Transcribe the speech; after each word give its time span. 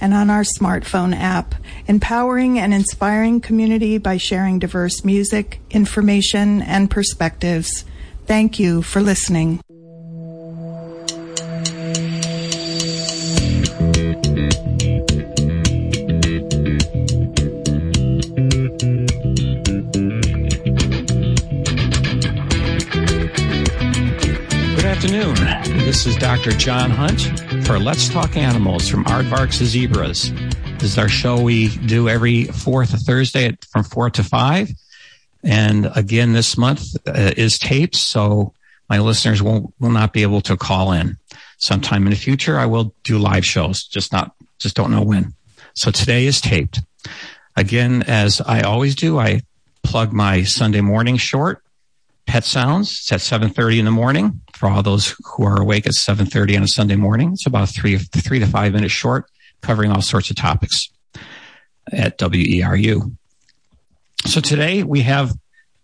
and 0.00 0.14
on 0.14 0.30
our 0.30 0.42
smartphone 0.42 1.14
app, 1.14 1.54
empowering 1.86 2.58
and 2.58 2.72
inspiring 2.72 3.40
community 3.40 3.98
by 3.98 4.16
sharing 4.16 4.58
diverse 4.58 5.04
music, 5.04 5.60
information, 5.70 6.62
and 6.62 6.90
perspectives. 6.90 7.84
Thank 8.26 8.58
you 8.58 8.82
for 8.82 9.00
listening. 9.00 9.60
Dr. 26.38 26.56
John 26.56 26.90
Hunt 26.90 27.20
for 27.66 27.80
Let's 27.80 28.08
Talk 28.08 28.36
Animals 28.36 28.88
from 28.88 29.04
Aardvarks 29.06 29.58
to 29.58 29.66
Zebras. 29.66 30.30
This 30.78 30.92
is 30.92 30.96
our 30.96 31.08
show 31.08 31.40
we 31.40 31.68
do 31.78 32.08
every 32.08 32.44
fourth 32.44 32.90
Thursday 33.04 33.46
at, 33.46 33.64
from 33.64 33.82
4 33.82 34.10
to 34.10 34.22
5. 34.22 34.70
And 35.42 35.90
again, 35.96 36.34
this 36.34 36.56
month 36.56 36.94
uh, 37.08 37.32
is 37.36 37.58
taped, 37.58 37.96
so 37.96 38.54
my 38.88 39.00
listeners 39.00 39.42
won't, 39.42 39.74
will 39.80 39.90
not 39.90 40.12
be 40.12 40.22
able 40.22 40.40
to 40.42 40.56
call 40.56 40.92
in. 40.92 41.18
Sometime 41.56 42.04
in 42.04 42.10
the 42.10 42.16
future, 42.16 42.56
I 42.56 42.66
will 42.66 42.94
do 43.02 43.18
live 43.18 43.44
shows, 43.44 43.82
just 43.82 44.12
not, 44.12 44.32
just 44.60 44.76
don't 44.76 44.92
know 44.92 45.02
when. 45.02 45.34
So 45.74 45.90
today 45.90 46.26
is 46.26 46.40
taped. 46.40 46.80
Again, 47.56 48.04
as 48.06 48.40
I 48.40 48.60
always 48.60 48.94
do, 48.94 49.18
I 49.18 49.40
plug 49.82 50.12
my 50.12 50.44
Sunday 50.44 50.82
morning 50.82 51.16
short 51.16 51.64
Pet 52.28 52.44
Sounds. 52.44 52.90
It's 52.90 53.10
at 53.10 53.20
7.30 53.20 53.78
in 53.78 53.84
the 53.86 53.90
morning 53.90 54.42
for 54.52 54.68
all 54.68 54.82
those 54.82 55.16
who 55.24 55.44
are 55.44 55.60
awake 55.60 55.86
at 55.86 55.94
7.30 55.94 56.58
on 56.58 56.62
a 56.62 56.68
Sunday 56.68 56.94
morning. 56.94 57.32
It's 57.32 57.46
about 57.46 57.70
three, 57.70 57.96
three 57.96 58.38
to 58.38 58.46
five 58.46 58.74
minutes 58.74 58.92
short, 58.92 59.24
covering 59.62 59.90
all 59.90 60.02
sorts 60.02 60.28
of 60.28 60.36
topics 60.36 60.90
at 61.90 62.18
WERU. 62.18 63.16
So 64.26 64.40
today 64.42 64.82
we 64.82 65.00
have 65.02 65.32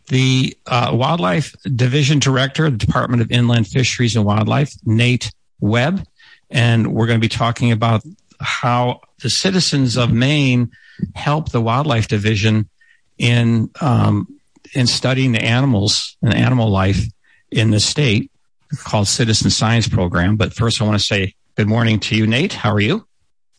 the 0.09 0.55
uh, 0.67 0.91
Wildlife 0.93 1.55
Division 1.63 2.19
Director, 2.19 2.69
the 2.69 2.77
Department 2.77 3.23
of 3.23 3.33
Inland 3.33 3.67
Fisheries 3.67 4.15
and 4.15 4.27
Wildlife, 4.27 4.75
Nate 4.85 5.33
Webb, 5.61 6.07
and 6.51 6.93
we're 6.93 7.07
going 7.07 7.19
to 7.19 7.25
be 7.25 7.35
talking 7.35 7.73
about 7.73 8.03
how 8.39 9.01
the 9.23 9.31
citizens 9.31 9.97
of 9.97 10.13
Maine 10.13 10.71
help 11.15 11.53
the 11.53 11.63
Wildlife 11.63 12.07
Division 12.07 12.69
in 13.17 13.71
um, 13.81 14.29
in 14.75 14.87
studying 14.87 15.33
the 15.33 15.43
animals 15.43 16.17
and 16.23 16.35
animal 16.35 16.71
life 16.71 17.05
in 17.51 17.71
the 17.71 17.81
state 17.81 18.31
called 18.79 19.09
Citizen 19.09 19.51
Science 19.51 19.89
Program. 19.89 20.37
But 20.37 20.53
first, 20.53 20.81
I 20.81 20.85
want 20.85 20.99
to 20.99 21.05
say 21.05 21.35
good 21.57 21.69
morning 21.69 22.01
to 22.01 22.17
you, 22.17 22.27
Nate. 22.27 22.53
How 22.53 22.73
are 22.73 22.81
you? 22.81 23.07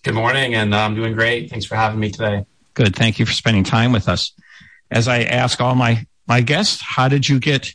Good 0.04 0.14
morning, 0.14 0.54
and 0.54 0.76
I'm 0.76 0.96
doing 0.96 1.14
great. 1.14 1.50
Thanks 1.50 1.66
for 1.66 1.76
having 1.76 2.00
me 2.00 2.12
today. 2.12 2.46
Good. 2.74 2.96
Thank 2.96 3.20
you 3.20 3.26
for 3.26 3.32
spending 3.32 3.64
time 3.64 3.92
with 3.92 4.08
us. 4.08 4.34
As 4.92 5.08
I 5.08 5.24
ask 5.24 5.60
all 5.62 5.76
my 5.76 6.06
my 6.28 6.42
guests, 6.42 6.82
how 6.82 7.08
did 7.08 7.28
you 7.28 7.40
get 7.40 7.74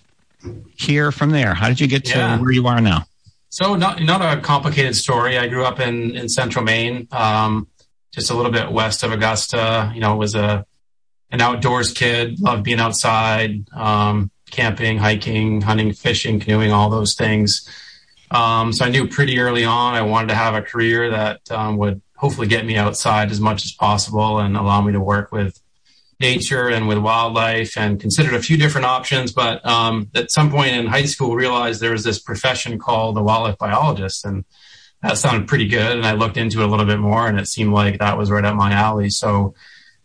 here 0.76 1.10
from 1.10 1.30
there? 1.30 1.54
How 1.54 1.68
did 1.68 1.80
you 1.80 1.86
get 1.86 2.04
to 2.06 2.18
yeah. 2.18 2.38
where 2.38 2.52
you 2.52 2.66
are 2.66 2.80
now? 2.80 3.04
So, 3.48 3.74
not 3.74 4.00
not 4.02 4.20
a 4.20 4.40
complicated 4.40 4.94
story. 4.94 5.38
I 5.38 5.48
grew 5.48 5.64
up 5.64 5.80
in 5.80 6.16
in 6.16 6.28
central 6.28 6.64
Maine, 6.64 7.08
um, 7.10 7.66
just 8.12 8.30
a 8.30 8.34
little 8.34 8.52
bit 8.52 8.70
west 8.70 9.02
of 9.02 9.10
Augusta. 9.10 9.90
You 9.94 10.00
know, 10.00 10.14
it 10.14 10.18
was 10.18 10.34
a 10.34 10.64
an 11.30 11.40
outdoors 11.40 11.92
kid, 11.92 12.40
loved 12.40 12.64
being 12.64 12.80
outside, 12.80 13.68
um, 13.72 14.30
camping, 14.50 14.98
hiking, 14.98 15.60
hunting, 15.60 15.92
fishing, 15.92 16.40
canoeing, 16.40 16.72
all 16.72 16.90
those 16.90 17.14
things. 17.14 17.68
Um, 18.30 18.72
so 18.72 18.84
I 18.84 18.88
knew 18.88 19.08
pretty 19.08 19.38
early 19.38 19.64
on 19.64 19.94
I 19.94 20.02
wanted 20.02 20.28
to 20.28 20.34
have 20.34 20.54
a 20.54 20.62
career 20.62 21.10
that 21.10 21.50
um, 21.50 21.76
would 21.78 22.00
hopefully 22.16 22.46
get 22.46 22.64
me 22.64 22.76
outside 22.76 23.30
as 23.30 23.40
much 23.40 23.64
as 23.64 23.72
possible 23.72 24.38
and 24.38 24.56
allow 24.56 24.80
me 24.80 24.92
to 24.92 25.00
work 25.00 25.32
with 25.32 25.60
nature 26.20 26.68
and 26.68 26.86
with 26.86 26.98
wildlife 26.98 27.78
and 27.78 27.98
considered 27.98 28.34
a 28.34 28.42
few 28.42 28.58
different 28.58 28.86
options. 28.86 29.32
But 29.32 29.64
um, 29.66 30.10
at 30.14 30.30
some 30.30 30.50
point 30.50 30.76
in 30.76 30.86
high 30.86 31.06
school, 31.06 31.34
realized 31.34 31.80
there 31.80 31.92
was 31.92 32.04
this 32.04 32.20
profession 32.20 32.78
called 32.78 33.16
a 33.16 33.22
wildlife 33.22 33.56
biologist 33.56 34.26
and 34.26 34.44
that 35.02 35.16
sounded 35.16 35.48
pretty 35.48 35.66
good. 35.66 35.96
And 35.96 36.04
I 36.04 36.12
looked 36.12 36.36
into 36.36 36.60
it 36.60 36.66
a 36.66 36.68
little 36.68 36.84
bit 36.84 36.98
more 36.98 37.26
and 37.26 37.40
it 37.40 37.48
seemed 37.48 37.72
like 37.72 37.98
that 37.98 38.18
was 38.18 38.30
right 38.30 38.44
up 38.44 38.54
my 38.54 38.72
alley. 38.72 39.08
So 39.08 39.54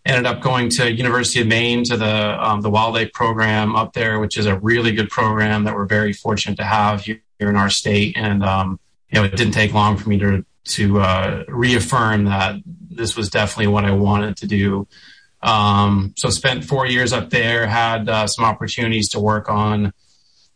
ended 0.06 0.26
up 0.26 0.42
going 0.42 0.70
to 0.70 0.92
University 0.92 1.42
of 1.42 1.48
Maine 1.48 1.84
to 1.86 1.98
the 1.98 2.44
um, 2.44 2.62
the 2.62 2.70
wildlife 2.70 3.12
program 3.14 3.76
up 3.76 3.94
there, 3.94 4.20
which 4.20 4.38
is 4.38 4.46
a 4.46 4.60
really 4.60 4.92
good 4.92 5.10
program 5.10 5.64
that 5.64 5.76
we're 5.76 5.86
very 5.86 6.14
fortunate 6.14 6.58
to 6.58 6.64
have 6.64 7.02
here, 7.02 7.22
here 7.40 7.50
in 7.50 7.56
our 7.56 7.70
state. 7.70 8.16
And 8.16 8.44
um, 8.44 8.80
you 9.10 9.20
know, 9.20 9.26
it 9.26 9.36
didn't 9.36 9.54
take 9.54 9.74
long 9.74 9.98
for 9.98 10.10
me 10.10 10.18
to 10.20 10.46
to 10.66 11.00
uh, 11.00 11.44
reaffirm 11.48 12.26
that 12.26 12.56
this 12.66 13.16
was 13.16 13.30
definitely 13.30 13.68
what 13.68 13.86
I 13.86 13.92
wanted 13.92 14.38
to 14.38 14.48
do. 14.48 14.88
Um, 15.42 16.14
so 16.18 16.30
spent 16.30 16.64
four 16.64 16.88
years 16.88 17.14
up 17.14 17.30
there, 17.30 17.68
had 17.68 18.10
uh, 18.10 18.26
some 18.28 18.46
opportunities 18.46 19.10
to 19.10 19.20
work 19.20 19.50
on 19.50 19.94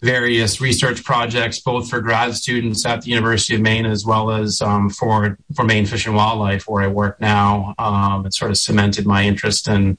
various 0.01 0.61
research 0.61 1.03
projects, 1.03 1.59
both 1.59 1.89
for 1.89 1.99
grad 1.99 2.33
students 2.33 2.85
at 2.85 3.01
the 3.01 3.09
University 3.09 3.55
of 3.55 3.61
Maine 3.61 3.85
as 3.85 4.05
well 4.05 4.31
as 4.31 4.61
um, 4.61 4.89
for 4.89 5.37
for 5.55 5.63
Maine 5.63 5.85
Fish 5.85 6.05
and 6.05 6.15
Wildlife, 6.15 6.67
where 6.67 6.83
I 6.83 6.87
work 6.87 7.19
now. 7.19 7.73
Um, 7.77 8.25
it 8.25 8.33
sort 8.33 8.51
of 8.51 8.57
cemented 8.57 9.05
my 9.05 9.23
interest 9.23 9.67
in 9.67 9.97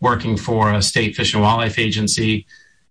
working 0.00 0.36
for 0.36 0.72
a 0.72 0.82
state 0.82 1.16
fish 1.16 1.34
and 1.34 1.42
wildlife 1.42 1.78
agency. 1.78 2.46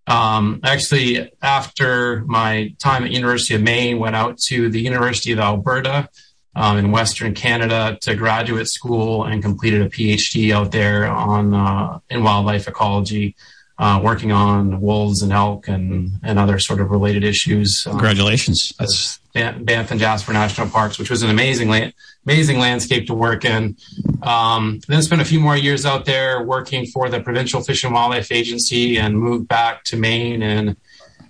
Um, 0.08 0.62
actually, 0.64 1.32
after 1.42 2.24
my 2.26 2.74
time 2.80 3.04
at 3.04 3.12
University 3.12 3.56
of 3.56 3.62
Maine, 3.62 4.00
went 4.00 4.16
out 4.16 4.38
to 4.48 4.70
the 4.70 4.82
University 4.82 5.32
of 5.34 5.40
Alberta 5.40 6.10
um, 6.56 6.78
in 6.78 6.92
Western 6.92 7.34
Canada 7.34 7.98
to 8.02 8.16
graduate 8.16 8.68
school 8.68 9.26
and 9.26 9.44
completed 9.44 9.82
a 9.82 9.90
PhD 9.90 10.52
out 10.52 10.72
there 10.72 11.06
on 11.06 11.54
uh, 11.54 12.00
in 12.10 12.24
wildlife 12.24 12.68
ecology 12.68 13.36
uh, 13.80 14.00
working 14.04 14.32
on 14.32 14.82
wolves 14.82 15.22
and 15.22 15.32
elk 15.32 15.68
and, 15.68 16.12
and 16.24 16.40
other 16.40 16.60
sort 16.60 16.82
of 16.82 16.90
related 16.90 17.24
issues. 17.24 17.86
Um, 17.86 17.94
Congratulations. 17.94 18.74
That's 18.80 19.20
Banff 19.34 19.92
and 19.92 20.00
Jasper 20.00 20.34
National 20.34 20.68
Parks, 20.68 20.98
which 20.98 21.12
was 21.12 21.22
an 21.22 21.30
amazing, 21.30 21.70
la- 21.70 21.92
amazing 22.26 22.60
landscape 22.60 23.06
to 23.08 23.14
work 23.14 23.46
in. 23.46 23.78
Um, 24.24 24.82
then 24.88 25.04
spent 25.04 25.22
a 25.22 25.26
few 25.26 25.40
more 25.40 25.56
years 25.56 25.86
out 25.86 26.06
there 26.06 26.44
working 26.44 26.88
for 26.88 27.10
the 27.10 27.20
Provincial 27.20 27.62
Fish 27.62 27.84
and 27.84 27.94
Wildlife 27.94 28.32
Agency 28.32 28.98
and 28.98 29.20
moved 29.20 29.48
back 29.48 29.84
to 29.86 29.96
Maine 29.96 30.42
in 30.42 30.76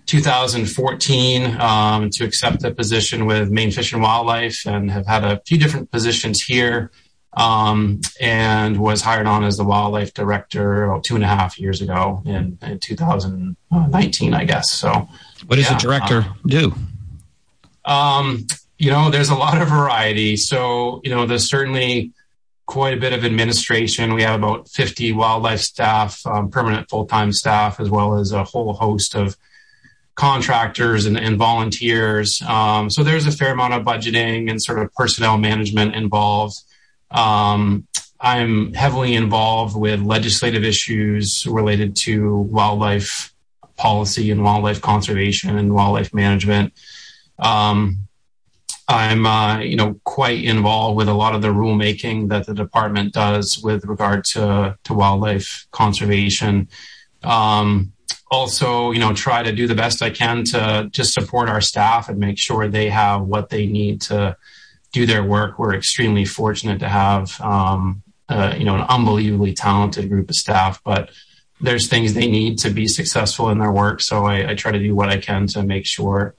2014 0.05 1.59
um, 1.59 2.09
to 2.11 2.23
accept 2.23 2.63
a 2.63 2.71
position 2.71 3.25
with 3.25 3.49
Maine 3.51 3.71
Fish 3.71 3.91
and 3.91 4.01
Wildlife 4.01 4.65
and 4.65 4.89
have 4.89 5.05
had 5.05 5.25
a 5.25 5.41
few 5.45 5.57
different 5.57 5.91
positions 5.91 6.41
here 6.41 6.91
um, 7.33 8.01
and 8.19 8.79
was 8.79 9.01
hired 9.01 9.27
on 9.27 9.43
as 9.43 9.57
the 9.57 9.63
wildlife 9.63 10.13
director 10.13 10.85
about 10.85 11.03
two 11.03 11.15
and 11.15 11.23
a 11.23 11.27
half 11.27 11.59
years 11.59 11.81
ago 11.81 12.21
in, 12.25 12.57
in 12.61 12.79
2019, 12.79 14.33
I 14.33 14.43
guess. 14.45 14.71
So, 14.71 15.07
what 15.45 15.57
does 15.57 15.69
yeah, 15.69 15.77
a 15.77 15.79
director 15.79 16.19
uh, 16.19 16.33
do? 16.47 16.73
Um, 17.85 18.47
you 18.77 18.91
know, 18.91 19.09
there's 19.09 19.29
a 19.29 19.35
lot 19.35 19.61
of 19.61 19.69
variety. 19.69 20.37
So, 20.37 21.01
you 21.03 21.09
know, 21.09 21.25
there's 21.25 21.49
certainly 21.49 22.11
quite 22.65 22.93
a 22.93 22.99
bit 22.99 23.13
of 23.13 23.25
administration. 23.25 24.13
We 24.13 24.23
have 24.23 24.35
about 24.35 24.69
50 24.69 25.13
wildlife 25.13 25.61
staff, 25.61 26.25
um, 26.27 26.51
permanent 26.51 26.89
full 26.89 27.05
time 27.05 27.31
staff, 27.31 27.79
as 27.79 27.89
well 27.89 28.17
as 28.17 28.31
a 28.31 28.43
whole 28.43 28.73
host 28.73 29.15
of 29.15 29.37
contractors 30.15 31.05
and, 31.05 31.17
and 31.17 31.37
volunteers. 31.37 32.41
Um, 32.41 32.89
so 32.89 33.03
there's 33.03 33.25
a 33.25 33.31
fair 33.31 33.53
amount 33.53 33.73
of 33.73 33.83
budgeting 33.83 34.49
and 34.49 34.61
sort 34.61 34.79
of 34.79 34.93
personnel 34.93 35.37
management 35.37 35.95
involved. 35.95 36.57
Um, 37.11 37.87
I'm 38.19 38.73
heavily 38.73 39.13
involved 39.13 39.75
with 39.75 40.01
legislative 40.01 40.63
issues 40.63 41.45
related 41.45 41.95
to 41.97 42.37
wildlife 42.37 43.33
policy 43.75 44.31
and 44.31 44.43
wildlife 44.43 44.81
conservation 44.81 45.57
and 45.57 45.73
wildlife 45.73 46.13
management. 46.13 46.73
Um, 47.37 48.07
I'm, 48.87 49.25
uh, 49.25 49.59
you 49.59 49.75
know, 49.75 49.99
quite 50.03 50.43
involved 50.43 50.97
with 50.97 51.09
a 51.09 51.13
lot 51.13 51.35
of 51.35 51.41
the 51.41 51.49
rulemaking 51.49 52.29
that 52.29 52.45
the 52.47 52.53
department 52.53 53.13
does 53.13 53.59
with 53.61 53.85
regard 53.85 54.23
to 54.25 54.77
to 54.85 54.93
wildlife 54.93 55.67
conservation. 55.71 56.69
Um, 57.23 57.91
also, 58.31 58.91
you 58.91 58.99
know, 58.99 59.13
try 59.13 59.43
to 59.43 59.51
do 59.51 59.67
the 59.67 59.75
best 59.75 60.01
I 60.01 60.09
can 60.09 60.43
to 60.45 60.89
just 60.91 61.13
support 61.13 61.49
our 61.49 61.61
staff 61.61 62.09
and 62.09 62.17
make 62.17 62.37
sure 62.37 62.67
they 62.67 62.89
have 62.89 63.21
what 63.21 63.49
they 63.49 63.67
need 63.67 64.01
to 64.03 64.37
do 64.91 65.05
their 65.05 65.23
work. 65.23 65.59
We're 65.59 65.75
extremely 65.75 66.25
fortunate 66.25 66.79
to 66.79 66.89
have, 66.89 67.39
um, 67.41 68.03
uh, 68.29 68.55
you 68.57 68.65
know, 68.65 68.75
an 68.75 68.81
unbelievably 68.81 69.53
talented 69.53 70.09
group 70.09 70.29
of 70.29 70.35
staff, 70.35 70.81
but 70.83 71.11
there's 71.59 71.87
things 71.87 72.13
they 72.13 72.29
need 72.29 72.59
to 72.59 72.69
be 72.69 72.87
successful 72.87 73.49
in 73.49 73.57
their 73.57 73.71
work. 73.71 74.01
So 74.01 74.25
I, 74.25 74.51
I 74.51 74.55
try 74.55 74.71
to 74.71 74.79
do 74.79 74.95
what 74.95 75.09
I 75.09 75.17
can 75.17 75.47
to 75.47 75.63
make 75.63 75.85
sure 75.85 76.35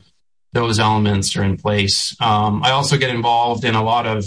those 0.52 0.78
elements 0.78 1.36
are 1.36 1.44
in 1.44 1.56
place. 1.56 2.16
Um, 2.20 2.62
I 2.62 2.70
also 2.70 2.96
get 2.96 3.10
involved 3.10 3.64
in 3.64 3.74
a 3.74 3.82
lot 3.82 4.06
of 4.06 4.24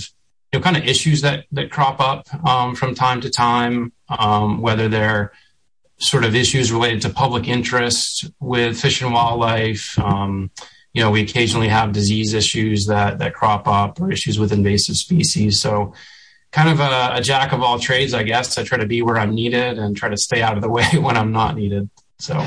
you 0.51 0.59
know, 0.59 0.63
kind 0.63 0.77
of 0.77 0.85
issues 0.85 1.21
that 1.21 1.45
that 1.53 1.71
crop 1.71 1.99
up 1.99 2.27
um, 2.45 2.75
from 2.75 2.93
time 2.93 3.21
to 3.21 3.29
time, 3.29 3.93
um, 4.09 4.61
whether 4.61 4.87
they're 4.89 5.31
sort 5.97 6.25
of 6.25 6.35
issues 6.35 6.71
related 6.71 7.01
to 7.03 7.09
public 7.09 7.47
interest 7.47 8.29
with 8.39 8.79
fish 8.79 9.01
and 9.01 9.13
wildlife, 9.13 9.97
um, 9.99 10.51
you 10.93 11.01
know, 11.01 11.11
we 11.11 11.21
occasionally 11.21 11.69
have 11.69 11.91
disease 11.91 12.33
issues 12.33 12.87
that 12.87 13.19
that 13.19 13.33
crop 13.33 13.67
up 13.67 14.01
or 14.01 14.11
issues 14.11 14.37
with 14.37 14.51
invasive 14.51 14.97
species. 14.97 15.59
So 15.59 15.93
kind 16.51 16.69
of 16.69 16.79
a, 16.79 17.11
a, 17.15 17.21
jack 17.21 17.53
of 17.53 17.61
all 17.61 17.79
trades, 17.79 18.13
I 18.13 18.23
guess. 18.23 18.57
I 18.57 18.63
try 18.63 18.77
to 18.77 18.85
be 18.85 19.01
where 19.01 19.17
I'm 19.17 19.33
needed 19.33 19.79
and 19.79 19.95
try 19.95 20.09
to 20.09 20.17
stay 20.17 20.41
out 20.41 20.57
of 20.57 20.61
the 20.61 20.69
way 20.69 20.85
when 20.99 21.17
I'm 21.17 21.31
not 21.31 21.55
needed. 21.55 21.89
So. 22.19 22.45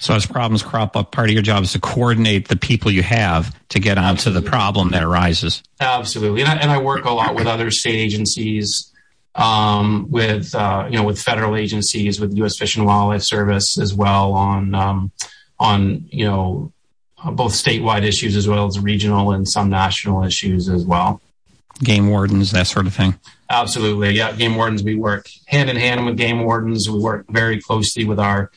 So 0.00 0.14
as 0.14 0.26
problems 0.26 0.64
crop 0.64 0.96
up, 0.96 1.12
part 1.12 1.28
of 1.28 1.32
your 1.32 1.44
job 1.44 1.62
is 1.62 1.72
to 1.72 1.78
coordinate 1.78 2.48
the 2.48 2.56
people 2.56 2.90
you 2.90 3.04
have 3.04 3.54
to 3.68 3.78
get 3.78 3.98
onto 3.98 4.10
Absolutely. 4.10 4.40
the 4.40 4.50
problem 4.50 4.90
that 4.90 5.04
arises. 5.04 5.62
Absolutely, 5.78 6.40
and 6.40 6.50
I, 6.50 6.56
and 6.56 6.72
I 6.72 6.78
work 6.78 7.04
a 7.04 7.12
lot 7.12 7.36
with 7.36 7.46
other 7.46 7.70
state 7.70 7.94
agencies, 7.94 8.92
um, 9.36 10.08
with 10.10 10.56
uh, 10.56 10.88
you 10.90 10.96
know 10.96 11.04
with 11.04 11.22
federal 11.22 11.54
agencies, 11.54 12.18
with 12.18 12.36
U.S. 12.38 12.58
Fish 12.58 12.76
and 12.76 12.84
Wildlife 12.84 13.22
Service 13.22 13.78
as 13.78 13.94
well 13.94 14.32
on 14.32 14.74
um, 14.74 15.12
on 15.60 16.06
you 16.08 16.24
know 16.24 16.72
both 17.30 17.52
statewide 17.52 18.02
issues 18.02 18.36
as 18.36 18.48
well 18.48 18.66
as 18.66 18.78
regional 18.78 19.32
and 19.32 19.48
some 19.48 19.70
national 19.70 20.24
issues 20.24 20.68
as 20.68 20.84
well. 20.84 21.20
Game 21.82 22.08
wardens, 22.08 22.50
that 22.52 22.66
sort 22.66 22.86
of 22.86 22.94
thing. 22.94 23.18
Absolutely, 23.48 24.12
yeah. 24.12 24.32
Game 24.32 24.56
wardens, 24.56 24.82
we 24.82 24.94
work 24.94 25.28
hand 25.46 25.68
in 25.68 25.76
hand 25.76 26.04
with 26.06 26.16
game 26.16 26.44
wardens. 26.44 26.88
We 26.88 26.98
work 26.98 27.26
very 27.28 27.60
closely 27.60 28.04
with 28.04 28.18
our 28.18 28.50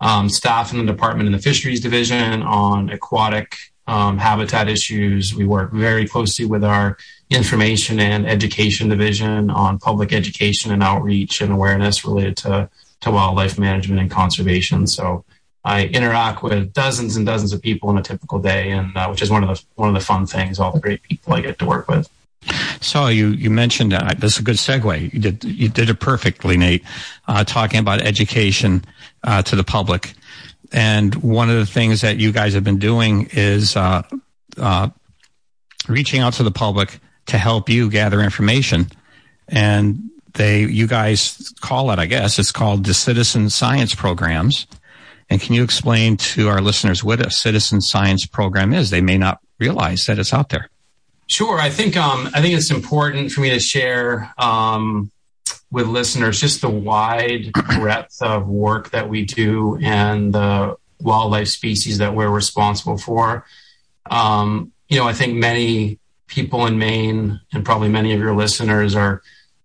um, 0.00 0.28
staff 0.28 0.72
in 0.72 0.78
the 0.78 0.92
department 0.92 1.26
in 1.26 1.32
the 1.32 1.38
fisheries 1.38 1.80
division 1.80 2.42
on 2.42 2.90
aquatic 2.90 3.56
um, 3.86 4.18
habitat 4.18 4.68
issues. 4.68 5.34
We 5.34 5.46
work 5.46 5.72
very 5.72 6.06
closely 6.06 6.44
with 6.44 6.64
our 6.64 6.96
information 7.30 8.00
and 8.00 8.26
education 8.26 8.88
division 8.88 9.50
on 9.50 9.78
public 9.78 10.12
education 10.12 10.72
and 10.72 10.82
outreach 10.82 11.40
and 11.40 11.52
awareness 11.52 12.04
related 12.04 12.36
to, 12.38 12.68
to 13.00 13.10
wildlife 13.10 13.58
management 13.58 14.00
and 14.00 14.10
conservation. 14.10 14.86
So 14.86 15.24
I 15.64 15.86
interact 15.86 16.42
with 16.42 16.72
dozens 16.72 17.16
and 17.16 17.24
dozens 17.24 17.52
of 17.52 17.62
people 17.62 17.90
in 17.90 17.96
a 17.96 18.02
typical 18.02 18.38
day, 18.38 18.70
and 18.70 18.94
uh, 18.96 19.08
which 19.08 19.22
is 19.22 19.30
one 19.30 19.42
of 19.42 19.48
the 19.48 19.64
one 19.76 19.88
of 19.88 19.94
the 19.94 20.00
fun 20.00 20.26
things. 20.26 20.60
All 20.60 20.72
the 20.72 20.80
great 20.80 21.02
people 21.02 21.32
I 21.32 21.40
get 21.40 21.58
to 21.60 21.66
work 21.66 21.88
with. 21.88 22.08
So 22.80 23.06
you 23.06 23.28
you 23.28 23.48
mentioned 23.48 23.94
uh, 23.94 24.14
this 24.18 24.34
is 24.34 24.40
a 24.40 24.42
good 24.42 24.56
segue. 24.56 25.12
You 25.12 25.18
did 25.18 25.44
you 25.44 25.68
did 25.68 25.88
it 25.88 26.00
perfectly, 26.00 26.58
Nate. 26.58 26.84
Uh, 27.26 27.44
talking 27.44 27.80
about 27.80 28.02
education 28.02 28.84
uh, 29.22 29.42
to 29.42 29.56
the 29.56 29.64
public, 29.64 30.12
and 30.72 31.14
one 31.16 31.48
of 31.48 31.56
the 31.56 31.66
things 31.66 32.02
that 32.02 32.18
you 32.18 32.32
guys 32.32 32.52
have 32.52 32.64
been 32.64 32.78
doing 32.78 33.28
is 33.32 33.76
uh, 33.76 34.02
uh, 34.58 34.90
reaching 35.88 36.20
out 36.20 36.34
to 36.34 36.42
the 36.42 36.50
public 36.50 36.98
to 37.26 37.38
help 37.38 37.70
you 37.70 37.88
gather 37.88 38.20
information, 38.20 38.88
and 39.48 40.10
they 40.34 40.66
you 40.66 40.86
guys 40.86 41.54
call 41.62 41.90
it, 41.90 41.98
I 41.98 42.04
guess, 42.04 42.38
it's 42.38 42.52
called 42.52 42.84
the 42.84 42.92
Citizen 42.92 43.48
Science 43.48 43.94
Programs. 43.94 44.66
And 45.30 45.40
can 45.40 45.54
you 45.54 45.64
explain 45.64 46.16
to 46.18 46.48
our 46.48 46.60
listeners 46.60 47.02
what 47.02 47.24
a 47.24 47.30
citizen 47.30 47.80
science 47.80 48.26
program 48.26 48.72
is? 48.72 48.90
They 48.90 49.00
may 49.00 49.18
not 49.18 49.40
realize 49.58 50.06
that 50.06 50.18
it's 50.18 50.32
out 50.34 50.50
there. 50.50 50.68
Sure. 51.26 51.58
I 51.58 51.70
think 51.70 51.96
um, 51.96 52.28
I 52.34 52.42
think 52.42 52.54
it's 52.54 52.70
important 52.70 53.32
for 53.32 53.40
me 53.40 53.50
to 53.50 53.58
share 53.58 54.32
um, 54.36 55.10
with 55.70 55.86
listeners 55.86 56.40
just 56.40 56.60
the 56.60 56.70
wide 56.70 57.50
breadth 57.52 58.20
of 58.20 58.46
work 58.46 58.90
that 58.90 59.08
we 59.08 59.24
do 59.24 59.78
and 59.82 60.32
the 60.32 60.76
wildlife 61.00 61.48
species 61.48 61.98
that 61.98 62.14
we're 62.14 62.28
responsible 62.28 62.98
for. 62.98 63.44
Um, 64.10 64.72
you 64.88 64.98
know, 64.98 65.08
I 65.08 65.14
think 65.14 65.34
many 65.34 65.98
people 66.26 66.66
in 66.66 66.78
Maine 66.78 67.40
and 67.52 67.64
probably 67.64 67.88
many 67.88 68.12
of 68.12 68.20
your 68.20 68.36
listeners 68.36 68.94
are 68.94 69.22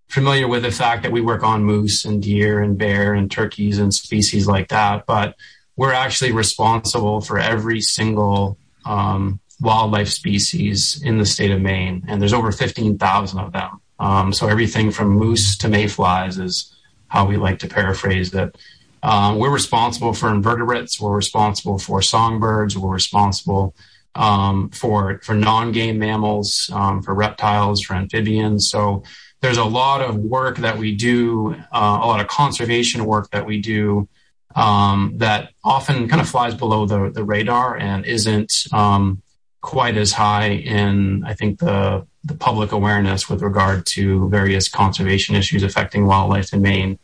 familiar 0.10 0.48
with 0.48 0.64
the 0.64 0.72
fact 0.72 1.04
that 1.04 1.12
we 1.12 1.22
work 1.22 1.44
on 1.44 1.64
moose 1.64 2.04
and 2.04 2.22
deer 2.22 2.62
and 2.62 2.78
bear 2.78 3.14
and 3.14 3.32
turkeys 3.32 3.78
and 3.78 3.94
species 3.94 4.48
like 4.48 4.70
that, 4.70 5.06
but 5.06 5.36
we're 5.76 5.94
actually 5.94 6.32
responsible 6.32 7.22
for 7.22 7.40
every 7.40 7.80
single 7.80 8.58
um, 8.86 9.40
wildlife 9.62 10.10
species 10.10 11.02
in 11.04 11.18
the 11.18 11.26
state 11.26 11.52
of 11.52 11.62
Maine, 11.62 12.04
and 12.08 12.22
there's 12.22 12.34
over 12.34 12.52
15,000 12.52 13.40
of 13.40 13.54
them. 13.54 13.82
Um, 14.00 14.34
so 14.34 14.48
everything 14.48 14.92
from 14.92 15.10
moose 15.10 15.58
to 15.58 15.70
mayflies 15.70 16.38
is 16.38 16.74
how 17.08 17.26
we 17.26 17.38
like 17.38 17.60
to 17.60 17.68
paraphrase 17.68 18.34
it. 18.34 18.58
Um, 19.04 19.38
we're 19.38 19.52
responsible 19.52 20.14
for 20.14 20.30
invertebrates. 20.30 21.00
We're 21.00 21.16
responsible 21.16 21.78
for 21.78 22.02
songbirds. 22.02 22.78
We're 22.78 22.94
responsible 22.94 23.76
um, 24.16 24.70
for 24.72 25.20
for 25.24 25.34
non-game 25.34 26.00
mammals, 26.00 26.70
um, 26.74 27.02
for 27.02 27.14
reptiles, 27.14 27.82
for 27.82 27.94
amphibians. 27.94 28.70
So 28.70 29.04
there's 29.42 29.58
a 29.58 29.66
lot 29.66 30.02
of 30.02 30.18
work 30.18 30.58
that 30.58 30.78
we 30.78 30.96
do, 30.96 31.56
uh, 31.72 32.00
a 32.02 32.08
lot 32.08 32.20
of 32.20 32.28
conservation 32.28 33.06
work 33.06 33.30
that 33.32 33.46
we 33.46 33.62
do 33.62 34.08
um, 34.56 35.14
that 35.18 35.52
often 35.64 36.08
kind 36.08 36.22
of 36.22 36.28
flies 36.28 36.56
below 36.56 36.86
the, 36.86 37.10
the 37.10 37.24
radar 37.24 37.78
and 37.78 38.06
isn't 38.06 38.66
um, 38.74 39.22
quite 39.62 39.98
as 39.98 40.12
high 40.12 40.50
in, 40.50 41.24
I 41.26 41.34
think, 41.34 41.60
the, 41.60 42.06
the 42.24 42.36
public 42.36 42.72
awareness 42.72 43.30
with 43.30 43.42
regard 43.42 43.86
to 43.88 44.28
various 44.30 44.68
conservation 44.68 45.36
issues 45.36 45.64
affecting 45.64 46.06
wildlife 46.06 46.54
in 46.54 46.62
Maine. 46.62 47.00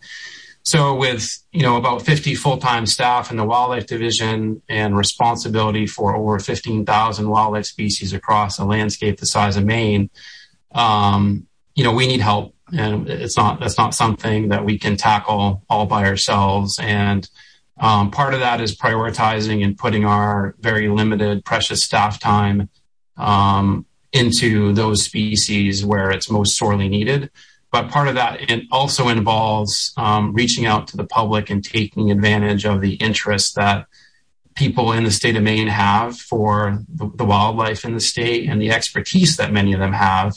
So 0.64 0.96
with, 0.96 1.44
you 1.52 1.62
know, 1.62 1.78
about 1.78 2.02
50 2.02 2.34
full-time 2.34 2.88
staff 2.88 3.30
in 3.30 3.38
the 3.38 3.46
wildlife 3.46 3.86
division 3.86 4.64
and 4.68 4.98
responsibility 4.98 5.86
for 5.86 6.16
over 6.16 6.40
15,000 6.40 7.30
wildlife 7.30 7.68
species 7.68 8.14
across 8.14 8.58
a 8.58 8.66
landscape 8.66 9.20
the 9.20 9.28
size 9.28 9.58
of 9.58 9.64
Maine, 9.64 10.10
um, 10.74 11.46
you 11.76 11.84
know, 11.84 11.94
we 11.94 12.08
need 12.08 12.22
help 12.22 12.56
and 12.74 13.08
it's 13.08 13.38
not, 13.38 13.60
that's 13.60 13.78
not 13.78 13.94
something 13.94 14.50
that 14.50 14.66
we 14.66 14.80
can 14.80 14.98
tackle 14.98 15.64
all 15.70 15.86
by 15.86 16.06
ourselves. 16.06 16.80
And, 16.82 17.30
um, 17.78 18.10
part 18.10 18.34
of 18.34 18.40
that 18.40 18.62
is 18.62 18.78
prioritizing 18.78 19.64
and 19.64 19.78
putting 19.78 20.06
our 20.06 20.56
very 20.60 20.88
limited, 20.88 21.44
precious 21.44 21.84
staff 21.84 22.20
time 22.20 22.70
um, 23.18 23.86
into 24.14 24.74
those 24.74 25.04
species 25.04 25.86
where 25.86 26.10
it's 26.10 26.32
most 26.32 26.58
sorely 26.58 26.88
needed. 26.88 27.30
But 27.72 27.90
part 27.90 28.08
of 28.08 28.16
that 28.16 28.40
also 28.72 29.10
involves 29.10 29.94
um, 29.98 30.34
reaching 30.34 30.66
out 30.66 30.88
to 30.90 30.98
the 30.98 31.04
public 31.04 31.50
and 31.50 31.62
taking 31.64 32.10
advantage 32.10 32.66
of 32.66 32.80
the 32.80 32.94
interest 32.94 33.56
that 33.56 33.88
people 34.56 34.94
in 34.94 35.04
the 35.04 35.12
state 35.12 35.36
of 35.36 35.44
Maine 35.44 35.68
have 35.68 36.18
for 36.18 36.80
the, 36.88 37.12
the 37.16 37.26
wildlife 37.26 37.84
in 37.84 37.94
the 37.94 38.00
state 38.00 38.48
and 38.48 38.62
the 38.62 38.72
expertise 38.72 39.36
that 39.36 39.52
many 39.52 39.74
of 39.74 39.82
them 39.82 39.92
have, 39.92 40.36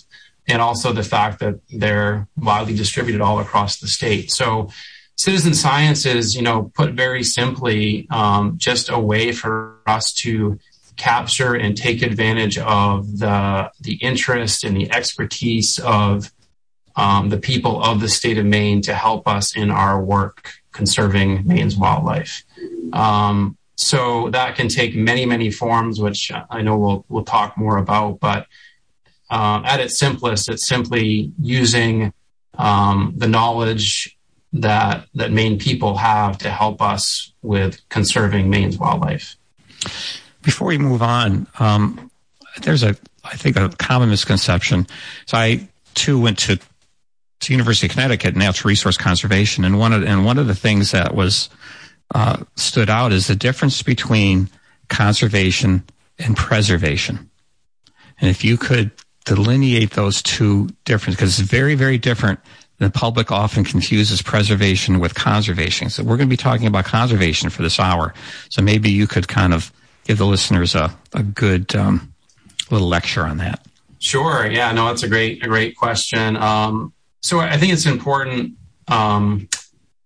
and 0.49 0.63
also 0.63 0.93
the 0.93 1.03
fact 1.03 1.41
that 1.41 1.61
they're 1.71 2.27
widely 2.37 2.75
distributed 2.75 3.21
all 3.21 3.39
across 3.39 3.79
the 3.79 3.87
state. 3.87 4.31
So 4.31 4.71
citizen 5.17 5.55
science 5.55 6.07
is, 6.07 6.35
you 6.35 6.43
know, 6.43 6.73
put 6.75 6.95
very 6.95 7.23
simply, 7.23 8.07
um, 8.11 8.57
just 8.57 8.89
a 8.89 8.99
way 8.99 9.33
for 9.33 9.79
us 9.87 10.13
to 10.15 10.59
capture 10.97 11.55
and 11.55 11.77
take 11.77 12.03
advantage 12.03 12.59
of 12.59 13.19
the 13.19 13.71
the 13.81 13.95
interest 13.95 14.65
and 14.65 14.77
the 14.77 14.91
expertise 14.93 15.79
of 15.79 16.33
um, 16.97 17.29
the 17.29 17.39
people 17.39 17.83
of 17.83 18.01
the 18.01 18.09
state 18.09 18.39
of 18.39 18.45
Maine 18.45 18.83
to 18.83 18.95
help 18.95 19.29
us 19.29 19.57
in 19.57 19.71
our 19.71 20.03
work 20.03 20.51
conserving 20.73 21.47
Maine's 21.47 21.77
wildlife. 21.77 22.43
Um, 22.93 23.57
so 23.77 24.29
that 24.31 24.57
can 24.57 24.67
take 24.67 24.97
many, 24.97 25.25
many 25.25 25.53
forms, 25.53 26.01
which 26.01 26.33
I 26.51 26.63
know 26.63 26.77
we'll 26.77 27.05
we'll 27.09 27.25
talk 27.25 27.57
more 27.57 27.79
about. 27.79 28.19
But 28.19 28.47
at 29.31 29.81
its 29.81 29.99
simplest, 29.99 30.49
it's 30.49 30.67
simply 30.67 31.33
using 31.41 32.13
um, 32.57 33.15
the 33.17 33.29
knowledge 33.29 34.17
that 34.53 35.07
that 35.15 35.31
Maine 35.31 35.59
people 35.59 35.97
have 35.97 36.39
to 36.39 36.51
help 36.51 36.81
us 36.81 37.33
with 37.43 37.87
conserving 37.89 38.49
Maine's 38.49 38.79
wildlife. 38.79 39.37
Before 40.43 40.69
we 40.69 40.79
move 40.79 41.03
on, 41.03 41.47
um, 41.59 42.11
there's 42.63 42.83
a 42.83 42.97
I 43.25 43.37
think 43.37 43.57
a 43.57 43.69
common 43.79 44.09
misconception. 44.09 44.87
So 45.27 45.37
I 45.37 45.69
too 45.95 46.21
went 46.21 46.39
to 46.41 46.59
to 47.41 47.53
University 47.53 47.87
of 47.87 47.93
Connecticut 47.93 48.35
Natural 48.35 48.69
Resource 48.69 48.97
Conservation, 48.97 49.65
and 49.65 49.79
one 49.79 49.93
of 49.93 50.03
and 50.03 50.25
one 50.25 50.39
of 50.39 50.47
the 50.47 50.55
things 50.55 50.91
that 50.93 51.15
was 51.15 51.51
uh, 52.15 52.43
stood 52.57 52.89
out 52.89 53.13
is 53.13 53.27
the 53.27 53.37
difference 53.37 53.83
between 53.83 54.49
conservation 54.89 55.85
and 56.19 56.37
preservation. 56.37 57.31
And 58.21 58.31
if 58.31 58.43
you 58.43 58.57
could 58.57 58.91
delineate 59.35 59.91
those 59.91 60.23
two 60.23 60.69
different, 60.85 61.17
because 61.17 61.39
it's 61.39 61.49
very 61.49 61.75
very 61.75 61.99
different 61.99 62.41
the 62.79 62.91
public 62.91 63.33
often 63.33 63.65
confuses 63.65 64.23
preservation 64.23 65.01
with 65.01 65.13
conservation. 65.17 65.91
So 65.91 66.05
we're 66.05 66.17
going 66.17 66.29
to 66.29 66.33
be 66.33 66.37
talking 66.37 66.69
about 66.69 66.85
conservation 66.85 67.51
for 67.51 67.63
this 67.63 67.81
hour. 67.81 68.15
So 68.51 68.63
maybe 68.63 68.89
you 68.89 69.09
could 69.09 69.27
kind 69.27 69.53
of 69.53 69.73
give 70.05 70.19
the 70.19 70.27
listeners 70.27 70.77
a, 70.77 70.97
a 71.13 71.25
good 71.25 71.75
um, 71.75 72.15
little 72.71 72.87
lecture 72.87 73.25
on 73.25 73.39
that. 73.39 73.67
Sure. 73.99 74.49
Yeah. 74.49 74.71
No, 74.71 74.87
that's 74.87 75.03
a 75.03 75.09
great, 75.09 75.45
a 75.45 75.49
great 75.49 75.77
question. 75.77 76.37
Um, 76.37 76.93
so 77.21 77.41
I 77.41 77.57
think 77.57 77.73
it's 77.73 77.85
important 77.85 78.55
um, 78.89 79.49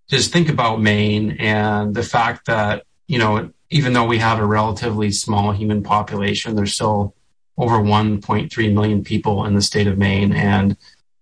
just 0.08 0.32
think 0.32 0.48
about 0.48 0.80
Maine 0.80 1.36
and 1.38 1.94
the 1.94 2.02
fact 2.02 2.46
that 2.46 2.84
you 3.06 3.18
know 3.18 3.50
even 3.70 3.92
though 3.94 4.04
we 4.04 4.18
have 4.18 4.38
a 4.38 4.44
relatively 4.44 5.10
small 5.10 5.52
human 5.52 5.82
population, 5.82 6.54
there's 6.54 6.74
still 6.74 7.14
over 7.58 7.76
1.3 7.76 8.72
million 8.72 9.04
people 9.04 9.44
in 9.44 9.54
the 9.54 9.62
state 9.62 9.86
of 9.86 9.98
Maine, 9.98 10.32
and 10.32 10.76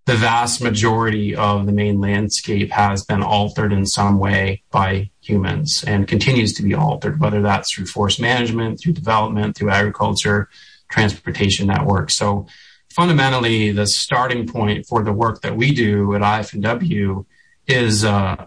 the 0.07 0.17
vast 0.17 0.63
majority 0.63 1.37
of 1.37 1.67
the 1.67 1.73
Maine 1.73 2.01
landscape 2.01 2.71
has 2.71 3.05
been 3.05 3.23
altered 3.23 3.73
in 3.73 3.87
some 3.87 4.19
way 4.19 4.63
by 4.71 5.11
humans 5.21 5.85
and 5.87 6.09
continues 6.09 6.53
to 6.55 6.63
be 6.63 6.75
altered, 6.75 7.21
whether 7.21 7.43
that's 7.43 7.73
through 7.73 7.87
forest 7.87 8.21
management, 8.21 8.81
through 8.81 8.95
development, 8.95 9.57
through 9.57 9.71
agriculture, 9.71 10.49
transportation 10.89 11.69
networks. 11.69 12.17
So 12.17 12.47
fundamentally, 12.93 13.73
the 13.73 13.87
starting 13.87 14.47
point 14.47 14.87
for 14.87 15.03
the 15.05 15.13
work 15.13 15.43
that 15.43 15.57
we 15.57 15.73
do 15.73 16.15
at 16.15 16.41
IF&W 16.41 17.25
is 17.67 18.05
uh, 18.05 18.47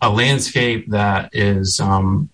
a 0.00 0.10
landscape 0.10 0.90
that 0.90 1.30
is, 1.32 1.80
um, 1.80 2.30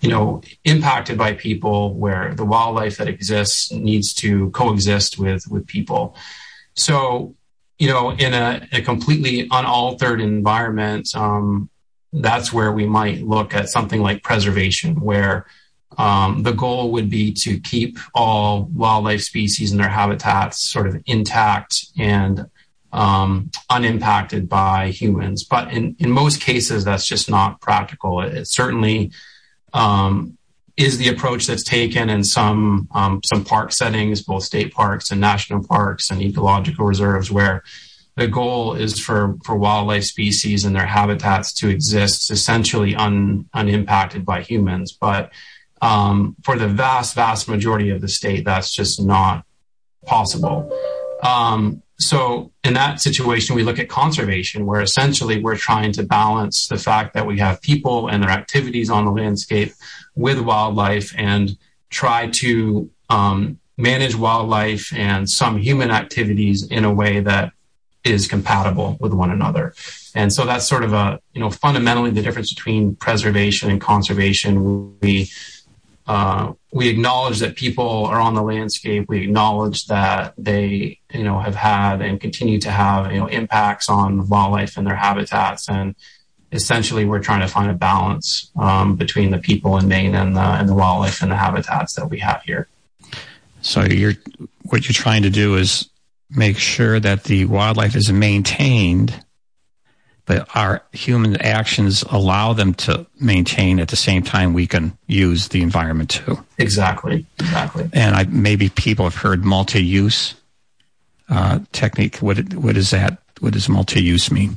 you 0.00 0.08
know, 0.08 0.42
impacted 0.64 1.18
by 1.18 1.34
people, 1.34 1.94
where 1.94 2.34
the 2.34 2.44
wildlife 2.44 2.98
that 2.98 3.08
exists 3.08 3.72
needs 3.72 4.14
to 4.14 4.50
coexist 4.50 5.18
with 5.18 5.42
with 5.50 5.66
people. 5.66 6.16
So, 6.74 7.34
you 7.78 7.88
know, 7.88 8.12
in 8.12 8.34
a, 8.34 8.66
a 8.72 8.80
completely 8.82 9.48
unaltered 9.50 10.20
environment, 10.20 11.08
um, 11.14 11.68
that's 12.12 12.52
where 12.52 12.72
we 12.72 12.86
might 12.86 13.22
look 13.22 13.54
at 13.54 13.68
something 13.68 14.00
like 14.00 14.22
preservation, 14.22 15.00
where 15.00 15.46
um, 15.96 16.42
the 16.44 16.52
goal 16.52 16.92
would 16.92 17.10
be 17.10 17.32
to 17.32 17.58
keep 17.58 17.98
all 18.14 18.64
wildlife 18.72 19.22
species 19.22 19.72
and 19.72 19.80
their 19.80 19.88
habitats 19.88 20.62
sort 20.62 20.86
of 20.86 21.02
intact 21.06 21.86
and 21.98 22.46
um, 22.92 23.50
unimpacted 23.68 24.48
by 24.48 24.90
humans. 24.90 25.44
But 25.44 25.72
in, 25.72 25.96
in 25.98 26.10
most 26.10 26.40
cases, 26.40 26.84
that's 26.84 27.06
just 27.06 27.28
not 27.28 27.60
practical. 27.60 28.20
It, 28.20 28.34
it 28.34 28.48
certainly 28.48 29.10
is 30.76 30.98
the 30.98 31.08
approach 31.08 31.46
that's 31.46 31.64
taken 31.64 32.08
in 32.08 32.22
some 32.22 32.88
um, 32.92 33.20
some 33.24 33.44
park 33.44 33.72
settings, 33.72 34.22
both 34.22 34.44
state 34.44 34.72
parks 34.72 35.10
and 35.10 35.20
national 35.20 35.66
parks 35.66 36.10
and 36.10 36.22
ecological 36.22 36.86
reserves, 36.86 37.30
where 37.30 37.64
the 38.18 38.26
goal 38.26 38.74
is 38.74 38.98
for, 38.98 39.36
for 39.44 39.56
wildlife 39.56 40.04
species 40.04 40.64
and 40.64 40.74
their 40.74 40.86
habitats 40.86 41.52
to 41.52 41.68
exist 41.68 42.32
essentially 42.32 42.94
un, 42.96 43.48
unimpacted 43.54 44.24
by 44.24 44.42
humans. 44.42 44.92
But 44.92 45.32
um, 45.80 46.34
for 46.42 46.56
the 46.56 46.66
vast, 46.66 47.14
vast 47.14 47.48
majority 47.48 47.90
of 47.90 48.00
the 48.00 48.08
state, 48.08 48.44
that's 48.44 48.74
just 48.74 49.00
not 49.00 49.44
possible. 50.04 50.68
So 52.00 52.52
in 52.62 52.74
that 52.74 53.00
situation, 53.00 53.56
we 53.56 53.64
look 53.64 53.78
at 53.78 53.88
conservation, 53.88 54.66
where 54.66 54.80
essentially 54.80 55.42
we're 55.42 55.56
trying 55.56 55.92
to 55.92 56.04
balance 56.04 56.68
the 56.68 56.78
fact 56.78 57.14
that 57.14 57.26
we 57.26 57.38
have 57.38 57.60
people 57.60 58.08
and 58.08 58.22
their 58.22 58.30
activities 58.30 58.88
on 58.88 59.04
the 59.04 59.10
landscape 59.10 59.72
with 60.14 60.38
wildlife 60.38 61.12
and 61.16 61.56
try 61.90 62.28
to 62.28 62.88
um, 63.10 63.58
manage 63.76 64.14
wildlife 64.14 64.92
and 64.94 65.28
some 65.28 65.58
human 65.58 65.90
activities 65.90 66.66
in 66.68 66.84
a 66.84 66.92
way 66.92 67.20
that 67.20 67.52
is 68.04 68.28
compatible 68.28 68.96
with 69.00 69.12
one 69.12 69.30
another. 69.30 69.74
And 70.14 70.32
so 70.32 70.44
that's 70.46 70.68
sort 70.68 70.84
of 70.84 70.92
a, 70.92 71.20
you 71.32 71.40
know, 71.40 71.50
fundamentally 71.50 72.10
the 72.10 72.22
difference 72.22 72.52
between 72.54 72.94
preservation 72.96 73.70
and 73.70 73.80
conservation. 73.80 74.98
We 75.00 75.30
we 76.72 76.88
acknowledge 76.88 77.40
that 77.40 77.56
people 77.56 78.06
are 78.06 78.20
on 78.20 78.34
the 78.34 78.42
landscape. 78.42 79.08
We 79.08 79.24
acknowledge 79.24 79.86
that 79.86 80.34
they, 80.38 81.00
you 81.12 81.22
know, 81.22 81.38
have 81.38 81.54
had 81.54 82.00
and 82.00 82.20
continue 82.20 82.58
to 82.60 82.70
have, 82.70 83.12
you 83.12 83.18
know, 83.18 83.26
impacts 83.26 83.88
on 83.88 84.28
wildlife 84.28 84.76
and 84.76 84.86
their 84.86 84.96
habitats. 84.96 85.68
And 85.68 85.94
essentially, 86.52 87.04
we're 87.04 87.22
trying 87.22 87.40
to 87.40 87.48
find 87.48 87.70
a 87.70 87.74
balance 87.74 88.50
um, 88.58 88.96
between 88.96 89.30
the 89.30 89.38
people 89.38 89.76
in 89.78 89.88
Maine 89.88 90.14
and 90.14 90.36
the 90.36 90.40
and 90.40 90.68
the 90.68 90.74
wildlife 90.74 91.22
and 91.22 91.30
the 91.30 91.36
habitats 91.36 91.94
that 91.94 92.08
we 92.08 92.18
have 92.20 92.42
here. 92.42 92.68
So 93.60 93.84
you're 93.84 94.14
what 94.62 94.86
you're 94.86 94.94
trying 94.94 95.22
to 95.22 95.30
do 95.30 95.56
is 95.56 95.88
make 96.30 96.58
sure 96.58 97.00
that 97.00 97.24
the 97.24 97.46
wildlife 97.46 97.96
is 97.96 98.12
maintained 98.12 99.24
but 100.28 100.46
our 100.54 100.82
human 100.92 101.40
actions 101.40 102.04
allow 102.10 102.52
them 102.52 102.74
to 102.74 103.06
maintain 103.18 103.80
at 103.80 103.88
the 103.88 103.96
same 103.96 104.22
time 104.22 104.52
we 104.52 104.66
can 104.66 104.96
use 105.06 105.48
the 105.48 105.62
environment 105.62 106.10
too. 106.10 106.44
Exactly, 106.58 107.24
exactly. 107.40 107.88
And 107.94 108.14
I, 108.14 108.24
maybe 108.24 108.68
people 108.68 109.06
have 109.06 109.16
heard 109.16 109.42
multi-use 109.42 110.34
uh, 111.30 111.60
technique. 111.72 112.18
What 112.18 112.54
what 112.54 112.76
is 112.76 112.90
that? 112.90 113.22
What 113.40 113.54
does 113.54 113.68
multi-use 113.68 114.30
mean? 114.30 114.56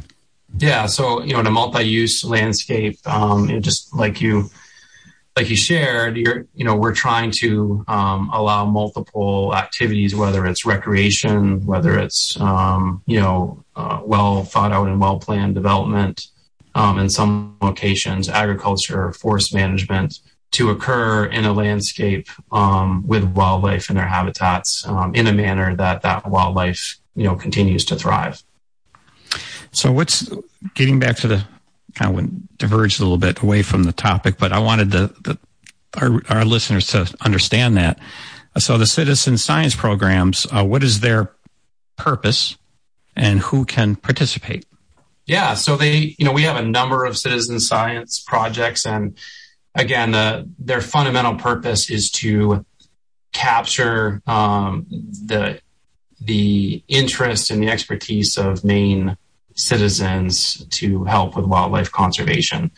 Yeah, 0.58 0.88
so 0.88 1.24
you 1.24 1.34
know, 1.34 1.40
in 1.40 1.48
a 1.48 1.52
multi-use 1.52 2.26
landscape, 2.26 3.00
um, 3.06 3.48
you 3.48 3.56
know, 3.56 3.62
just 3.62 3.96
like 3.96 4.20
you 4.20 4.52
like 5.36 5.50
you 5.50 5.56
shared, 5.56 6.18
you're, 6.18 6.46
you 6.54 6.66
know, 6.66 6.76
we're 6.76 6.94
trying 6.94 7.32
to 7.32 7.86
um, 7.88 8.30
allow 8.34 8.66
multiple 8.66 9.56
activities, 9.56 10.14
whether 10.14 10.46
it's 10.46 10.66
recreation, 10.66 11.66
whether 11.66 11.98
it's, 11.98 12.40
um, 12.40 13.02
you 13.06 13.20
know, 13.20 13.64
uh, 13.76 14.02
well 14.04 14.44
thought 14.44 14.72
out 14.74 14.88
and 14.88 15.00
well 15.00 15.20
planned 15.20 15.56
development, 15.56 16.28
um, 16.76 17.00
in 17.00 17.10
some 17.10 17.56
locations, 17.62 18.28
agriculture, 18.28 19.14
forest 19.14 19.54
management, 19.54 20.20
to 20.52 20.70
occur 20.70 21.26
in 21.26 21.46
a 21.46 21.54
landscape 21.54 22.28
um, 22.52 23.08
with 23.08 23.24
wildlife 23.24 23.90
in 23.90 23.96
their 23.96 24.08
habitats 24.08 24.86
um, 24.86 25.16
in 25.16 25.28
a 25.28 25.34
manner 25.34 25.76
that 25.76 26.02
that 26.02 26.30
wildlife, 26.30 27.00
you 27.16 27.24
know, 27.24 27.36
continues 27.36 27.86
to 27.86 27.96
thrive. 27.96 28.44
So, 29.72 29.94
what's 29.94 30.30
getting 30.74 31.00
back 31.00 31.16
to 31.18 31.28
the 31.30 31.46
kind 31.96 32.10
of 32.10 32.16
went 32.16 32.58
diverged 32.58 33.00
a 33.00 33.04
little 33.04 33.18
bit 33.18 33.42
away 33.42 33.62
from 33.64 33.84
the 33.84 33.92
topic, 33.92 34.38
but 34.38 34.52
I 34.52 34.60
wanted 34.60 34.92
the, 34.92 35.14
the 35.22 35.38
our, 36.00 36.22
our 36.30 36.46
listeners 36.46 36.88
to 36.88 37.14
understand 37.22 37.78
that. 37.78 38.00
So 38.58 38.78
the 38.78 38.86
citizen 38.86 39.38
science 39.38 39.76
programs, 39.76 40.46
uh, 40.52 40.64
what 40.64 40.84
is 40.84 41.00
their 41.00 41.32
purpose 41.98 42.58
and 43.16 43.40
who 43.40 43.66
can 43.66 43.96
participate? 43.96 44.66
Yeah, 45.26 45.54
so 45.54 45.78
they, 45.78 46.16
you 46.18 46.26
know, 46.26 46.32
we 46.32 46.44
have 46.44 46.58
a 46.58 46.66
number 46.66 47.06
of 47.06 47.18
citizen 47.18 47.60
science 47.60 48.20
projects, 48.20 48.86
and 48.86 49.18
again, 49.76 50.12
the, 50.12 50.50
their 50.60 50.82
fundamental 50.82 51.36
purpose 51.36 51.90
is 51.90 52.12
to 52.12 52.66
capture 53.32 54.22
um, 54.28 54.86
the 54.90 55.62
the 56.24 56.84
interest 56.88 57.50
and 57.50 57.64
the 57.64 57.70
expertise 57.70 58.38
of 58.38 58.64
Maine 58.64 59.18
citizens 59.62 60.66
to 60.70 61.04
help 61.04 61.36
with 61.36 61.46
wildlife 61.46 61.92
conservation. 61.92 62.72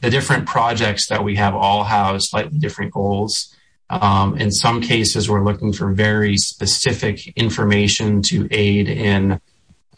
The 0.00 0.10
different 0.10 0.46
projects 0.46 1.08
that 1.08 1.22
we 1.22 1.36
have 1.36 1.54
all 1.54 1.84
have 1.84 2.22
slightly 2.22 2.58
different 2.58 2.92
goals. 2.92 3.54
Um, 3.90 4.36
in 4.38 4.50
some 4.50 4.80
cases, 4.80 5.28
we're 5.28 5.44
looking 5.44 5.72
for 5.72 5.92
very 5.92 6.36
specific 6.36 7.26
information 7.36 8.22
to 8.22 8.48
aid 8.50 8.88
in, 8.88 9.40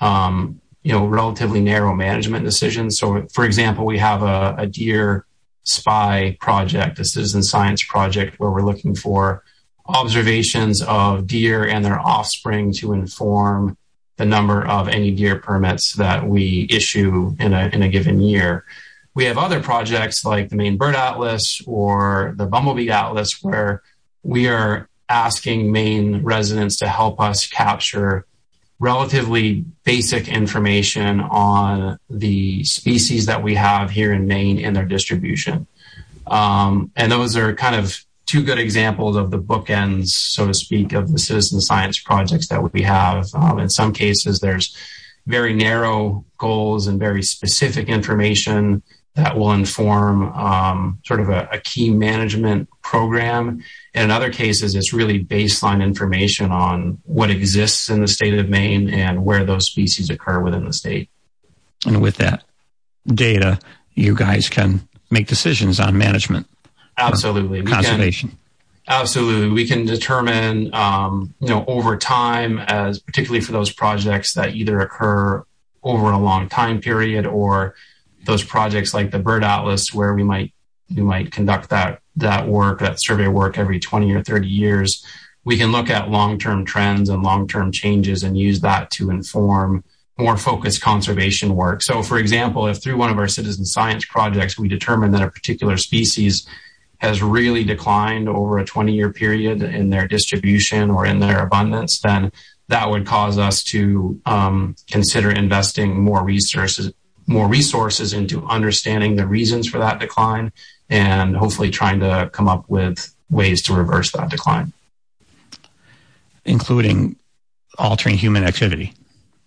um, 0.00 0.60
you 0.82 0.92
know, 0.92 1.06
relatively 1.06 1.60
narrow 1.60 1.94
management 1.94 2.44
decisions. 2.44 2.98
So, 2.98 3.26
for 3.32 3.44
example, 3.44 3.86
we 3.86 3.98
have 3.98 4.22
a, 4.22 4.54
a 4.58 4.66
deer 4.66 5.26
spy 5.62 6.36
project, 6.40 6.98
a 6.98 7.04
citizen 7.04 7.42
science 7.42 7.82
project, 7.84 8.38
where 8.38 8.50
we're 8.50 8.62
looking 8.62 8.94
for 8.94 9.42
observations 9.86 10.82
of 10.82 11.26
deer 11.26 11.64
and 11.64 11.84
their 11.84 11.98
offspring 11.98 12.72
to 12.72 12.92
inform 12.92 13.76
the 14.16 14.24
number 14.24 14.66
of 14.66 14.88
any 14.88 15.10
deer 15.10 15.36
permits 15.36 15.94
that 15.94 16.26
we 16.26 16.66
issue 16.70 17.36
in 17.38 17.52
a, 17.52 17.68
in 17.72 17.82
a 17.82 17.88
given 17.88 18.20
year. 18.20 18.64
We 19.14 19.24
have 19.24 19.38
other 19.38 19.62
projects 19.62 20.24
like 20.24 20.48
the 20.48 20.56
Maine 20.56 20.76
Bird 20.76 20.94
Atlas 20.94 21.60
or 21.66 22.34
the 22.36 22.46
Bumblebee 22.46 22.90
Atlas 22.90 23.42
where 23.42 23.82
we 24.22 24.48
are 24.48 24.88
asking 25.08 25.70
Maine 25.70 26.22
residents 26.22 26.76
to 26.78 26.88
help 26.88 27.20
us 27.20 27.46
capture 27.46 28.26
relatively 28.78 29.64
basic 29.84 30.28
information 30.28 31.20
on 31.20 31.98
the 32.10 32.62
species 32.64 33.26
that 33.26 33.42
we 33.42 33.54
have 33.54 33.90
here 33.90 34.12
in 34.12 34.26
Maine 34.26 34.62
and 34.62 34.76
their 34.76 34.84
distribution. 34.84 35.66
Um, 36.26 36.90
and 36.96 37.10
those 37.10 37.36
are 37.36 37.54
kind 37.54 37.76
of 37.76 38.04
two 38.26 38.42
good 38.42 38.58
examples 38.58 39.16
of 39.16 39.30
the 39.30 39.38
bookends, 39.38 40.08
so 40.08 40.46
to 40.46 40.54
speak, 40.54 40.92
of 40.92 41.12
the 41.12 41.18
citizen 41.18 41.60
science 41.60 41.98
projects 41.98 42.48
that 42.48 42.72
we 42.72 42.82
have. 42.82 43.26
Um, 43.34 43.58
in 43.58 43.70
some 43.70 43.92
cases, 43.92 44.40
there's 44.40 44.76
very 45.26 45.54
narrow 45.54 46.24
goals 46.38 46.86
and 46.86 46.98
very 46.98 47.22
specific 47.22 47.88
information 47.88 48.82
that 49.14 49.36
will 49.36 49.52
inform 49.52 50.30
um, 50.34 50.98
sort 51.04 51.20
of 51.20 51.30
a, 51.30 51.48
a, 51.50 51.58
key 51.58 51.88
management 51.88 52.68
program. 52.82 53.62
And 53.94 54.04
in 54.04 54.10
other 54.10 54.30
cases, 54.30 54.74
it's 54.74 54.92
really 54.92 55.24
baseline 55.24 55.82
information 55.82 56.52
on 56.52 56.98
what 57.04 57.30
exists 57.30 57.88
in 57.88 58.02
the 58.02 58.08
state 58.08 58.38
of 58.38 58.50
Maine 58.50 58.90
and 58.90 59.24
where 59.24 59.42
those 59.44 59.66
species 59.66 60.10
occur 60.10 60.40
within 60.40 60.66
the 60.66 60.72
state. 60.74 61.08
And 61.86 62.02
with 62.02 62.16
that 62.16 62.44
data, 63.06 63.58
you 63.94 64.14
guys 64.14 64.50
can 64.50 64.86
make 65.10 65.28
decisions 65.28 65.80
on 65.80 65.96
management. 65.96 66.46
Absolutely. 66.98 67.62
Conservation. 67.62 68.38
Absolutely. 68.88 69.48
We 69.48 69.66
can 69.66 69.84
determine, 69.84 70.72
um, 70.72 71.34
you 71.40 71.48
know, 71.48 71.64
over 71.66 71.96
time 71.96 72.58
as 72.58 73.00
particularly 73.00 73.40
for 73.40 73.52
those 73.52 73.72
projects 73.72 74.34
that 74.34 74.54
either 74.54 74.80
occur 74.80 75.44
over 75.82 76.10
a 76.10 76.18
long 76.18 76.48
time 76.48 76.80
period 76.80 77.26
or 77.26 77.74
those 78.24 78.44
projects 78.44 78.92
like 78.92 79.12
the 79.12 79.18
bird 79.18 79.44
atlas 79.44 79.94
where 79.94 80.12
we 80.12 80.24
might 80.24 80.52
we 80.94 81.02
might 81.02 81.30
conduct 81.32 81.70
that 81.70 82.00
that 82.16 82.48
work 82.48 82.80
that 82.80 83.00
survey 83.00 83.28
work 83.28 83.56
every 83.56 83.78
20 83.78 84.12
or 84.12 84.22
30 84.22 84.48
years 84.48 85.04
we 85.44 85.56
can 85.56 85.70
look 85.70 85.88
at 85.88 86.10
long-term 86.10 86.64
trends 86.64 87.08
and 87.08 87.22
long-term 87.22 87.70
changes 87.70 88.24
and 88.24 88.36
use 88.36 88.60
that 88.60 88.90
to 88.90 89.10
inform 89.10 89.84
more 90.18 90.36
focused 90.36 90.82
conservation 90.82 91.54
work 91.54 91.82
so 91.82 92.02
for 92.02 92.18
example 92.18 92.66
if 92.66 92.82
through 92.82 92.96
one 92.96 93.10
of 93.10 93.18
our 93.18 93.28
citizen 93.28 93.64
science 93.64 94.04
projects 94.04 94.58
we 94.58 94.66
determine 94.66 95.12
that 95.12 95.22
a 95.22 95.30
particular 95.30 95.76
species 95.76 96.46
has 96.98 97.22
really 97.22 97.64
declined 97.64 98.28
over 98.28 98.58
a 98.58 98.64
20 98.64 98.92
year 98.92 99.12
period 99.12 99.62
in 99.62 99.90
their 99.90 100.06
distribution 100.08 100.90
or 100.90 101.06
in 101.06 101.20
their 101.20 101.42
abundance, 101.42 102.00
then 102.00 102.32
that 102.68 102.90
would 102.90 103.06
cause 103.06 103.38
us 103.38 103.62
to 103.62 104.20
um, 104.26 104.74
consider 104.90 105.30
investing 105.30 106.00
more 106.00 106.24
resources 106.24 106.92
more 107.28 107.48
resources 107.48 108.12
into 108.12 108.44
understanding 108.46 109.16
the 109.16 109.26
reasons 109.26 109.68
for 109.68 109.78
that 109.78 109.98
decline 109.98 110.52
and 110.88 111.36
hopefully 111.36 111.70
trying 111.70 112.00
to 112.00 112.30
come 112.32 112.48
up 112.48 112.64
with 112.68 113.12
ways 113.30 113.62
to 113.62 113.74
reverse 113.74 114.12
that 114.12 114.30
decline. 114.30 114.72
Including 116.44 117.16
altering 117.78 118.16
human 118.16 118.44
activity. 118.44 118.92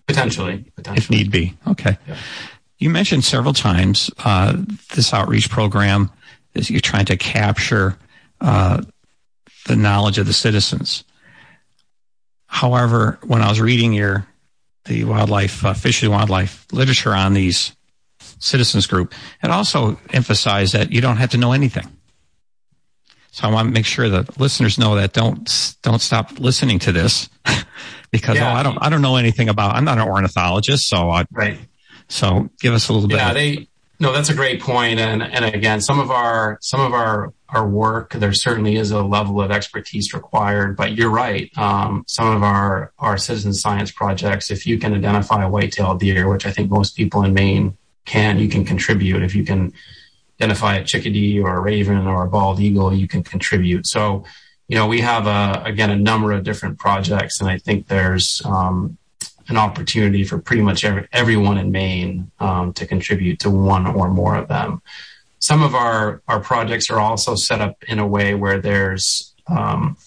Potentially, 0.07 0.65
potentially. 0.75 0.97
if 0.97 1.09
need 1.09 1.31
be. 1.31 1.53
Okay. 1.67 1.97
You 2.79 2.89
mentioned 2.89 3.23
several 3.23 3.53
times 3.53 4.09
uh, 4.25 4.57
this 4.95 5.13
outreach 5.13 5.49
program 5.49 6.11
is 6.55 6.69
you're 6.69 6.79
trying 6.79 7.05
to 7.05 7.17
capture 7.17 7.97
uh, 8.41 8.81
the 9.67 9.75
knowledge 9.75 10.17
of 10.17 10.25
the 10.25 10.33
citizens 10.33 11.03
However, 12.51 13.19
when 13.23 13.43
I 13.43 13.47
was 13.47 13.61
reading 13.61 13.93
your 13.93 14.25
the 14.85 15.03
wildlife 15.03 15.63
uh, 15.63 15.73
fish 15.75 16.01
and 16.01 16.11
wildlife 16.11 16.65
literature 16.71 17.13
on 17.13 17.35
these 17.35 17.75
citizens 18.39 18.87
group, 18.87 19.13
it 19.43 19.51
also 19.51 19.99
emphasized 20.09 20.73
that 20.73 20.91
you 20.91 20.99
don't 20.99 21.17
have 21.17 21.29
to 21.29 21.37
know 21.37 21.51
anything. 21.51 21.87
So 23.29 23.47
I 23.47 23.51
want 23.51 23.67
to 23.67 23.71
make 23.71 23.85
sure 23.85 24.09
that 24.09 24.39
listeners 24.39 24.79
know 24.79 24.95
that 24.95 25.13
don't 25.13 25.75
don't 25.83 26.01
stop 26.01 26.39
listening 26.39 26.79
to 26.79 26.91
this 26.91 27.29
because 28.11 28.37
Yeah. 28.37 28.51
oh, 28.51 28.55
I 28.55 28.63
don't 28.63 28.79
I 28.81 28.89
don't 28.89 29.03
know 29.03 29.17
anything 29.17 29.47
about 29.47 29.75
I'm 29.75 29.85
not 29.85 29.99
an 29.99 30.07
ornithologist, 30.07 30.87
so 30.89 31.11
I, 31.11 31.25
right 31.31 31.59
so 32.07 32.49
give 32.59 32.73
us 32.73 32.89
a 32.89 32.93
little 32.93 33.07
bit. 33.07 33.17
yeah 33.17 33.31
they 33.31 33.67
no 33.99 34.11
that's 34.13 34.29
a 34.29 34.33
great 34.33 34.61
point. 34.61 34.99
And 34.99 35.21
and 35.21 35.45
again 35.45 35.81
some 35.81 35.99
of 35.99 36.11
our 36.11 36.57
some 36.61 36.81
of 36.81 36.93
our 36.93 37.33
our 37.49 37.67
work 37.67 38.13
there 38.13 38.33
certainly 38.33 38.75
is 38.75 38.91
a 38.91 39.01
level 39.01 39.41
of 39.41 39.51
expertise 39.51 40.13
required 40.13 40.75
but 40.77 40.93
you're 40.93 41.09
right. 41.09 41.55
Um, 41.57 42.03
some 42.07 42.27
of 42.27 42.43
our 42.43 42.93
our 42.99 43.17
citizen 43.17 43.53
science 43.53 43.91
projects 43.91 44.51
if 44.51 44.65
you 44.65 44.77
can 44.77 44.93
identify 44.93 45.43
a 45.43 45.49
white-tailed 45.49 45.99
deer 45.99 46.29
which 46.29 46.45
i 46.45 46.51
think 46.51 46.69
most 46.69 46.95
people 46.95 47.23
in 47.23 47.33
maine 47.33 47.77
can 48.05 48.39
you 48.39 48.49
can 48.49 48.65
contribute. 48.65 49.21
If 49.23 49.35
you 49.35 49.43
can 49.43 49.73
identify 50.39 50.77
a 50.77 50.83
chickadee 50.83 51.39
or 51.39 51.57
a 51.57 51.59
raven 51.59 52.07
or 52.07 52.23
a 52.23 52.29
bald 52.29 52.59
eagle 52.59 52.93
you 52.93 53.07
can 53.07 53.23
contribute. 53.23 53.85
So 53.85 54.23
you 54.69 54.75
know 54.75 54.87
we 54.87 55.01
have 55.01 55.27
a 55.27 55.63
again 55.65 55.89
a 55.89 55.95
number 55.97 56.31
of 56.31 56.43
different 56.43 56.77
projects 56.77 57.41
and 57.41 57.49
i 57.49 57.57
think 57.57 57.87
there's 57.87 58.41
um, 58.45 58.98
an 59.49 59.57
opportunity 59.57 60.23
for 60.23 60.37
pretty 60.39 60.61
much 60.61 60.83
every, 60.83 61.07
everyone 61.11 61.57
in 61.57 61.71
Maine 61.71 62.31
um, 62.39 62.73
to 62.73 62.85
contribute 62.85 63.39
to 63.39 63.49
one 63.49 63.87
or 63.87 64.09
more 64.09 64.35
of 64.35 64.47
them. 64.47 64.81
Some 65.39 65.63
of 65.63 65.73
our, 65.73 66.21
our 66.27 66.39
projects 66.39 66.89
are 66.89 66.99
also 66.99 67.35
set 67.35 67.61
up 67.61 67.83
in 67.87 67.99
a 67.99 68.07
way 68.07 68.35
where 68.35 68.59
there's 68.59 69.33
um, 69.47 69.97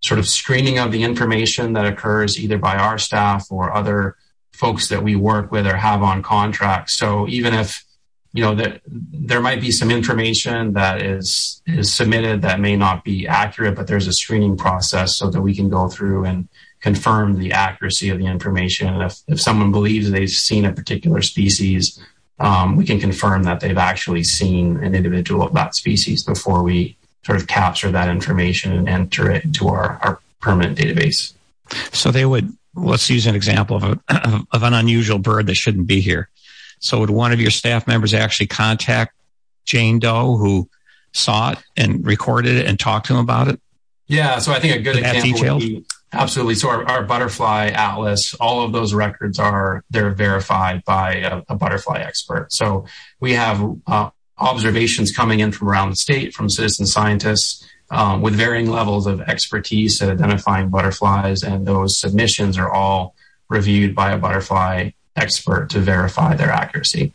sort 0.00 0.20
of 0.20 0.28
screening 0.28 0.78
of 0.78 0.92
the 0.92 1.02
information 1.02 1.72
that 1.72 1.86
occurs 1.86 2.38
either 2.38 2.58
by 2.58 2.76
our 2.76 2.98
staff 2.98 3.50
or 3.50 3.74
other 3.74 4.16
folks 4.52 4.88
that 4.88 5.02
we 5.02 5.16
work 5.16 5.50
with 5.50 5.66
or 5.66 5.76
have 5.76 6.02
on 6.02 6.22
contract. 6.22 6.90
So 6.90 7.28
even 7.28 7.54
if 7.54 7.84
you 8.32 8.42
know 8.42 8.54
that 8.56 8.82
there 8.86 9.40
might 9.40 9.60
be 9.60 9.70
some 9.70 9.90
information 9.90 10.74
that 10.74 11.00
is 11.02 11.62
is 11.66 11.92
submitted 11.92 12.42
that 12.42 12.60
may 12.60 12.76
not 12.76 13.02
be 13.02 13.26
accurate, 13.26 13.74
but 13.74 13.86
there's 13.86 14.06
a 14.06 14.12
screening 14.12 14.56
process 14.56 15.16
so 15.16 15.30
that 15.30 15.40
we 15.40 15.54
can 15.54 15.70
go 15.70 15.88
through 15.88 16.24
and 16.24 16.48
confirm 16.80 17.38
the 17.38 17.52
accuracy 17.52 18.08
of 18.10 18.18
the 18.18 18.26
information. 18.26 18.88
And 18.88 19.02
if, 19.02 19.20
if 19.26 19.40
someone 19.40 19.72
believes 19.72 20.10
they've 20.10 20.30
seen 20.30 20.64
a 20.64 20.72
particular 20.72 21.22
species, 21.22 22.00
um, 22.38 22.76
we 22.76 22.84
can 22.84 23.00
confirm 23.00 23.42
that 23.44 23.60
they've 23.60 23.78
actually 23.78 24.24
seen 24.24 24.76
an 24.78 24.94
individual 24.94 25.42
of 25.42 25.52
that 25.54 25.74
species 25.74 26.22
before 26.22 26.62
we 26.62 26.96
sort 27.24 27.40
of 27.40 27.48
capture 27.48 27.90
that 27.90 28.08
information 28.08 28.72
and 28.72 28.88
enter 28.88 29.30
it 29.30 29.44
into 29.44 29.68
our, 29.68 29.98
our 30.02 30.20
permanent 30.40 30.78
database. 30.78 31.34
So 31.92 32.10
they 32.10 32.24
would, 32.24 32.52
let's 32.74 33.10
use 33.10 33.26
an 33.26 33.34
example 33.34 33.76
of, 33.76 33.82
a, 33.82 34.44
of 34.52 34.62
an 34.62 34.74
unusual 34.74 35.18
bird 35.18 35.46
that 35.46 35.56
shouldn't 35.56 35.86
be 35.86 36.00
here. 36.00 36.28
So 36.80 37.00
would 37.00 37.10
one 37.10 37.32
of 37.32 37.40
your 37.40 37.50
staff 37.50 37.86
members 37.88 38.14
actually 38.14 38.46
contact 38.46 39.14
Jane 39.64 39.98
Doe 39.98 40.36
who 40.36 40.68
saw 41.12 41.52
it 41.52 41.58
and 41.76 42.06
recorded 42.06 42.56
it 42.56 42.66
and 42.66 42.78
talk 42.78 43.04
to 43.04 43.14
him 43.14 43.18
about 43.18 43.48
it? 43.48 43.60
Yeah, 44.06 44.38
so 44.38 44.52
I 44.52 44.60
think 44.60 44.76
a 44.76 44.78
good 44.78 44.96
example 44.96 45.32
detailed? 45.32 45.62
would 45.62 45.68
be 45.68 45.84
absolutely. 46.12 46.54
So 46.54 46.68
our, 46.70 46.84
our 46.88 47.02
butterfly 47.02 47.68
atlas, 47.68 48.34
all 48.34 48.64
of 48.64 48.72
those 48.72 48.94
records 48.94 49.38
are 49.38 49.84
they're 49.90 50.10
verified 50.10 50.84
by 50.84 51.14
a, 51.16 51.42
a 51.48 51.54
butterfly 51.56 51.98
expert. 51.98 52.52
So 52.52 52.86
we 53.20 53.34
have 53.34 53.62
uh, 53.86 54.10
observations 54.38 55.12
coming 55.14 55.40
in 55.40 55.52
from 55.52 55.68
around 55.68 55.90
the 55.90 55.96
state 55.96 56.34
from 56.34 56.48
citizen 56.48 56.86
scientists 56.86 57.66
um, 57.90 58.20
with 58.22 58.34
varying 58.34 58.70
levels 58.70 59.06
of 59.06 59.20
expertise 59.22 60.00
at 60.02 60.10
identifying 60.10 60.68
butterflies, 60.68 61.42
and 61.42 61.66
those 61.66 61.98
submissions 61.98 62.58
are 62.58 62.70
all 62.70 63.14
reviewed 63.48 63.94
by 63.94 64.12
a 64.12 64.18
butterfly 64.18 64.90
expert 65.16 65.70
to 65.70 65.80
verify 65.80 66.34
their 66.36 66.50
accuracy. 66.50 67.12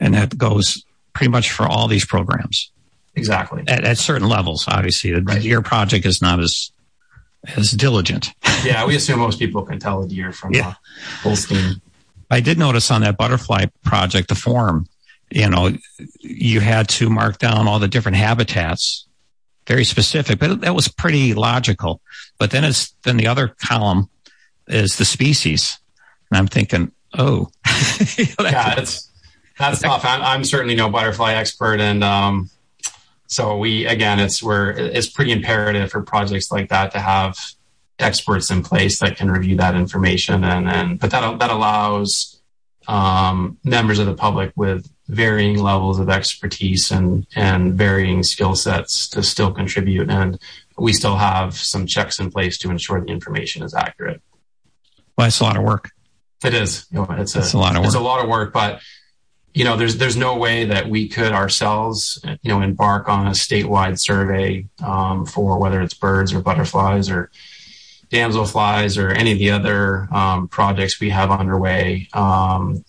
And 0.00 0.14
that 0.14 0.36
goes 0.36 0.84
pretty 1.12 1.30
much 1.30 1.52
for 1.52 1.66
all 1.66 1.86
these 1.88 2.04
programs 2.04 2.70
Exactly. 3.14 3.62
at, 3.68 3.84
at 3.84 3.98
certain 3.98 4.28
levels. 4.28 4.64
Obviously, 4.68 5.12
the 5.12 5.22
Right. 5.22 5.42
your 5.42 5.62
project 5.62 6.04
is 6.06 6.20
not 6.20 6.40
as 6.40 6.70
as 7.56 7.70
diligent. 7.72 8.30
Yeah, 8.64 8.84
we 8.86 8.96
assume 8.96 9.18
most 9.20 9.38
people 9.38 9.62
can 9.64 9.78
tell 9.78 10.02
a 10.02 10.08
deer 10.08 10.32
from 10.32 10.52
Yeah. 10.54 10.68
uh, 10.68 10.74
Holstein. 11.22 11.80
I 12.30 12.40
did 12.40 12.58
notice 12.58 12.90
on 12.90 13.02
that 13.02 13.16
butterfly 13.16 13.66
project, 13.84 14.28
the 14.28 14.34
form, 14.34 14.86
you 15.30 15.48
know, 15.48 15.70
you 16.20 16.60
had 16.60 16.88
to 16.88 17.08
mark 17.10 17.38
down 17.38 17.68
all 17.68 17.78
the 17.78 17.88
different 17.88 18.16
habitats, 18.16 19.06
very 19.66 19.84
specific, 19.84 20.38
but 20.38 20.60
that 20.62 20.74
was 20.74 20.88
pretty 20.88 21.34
logical. 21.34 22.00
But 22.38 22.50
then 22.50 22.64
it's 22.64 22.92
then 23.04 23.16
the 23.16 23.26
other 23.28 23.48
column 23.64 24.08
is 24.66 24.96
the 24.96 25.04
species, 25.04 25.78
and 26.30 26.38
I'm 26.38 26.46
thinking, 26.48 26.90
oh, 27.16 27.48
that's- 27.64 28.18
yeah, 28.40 28.74
it's 28.80 29.10
that's 29.58 29.80
tough. 29.82 30.04
I'm, 30.04 30.22
I'm 30.22 30.44
certainly 30.44 30.74
no 30.74 30.88
butterfly 30.90 31.32
expert, 31.34 31.80
and 31.80 32.02
um, 32.04 32.50
so 33.26 33.56
we 33.56 33.86
again, 33.86 34.20
it's 34.20 34.42
we're 34.42 34.70
it's 34.70 35.08
pretty 35.08 35.32
imperative 35.32 35.90
for 35.90 36.02
projects 36.02 36.50
like 36.50 36.68
that 36.68 36.92
to 36.92 37.00
have 37.00 37.36
experts 37.98 38.50
in 38.50 38.62
place 38.62 39.00
that 39.00 39.16
can 39.16 39.30
review 39.30 39.56
that 39.56 39.74
information, 39.74 40.44
and 40.44 40.68
and 40.68 40.98
but 40.98 41.10
that 41.10 41.38
that 41.38 41.50
allows 41.50 42.40
um, 42.88 43.58
members 43.64 43.98
of 43.98 44.06
the 44.06 44.14
public 44.14 44.52
with 44.56 44.90
varying 45.08 45.58
levels 45.58 45.98
of 45.98 46.08
expertise 46.08 46.90
and 46.90 47.26
and 47.34 47.74
varying 47.74 48.22
skill 48.22 48.54
sets 48.54 49.08
to 49.08 49.22
still 49.22 49.52
contribute, 49.52 50.10
and 50.10 50.38
we 50.78 50.92
still 50.92 51.16
have 51.16 51.54
some 51.54 51.86
checks 51.86 52.18
in 52.18 52.30
place 52.30 52.58
to 52.58 52.70
ensure 52.70 53.00
the 53.00 53.12
information 53.12 53.62
is 53.62 53.74
accurate. 53.74 54.20
well, 55.16 55.26
that's 55.26 55.40
a 55.40 55.44
lot 55.44 55.56
of 55.56 55.62
work. 55.62 55.90
It 56.44 56.54
is. 56.54 56.86
You 56.90 56.98
know, 56.98 57.06
it's 57.10 57.34
a, 57.34 57.38
It's 57.40 57.54
a 57.54 57.58
lot 57.58 57.72
of 57.74 57.78
work. 57.78 57.86
It's 57.86 57.94
a 57.94 58.00
lot 58.00 58.22
of 58.22 58.28
work, 58.28 58.52
but 58.52 58.80
you 59.56 59.64
know, 59.64 59.74
there's 59.74 59.96
there's 59.96 60.18
no 60.18 60.36
way 60.36 60.66
that 60.66 60.86
we 60.86 61.08
could 61.08 61.32
ourselves, 61.32 62.20
you 62.42 62.50
know, 62.50 62.60
embark 62.60 63.08
on 63.08 63.26
a 63.26 63.30
statewide 63.30 63.98
survey 63.98 64.66
um, 64.84 65.24
for 65.24 65.58
whether 65.58 65.80
it's 65.80 65.94
birds 65.94 66.34
or 66.34 66.42
butterflies 66.42 67.08
or 67.08 67.30
damselflies 68.10 69.02
or 69.02 69.12
any 69.12 69.32
of 69.32 69.38
the 69.38 69.50
other 69.50 70.08
um, 70.12 70.46
projects 70.46 71.00
we 71.00 71.08
have 71.08 71.30
underway. 71.30 72.06
Um, 72.12 72.84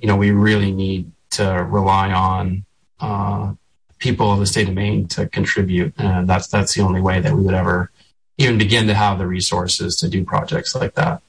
you 0.00 0.06
know, 0.06 0.16
we 0.16 0.32
really 0.32 0.70
need 0.70 1.10
to 1.30 1.66
rely 1.70 2.12
on 2.12 2.66
uh, 3.00 3.54
people 3.98 4.30
of 4.30 4.38
the 4.38 4.46
state 4.46 4.68
of 4.68 4.74
Maine 4.74 5.08
to 5.08 5.26
contribute, 5.26 5.94
and 5.96 6.28
that's 6.28 6.46
that's 6.46 6.74
the 6.74 6.82
only 6.82 7.00
way 7.00 7.22
that 7.22 7.32
we 7.32 7.40
would 7.40 7.54
ever 7.54 7.90
even 8.36 8.58
begin 8.58 8.86
to 8.88 8.92
have 8.92 9.16
the 9.16 9.26
resources 9.26 9.96
to 9.96 10.10
do 10.10 10.26
projects 10.26 10.74
like 10.74 10.94
that. 10.94 11.22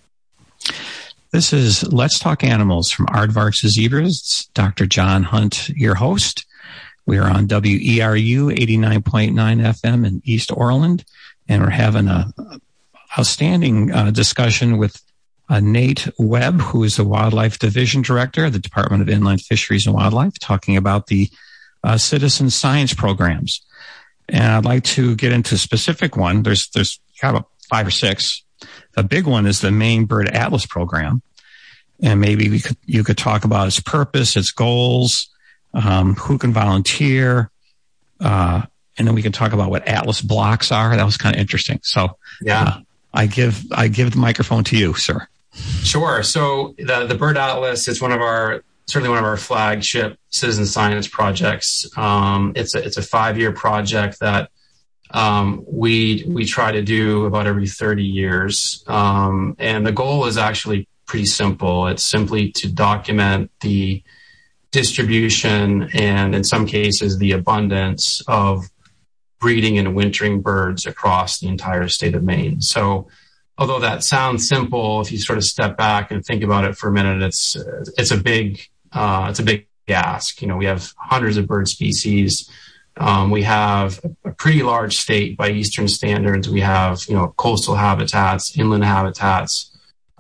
This 1.34 1.52
is 1.52 1.92
Let's 1.92 2.20
Talk 2.20 2.44
Animals 2.44 2.92
from 2.92 3.08
Aardvarks 3.08 3.62
to 3.62 3.68
Zebras. 3.68 4.20
It's 4.20 4.46
Dr. 4.54 4.86
John 4.86 5.24
Hunt, 5.24 5.68
your 5.70 5.96
host. 5.96 6.46
We 7.08 7.18
are 7.18 7.28
on 7.28 7.48
WERU 7.48 8.56
89.9 8.56 9.34
FM 9.34 10.06
in 10.06 10.22
East 10.26 10.52
Orland, 10.52 11.04
and 11.50 11.64
we're 11.64 11.72
having 11.72 12.08
a 12.08 12.32
outstanding 13.18 13.92
uh, 13.92 14.12
discussion 14.12 14.78
with 14.78 15.02
uh, 15.50 15.60
Nate 15.60 16.08
Webb, 16.20 16.62
who 16.62 16.84
is 16.84 16.98
the 16.98 17.04
Wildlife 17.04 17.58
Division 17.58 18.04
Director 18.04 18.46
of 18.46 18.54
the 18.54 18.60
Department 18.60 19.02
of 19.02 19.10
Inland 19.10 19.42
Fisheries 19.42 19.88
and 19.88 19.96
Wildlife, 19.96 20.38
talking 20.40 20.78
about 20.78 21.08
the 21.08 21.32
uh, 21.84 21.98
citizen 21.98 22.52
science 22.52 22.94
programs. 22.94 23.60
And 24.30 24.44
I'd 24.44 24.66
like 24.66 24.84
to 24.84 25.16
get 25.16 25.32
into 25.32 25.56
a 25.56 25.58
specific 25.58 26.16
one. 26.16 26.44
There's 26.44 26.70
there's 26.70 27.00
kind 27.20 27.38
of 27.38 27.46
five 27.72 27.88
or 27.88 27.92
six. 27.92 28.43
The 28.94 29.04
big 29.04 29.26
one 29.26 29.46
is 29.46 29.62
the 29.62 29.72
Maine 29.72 30.06
Bird 30.06 30.30
Atlas 30.30 30.66
program, 30.66 31.22
and 32.02 32.20
maybe 32.20 32.50
we 32.50 32.60
could 32.60 32.78
you 32.86 33.04
could 33.04 33.18
talk 33.18 33.44
about 33.46 33.68
its 33.68 33.80
purpose, 33.80 34.36
its 34.36 34.52
goals, 34.52 35.30
um, 35.74 36.16
who 36.16 36.38
can 36.38 36.54
volunteer, 36.54 37.50
uh, 38.20 38.62
and 38.98 39.08
then 39.08 39.16
we 39.16 39.22
can 39.22 39.32
talk 39.32 39.54
about 39.54 39.70
what 39.70 39.88
Atlas 39.88 40.22
blocks 40.22 40.72
are. 40.72 40.96
That 40.96 41.06
was 41.06 41.18
kind 41.18 41.36
of 41.36 41.40
interesting. 41.42 41.80
So 41.84 42.18
Yeah. 42.42 42.80
I 43.14 43.28
give 43.28 43.64
I 43.72 43.90
give 43.90 44.12
the 44.12 44.18
microphone 44.18 44.64
to 44.66 44.78
you, 44.78 44.96
sir. 44.96 45.28
Sure. 45.84 46.24
So 46.24 46.74
the 46.78 47.06
the 47.06 47.16
Bird 47.16 47.38
Atlas 47.38 47.88
is 47.88 48.02
one 48.02 48.12
of 48.12 48.22
our 48.22 48.64
certainly 48.88 49.10
one 49.10 49.20
of 49.20 49.26
our 49.26 49.38
flagship 49.38 50.18
citizen 50.30 50.66
science 50.66 51.08
projects. 51.08 51.88
Um, 51.96 52.54
it's 52.56 52.74
a 52.74 52.84
it's 52.84 52.98
a 52.98 53.04
five 53.04 53.38
year 53.38 53.52
project 53.52 54.20
that 54.20 54.50
we 55.14 56.26
we 56.28 56.46
try 56.46 56.72
to 56.72 56.82
do 56.82 57.26
about 57.26 57.48
every 57.48 57.68
30 57.68 58.04
years. 58.04 58.84
Um, 58.88 59.56
and 59.60 59.86
the 59.86 59.92
goal 59.92 60.26
is 60.26 60.38
actually 60.38 60.88
pretty 61.06 61.26
simple. 61.26 61.88
It's 61.88 62.04
simply 62.04 62.52
to 62.54 62.72
document 62.72 63.52
the 63.62 64.04
distribution 64.72 65.90
and, 65.94 66.34
in 66.34 66.44
some 66.44 66.66
cases, 66.66 67.20
the 67.20 67.34
abundance 67.34 68.24
of 68.28 68.66
breeding 69.40 69.78
and 69.78 69.94
wintering 69.94 70.42
birds 70.42 70.86
across 70.86 71.40
the 71.40 71.48
entire 71.48 71.88
state 71.88 72.16
of 72.16 72.24
Maine. 72.24 72.62
So, 72.62 73.08
although 73.58 73.80
that 73.80 74.04
sounds 74.04 74.48
simple, 74.48 75.02
if 75.02 75.12
you 75.12 75.20
sort 75.20 75.38
of 75.38 75.44
step 75.44 75.78
back 75.78 76.12
and 76.12 76.26
think 76.26 76.44
about 76.44 76.66
it 76.66 76.76
for 76.76 76.90
a 76.90 76.92
minute, 76.92 77.22
it's 77.22 77.56
it's 77.98 78.12
a 78.12 78.18
big 78.18 78.62
uh, 78.92 79.28
it's 79.30 79.40
a 79.40 79.44
big 79.44 79.68
ask. 79.88 80.42
You 80.42 80.48
know, 80.48 80.58
we 80.58 80.66
have 80.66 80.92
hundreds 80.98 81.38
of 81.38 81.46
bird 81.46 81.68
species. 81.68 82.50
Um, 82.98 83.32
we 83.32 83.44
have 83.44 84.00
a 84.24 84.32
pretty 84.32 84.62
large 84.62 84.98
state 84.98 85.36
by 85.36 85.50
Eastern 85.50 85.88
standards. 85.88 86.48
We 86.48 86.62
have, 86.62 87.04
you 87.08 87.16
know, 87.16 87.34
coastal 87.38 87.76
habitats, 87.76 88.58
inland 88.58 88.84
habitats, 88.84 89.72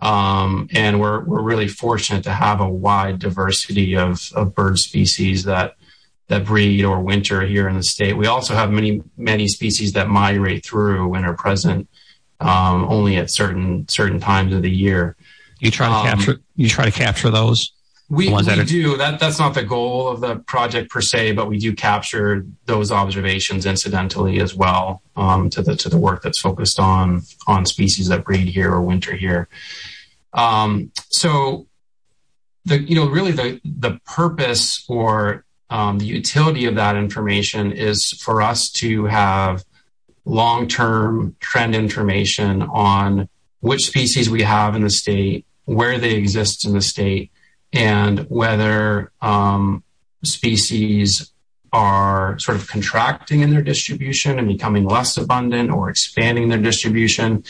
um, 0.01 0.67
and 0.73 0.99
we're 0.99 1.23
we're 1.23 1.41
really 1.41 1.67
fortunate 1.67 2.23
to 2.23 2.33
have 2.33 2.61
a 2.61 2.67
wide 2.67 3.19
diversity 3.19 3.95
of, 3.95 4.19
of 4.35 4.55
bird 4.55 4.79
species 4.79 5.43
that 5.43 5.75
that 6.27 6.45
breed 6.45 6.83
or 6.83 6.99
winter 7.01 7.41
here 7.45 7.67
in 7.67 7.75
the 7.75 7.83
state. 7.83 8.17
We 8.17 8.27
also 8.27 8.55
have 8.55 8.71
many 8.71 9.03
many 9.17 9.47
species 9.47 9.93
that 9.93 10.09
migrate 10.09 10.65
through 10.65 11.13
and 11.13 11.25
are 11.25 11.35
present 11.35 11.87
um, 12.39 12.85
only 12.85 13.17
at 13.17 13.29
certain 13.29 13.87
certain 13.87 14.19
times 14.19 14.53
of 14.53 14.61
the 14.61 14.71
year. 14.71 15.15
You 15.59 15.71
try 15.71 15.87
to 15.87 15.93
um, 15.93 16.05
capture 16.05 16.41
you 16.55 16.69
try 16.69 16.85
to 16.85 16.91
capture 16.91 17.29
those. 17.29 17.72
We, 18.13 18.31
we 18.31 18.43
that 18.43 18.59
are- 18.59 18.63
do 18.63 18.95
that. 18.97 19.19
That's 19.19 19.39
not 19.39 19.55
the 19.55 19.63
goal 19.63 20.07
of 20.07 20.21
the 20.21 20.35
project 20.35 20.91
per 20.91 21.01
se, 21.01 21.31
but 21.31 21.47
we 21.47 21.57
do 21.57 21.73
capture 21.73 22.45
those 22.65 22.91
observations 22.91 23.65
incidentally 23.65 24.39
as 24.39 24.53
well 24.53 25.01
um, 25.15 25.49
to 25.49 25.63
the 25.63 25.75
to 25.77 25.89
the 25.89 25.97
work 25.97 26.21
that's 26.21 26.39
focused 26.39 26.79
on 26.79 27.23
on 27.47 27.65
species 27.65 28.09
that 28.09 28.23
breed 28.23 28.47
here 28.47 28.71
or 28.71 28.81
winter 28.81 29.15
here. 29.15 29.47
Um, 30.33 30.91
so 31.09 31.65
the 32.65 32.79
you 32.79 32.95
know 32.95 33.09
really 33.09 33.31
the 33.31 33.59
the 33.65 33.99
purpose 34.05 34.85
or 34.87 35.43
um, 35.71 35.97
the 35.97 36.05
utility 36.05 36.65
of 36.65 36.75
that 36.75 36.95
information 36.95 37.71
is 37.71 38.11
for 38.21 38.43
us 38.43 38.69
to 38.73 39.05
have 39.05 39.65
long 40.23 40.67
term 40.67 41.35
trend 41.39 41.73
information 41.73 42.61
on 42.61 43.27
which 43.61 43.87
species 43.87 44.29
we 44.29 44.43
have 44.43 44.75
in 44.75 44.83
the 44.83 44.89
state, 44.91 45.47
where 45.65 45.97
they 45.97 46.13
exist 46.13 46.63
in 46.63 46.73
the 46.73 46.81
state, 46.81 47.31
and 47.73 48.19
whether 48.29 49.11
um, 49.21 49.83
species 50.23 51.33
are 51.73 52.37
sort 52.37 52.55
of 52.55 52.67
contracting 52.67 53.41
in 53.41 53.49
their 53.49 53.63
distribution 53.63 54.37
and 54.37 54.47
becoming 54.47 54.85
less 54.85 55.17
abundant 55.17 55.71
or 55.71 55.89
expanding 55.89 56.49
their 56.49 56.61
distribution. 56.61 57.43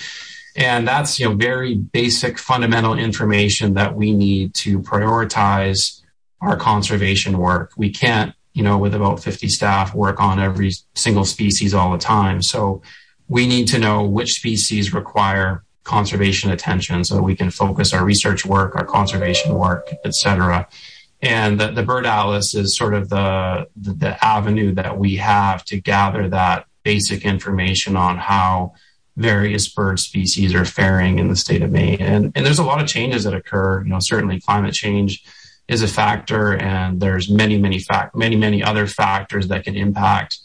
And 0.55 0.87
that's, 0.87 1.19
you 1.19 1.27
know, 1.27 1.35
very 1.35 1.75
basic 1.75 2.39
fundamental 2.39 2.97
information 2.97 3.73
that 3.73 3.95
we 3.95 4.13
need 4.13 4.53
to 4.55 4.79
prioritize 4.79 6.01
our 6.39 6.55
conservation 6.55 7.37
work. 7.37 7.73
We 7.75 7.89
can't, 7.89 8.33
you 8.53 8.63
know, 8.63 8.77
with 8.77 8.95
about 8.95 9.21
50 9.21 9.49
staff 9.49 9.93
work 9.93 10.21
on 10.21 10.39
every 10.39 10.71
single 10.95 11.25
species 11.25 11.73
all 11.73 11.91
the 11.91 11.97
time. 11.97 12.41
So 12.41 12.81
we 13.27 13.45
need 13.45 13.67
to 13.69 13.79
know 13.79 14.03
which 14.03 14.33
species 14.33 14.93
require 14.93 15.63
conservation 15.83 16.51
attention 16.51 17.03
so 17.03 17.15
that 17.15 17.23
we 17.23 17.35
can 17.35 17.51
focus 17.51 17.93
our 17.93 18.05
research 18.05 18.45
work, 18.45 18.75
our 18.75 18.85
conservation 18.85 19.53
work, 19.53 19.93
et 20.05 20.13
cetera. 20.13 20.67
And 21.21 21.59
the, 21.59 21.71
the 21.71 21.83
Bird 21.83 22.05
Atlas 22.05 22.53
is 22.53 22.77
sort 22.77 22.93
of 22.93 23.09
the, 23.09 23.67
the, 23.75 23.93
the 23.93 24.25
avenue 24.25 24.73
that 24.75 24.97
we 24.97 25.17
have 25.17 25.63
to 25.65 25.79
gather 25.79 26.29
that 26.29 26.65
basic 26.83 27.23
information 27.23 27.95
on 27.95 28.17
how 28.17 28.73
various 29.15 29.69
bird 29.69 29.99
species 29.99 30.53
are 30.53 30.65
faring 30.65 31.19
in 31.19 31.29
the 31.29 31.35
state 31.35 31.61
of 31.61 31.71
Maine. 31.71 32.01
And, 32.01 32.31
and 32.35 32.45
there's 32.45 32.59
a 32.59 32.63
lot 32.63 32.81
of 32.81 32.87
changes 32.87 33.23
that 33.23 33.33
occur. 33.33 33.83
You 33.83 33.89
know, 33.89 33.99
certainly 33.99 34.41
climate 34.41 34.73
change 34.73 35.23
is 35.67 35.81
a 35.81 35.87
factor, 35.87 36.57
and 36.57 36.99
there's 36.99 37.29
many, 37.29 37.57
many 37.57 37.79
fact, 37.79 38.15
many, 38.15 38.35
many 38.35 38.61
other 38.61 38.85
factors 38.85 39.47
that 39.47 39.63
can 39.63 39.75
impact 39.77 40.39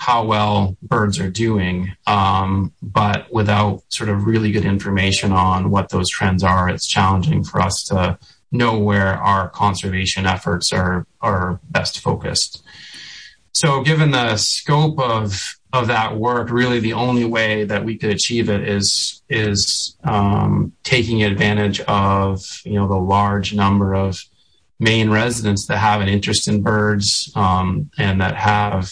how 0.00 0.24
well 0.24 0.78
birds 0.80 1.20
are 1.20 1.30
doing. 1.30 1.94
Um, 2.06 2.72
but 2.80 3.30
without 3.30 3.82
sort 3.90 4.08
of 4.08 4.24
really 4.24 4.50
good 4.50 4.64
information 4.64 5.30
on 5.30 5.70
what 5.70 5.90
those 5.90 6.08
trends 6.08 6.42
are, 6.42 6.70
it's 6.70 6.86
challenging 6.86 7.44
for 7.44 7.60
us 7.60 7.84
to 7.88 8.18
know 8.50 8.78
where 8.78 9.12
our 9.14 9.50
conservation 9.50 10.24
efforts 10.24 10.72
are 10.72 11.06
are 11.20 11.60
best 11.68 12.00
focused. 12.00 12.64
So, 13.52 13.82
given 13.82 14.10
the 14.10 14.38
scope 14.38 14.98
of 14.98 15.38
of 15.74 15.88
that 15.88 16.16
work, 16.16 16.50
really 16.50 16.80
the 16.80 16.94
only 16.94 17.26
way 17.26 17.64
that 17.64 17.84
we 17.84 17.98
could 17.98 18.10
achieve 18.10 18.48
it 18.48 18.66
is 18.66 19.22
is 19.28 19.98
um, 20.02 20.72
taking 20.82 21.22
advantage 21.24 21.80
of 21.80 22.42
you 22.64 22.74
know 22.74 22.88
the 22.88 22.96
large 22.96 23.52
number 23.52 23.94
of 23.94 24.18
Maine 24.78 25.10
residents 25.10 25.66
that 25.66 25.76
have 25.76 26.00
an 26.00 26.08
interest 26.08 26.48
in 26.48 26.62
birds 26.62 27.30
um, 27.36 27.90
and 27.98 28.22
that 28.22 28.34
have 28.34 28.90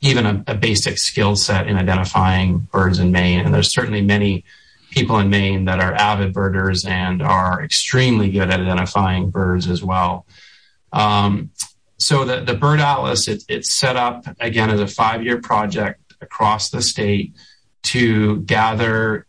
even 0.00 0.26
a, 0.26 0.44
a 0.48 0.54
basic 0.54 0.98
skill 0.98 1.34
set 1.34 1.66
in 1.66 1.76
identifying 1.76 2.58
birds 2.70 2.98
in 2.98 3.10
Maine. 3.10 3.40
And 3.40 3.54
there's 3.54 3.72
certainly 3.72 4.02
many 4.02 4.44
people 4.90 5.18
in 5.18 5.30
Maine 5.30 5.64
that 5.64 5.80
are 5.80 5.94
avid 5.94 6.32
birders 6.32 6.84
and 6.84 7.22
are 7.22 7.62
extremely 7.62 8.30
good 8.30 8.50
at 8.50 8.60
identifying 8.60 9.30
birds 9.30 9.68
as 9.68 9.82
well. 9.82 10.26
Um, 10.92 11.50
so 11.98 12.24
the, 12.24 12.40
the 12.40 12.54
Bird 12.54 12.80
Atlas, 12.80 13.26
it, 13.28 13.44
it's 13.48 13.72
set 13.72 13.96
up 13.96 14.26
again 14.40 14.70
as 14.70 14.80
a 14.80 14.86
five-year 14.86 15.40
project 15.40 16.00
across 16.20 16.70
the 16.70 16.82
state 16.82 17.32
to 17.84 18.40
gather 18.42 19.26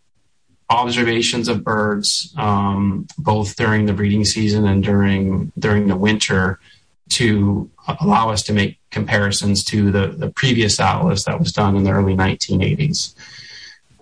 observations 0.69 1.47
of 1.47 1.63
birds, 1.63 2.33
um, 2.37 3.07
both 3.17 3.55
during 3.55 3.85
the 3.85 3.93
breeding 3.93 4.25
season 4.25 4.67
and 4.67 4.83
during 4.83 5.51
during 5.57 5.87
the 5.87 5.95
winter, 5.95 6.59
to 7.09 7.69
allow 7.87 8.29
us 8.29 8.43
to 8.43 8.53
make 8.53 8.79
comparisons 8.89 9.63
to 9.65 9.91
the, 9.91 10.31
previous 10.35 10.79
atlas 10.79 11.25
that 11.25 11.39
was 11.39 11.51
done 11.51 11.75
in 11.75 11.83
the 11.83 11.91
early 11.91 12.15
1980s. 12.15 13.13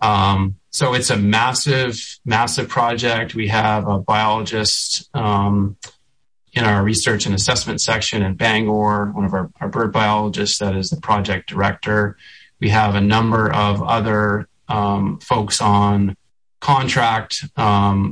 Um, 0.02 0.56
so 0.70 0.94
it's 0.94 1.10
a 1.10 1.18
massive, 1.18 2.20
massive 2.26 2.68
project. 2.68 3.36
We 3.36 3.48
have 3.50 3.88
a 3.88 4.00
biologist 4.00 5.10
um, 5.16 5.78
in 6.54 6.64
our 6.64 6.84
research 6.84 7.26
and 7.26 7.36
assessment 7.36 7.82
section 7.82 8.22
in 8.22 8.36
Bangor, 8.36 9.12
one 9.12 9.26
of 9.26 9.34
our, 9.34 9.50
bird 9.70 9.92
biologists 9.92 10.60
that 10.60 10.76
is 10.76 10.90
the 10.90 11.02
project 11.02 11.50
director. 11.50 12.18
We 12.60 12.70
have 12.70 12.96
a 12.96 13.02
number 13.02 13.52
of 13.52 13.82
other 13.82 14.48
um, 14.68 15.20
folks 15.20 15.62
on 15.62 16.16
contract 16.60 17.46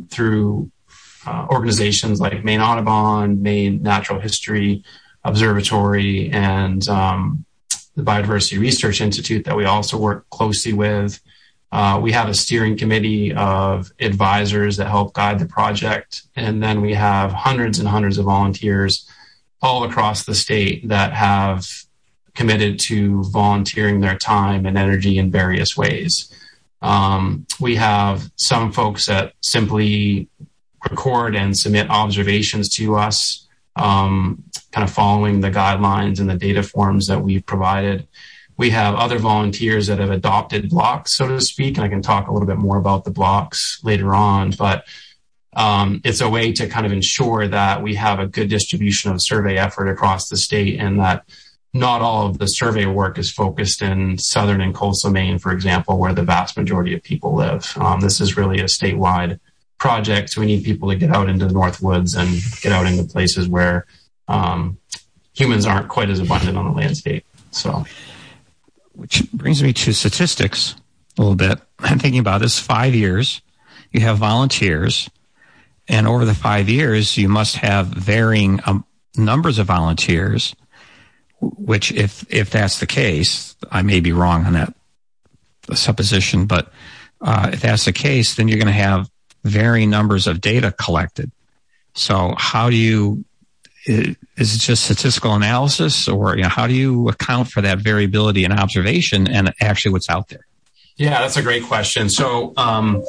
through 0.10 0.72
uh, 1.26 1.48
organizations 1.50 2.20
like 2.20 2.44
Maine 2.44 2.62
Audubon, 2.62 3.42
Maine 3.42 3.82
Natural 3.82 4.20
History 4.20 4.84
Observatory, 5.24 6.30
and 6.32 6.88
um, 6.90 7.46
the 7.96 8.04
Biodiversity 8.04 8.60
Research 8.60 9.02
Institute 9.02 9.46
that 9.46 9.56
we 9.56 9.66
also 9.66 9.98
work 9.98 10.30
closely 10.30 10.74
with. 10.74 11.20
Uh, 11.72 12.00
we 12.02 12.12
have 12.12 12.28
a 12.28 12.34
steering 12.34 12.78
committee 12.78 13.34
of 13.34 13.92
advisors 14.00 14.78
that 14.78 14.88
help 14.88 15.14
guide 15.14 15.40
the 15.40 15.46
project. 15.46 16.24
And 16.36 16.62
then 16.62 16.82
we 16.82 16.94
have 16.94 17.32
hundreds 17.32 17.80
and 17.80 17.88
hundreds 17.88 18.18
of 18.18 18.26
volunteers 18.26 19.08
all 19.62 19.84
across 19.84 20.26
the 20.26 20.36
state 20.36 20.88
that 20.90 21.14
have 21.14 21.66
committed 22.34 22.80
to 22.80 23.24
volunteering 23.26 24.00
their 24.00 24.18
time 24.18 24.66
and 24.66 24.78
energy 24.78 25.18
in 25.18 25.32
various 25.32 25.78
ways. 25.78 26.34
Um, 26.82 27.46
we 27.60 27.76
have 27.76 28.30
some 28.36 28.72
folks 28.72 29.06
that 29.06 29.34
simply 29.42 30.28
record 30.90 31.36
and 31.36 31.58
submit 31.58 31.90
observations 31.90 32.70
to 32.70 32.96
us, 32.96 33.48
um, 33.76 34.44
kind 34.72 34.88
of 34.88 34.94
following 34.94 35.42
the 35.42 35.52
guidelines 35.52 36.20
and 36.20 36.30
the 36.30 36.36
data 36.36 36.64
forms 36.64 37.08
that 37.08 37.22
we've 37.22 37.46
provided. 37.46 38.08
We 38.58 38.72
have 38.72 38.96
other 38.96 39.18
volunteers 39.18 39.88
that 39.88 40.00
have 40.00 40.12
adopted 40.12 40.70
blocks, 40.70 41.14
so 41.14 41.28
to 41.28 41.42
speak, 41.42 41.78
and 41.78 41.86
I 41.86 41.90
can 41.90 42.02
talk 42.02 42.28
a 42.28 42.32
little 42.32 42.48
bit 42.48 42.58
more 42.58 42.78
about 42.78 43.06
the 43.06 43.12
blocks 43.12 43.80
later 43.84 44.14
on. 44.14 44.52
But 44.52 44.86
um, 45.54 46.02
it's 46.04 46.22
a 46.22 46.30
way 46.30 46.52
to 46.54 46.68
kind 46.68 46.86
of 46.86 46.92
ensure 46.92 47.48
that 47.48 47.82
we 47.82 47.96
have 47.96 48.20
a 48.20 48.28
good 48.28 48.50
distribution 48.50 49.12
of 49.12 49.22
survey 49.22 49.58
effort 49.58 49.88
across 49.88 50.30
the 50.30 50.38
state 50.38 50.80
and 50.80 51.00
that 51.00 51.26
not 51.74 52.02
all 52.02 52.28
of 52.28 52.38
the 52.38 52.48
survey 52.48 52.86
work 52.86 53.18
is 53.18 53.32
focused 53.32 53.82
in 53.82 54.18
southern 54.18 54.62
and 54.62 54.76
coastal 54.76 55.10
Maine, 55.10 55.40
for 55.40 55.52
example, 55.52 55.98
where 55.98 56.14
the 56.14 56.24
vast 56.24 56.58
majority 56.58 56.94
of 56.94 57.02
people 57.02 57.34
live. 57.34 57.74
Um, 57.78 58.02
this 58.02 58.20
is 58.20 58.38
really 58.38 58.60
a 58.60 58.66
statewide 58.66 59.40
project. 59.82 60.30
So 60.30 60.42
we 60.42 60.48
need 60.48 60.64
people 60.64 60.90
to 60.90 60.96
get 60.96 61.10
out 61.10 61.28
into 61.28 61.48
the 61.48 61.54
North 61.54 61.82
Woods 61.82 62.14
and 62.14 62.30
get 62.62 62.72
out 62.72 62.86
into 62.86 63.04
places 63.04 63.48
where 63.48 63.88
um, 64.28 64.78
humans 65.34 65.66
aren't 65.66 65.90
quite 65.90 66.12
as 66.12 66.20
abundant 66.20 66.56
on 66.56 66.66
the 66.66 66.72
landscape. 66.72 67.26
So, 67.50 67.84
which 68.94 69.24
brings 69.34 69.64
me 69.64 69.74
to 69.74 69.92
statistics 69.92 70.76
a 71.18 71.22
little 71.22 71.36
bit. 71.36 71.60
I'm 71.80 71.98
thinking 71.98 72.20
about 72.20 72.42
this 72.42 72.60
five 72.60 72.94
years. 72.94 73.42
You 73.92 74.02
have 74.02 74.20
volunteers, 74.20 75.10
and 75.88 76.08
over 76.08 76.26
the 76.26 76.36
five 76.36 76.70
years, 76.70 77.18
you 77.18 77.28
must 77.28 77.56
have 77.56 77.88
varying 77.88 78.60
um, 78.68 78.86
numbers 79.18 79.58
of 79.58 79.66
volunteers 79.66 80.56
which 81.42 81.92
if 81.92 82.24
if 82.30 82.52
that's 82.52 82.80
the 82.80 82.86
case, 82.86 83.56
I 83.72 83.82
may 83.82 84.00
be 84.00 84.12
wrong 84.12 84.46
on 84.46 84.54
that 84.54 84.74
supposition, 85.74 86.46
but 86.46 86.72
uh, 87.20 87.50
if 87.52 87.62
that's 87.62 87.86
the 87.86 87.94
case, 87.94 88.36
then 88.36 88.48
you're 88.48 88.60
going 88.60 88.68
to 88.68 88.74
have 88.74 89.10
varying 89.44 89.90
numbers 89.90 90.28
of 90.28 90.42
data 90.42 90.72
collected. 90.72 91.32
So 91.94 92.34
how 92.38 92.70
do 92.70 92.76
you 92.76 93.26
is 93.86 94.56
it 94.56 94.60
just 94.60 94.86
statistical 94.86 95.34
analysis 95.34 96.08
or 96.08 96.36
you 96.38 96.44
know, 96.44 96.50
how 96.50 96.68
do 96.68 96.74
you 96.74 97.10
account 97.10 97.50
for 97.50 97.62
that 97.62 97.80
variability 97.80 98.46
in 98.46 98.52
observation 98.52 99.28
and 99.28 99.54
actually 99.60 99.92
what's 99.92 100.10
out 100.10 100.28
there? 100.30 100.46
Yeah, 100.98 101.22
that's 101.22 101.38
a 101.38 101.42
great 101.42 101.64
question. 101.64 102.10
So 102.10 102.54
um, 102.58 103.04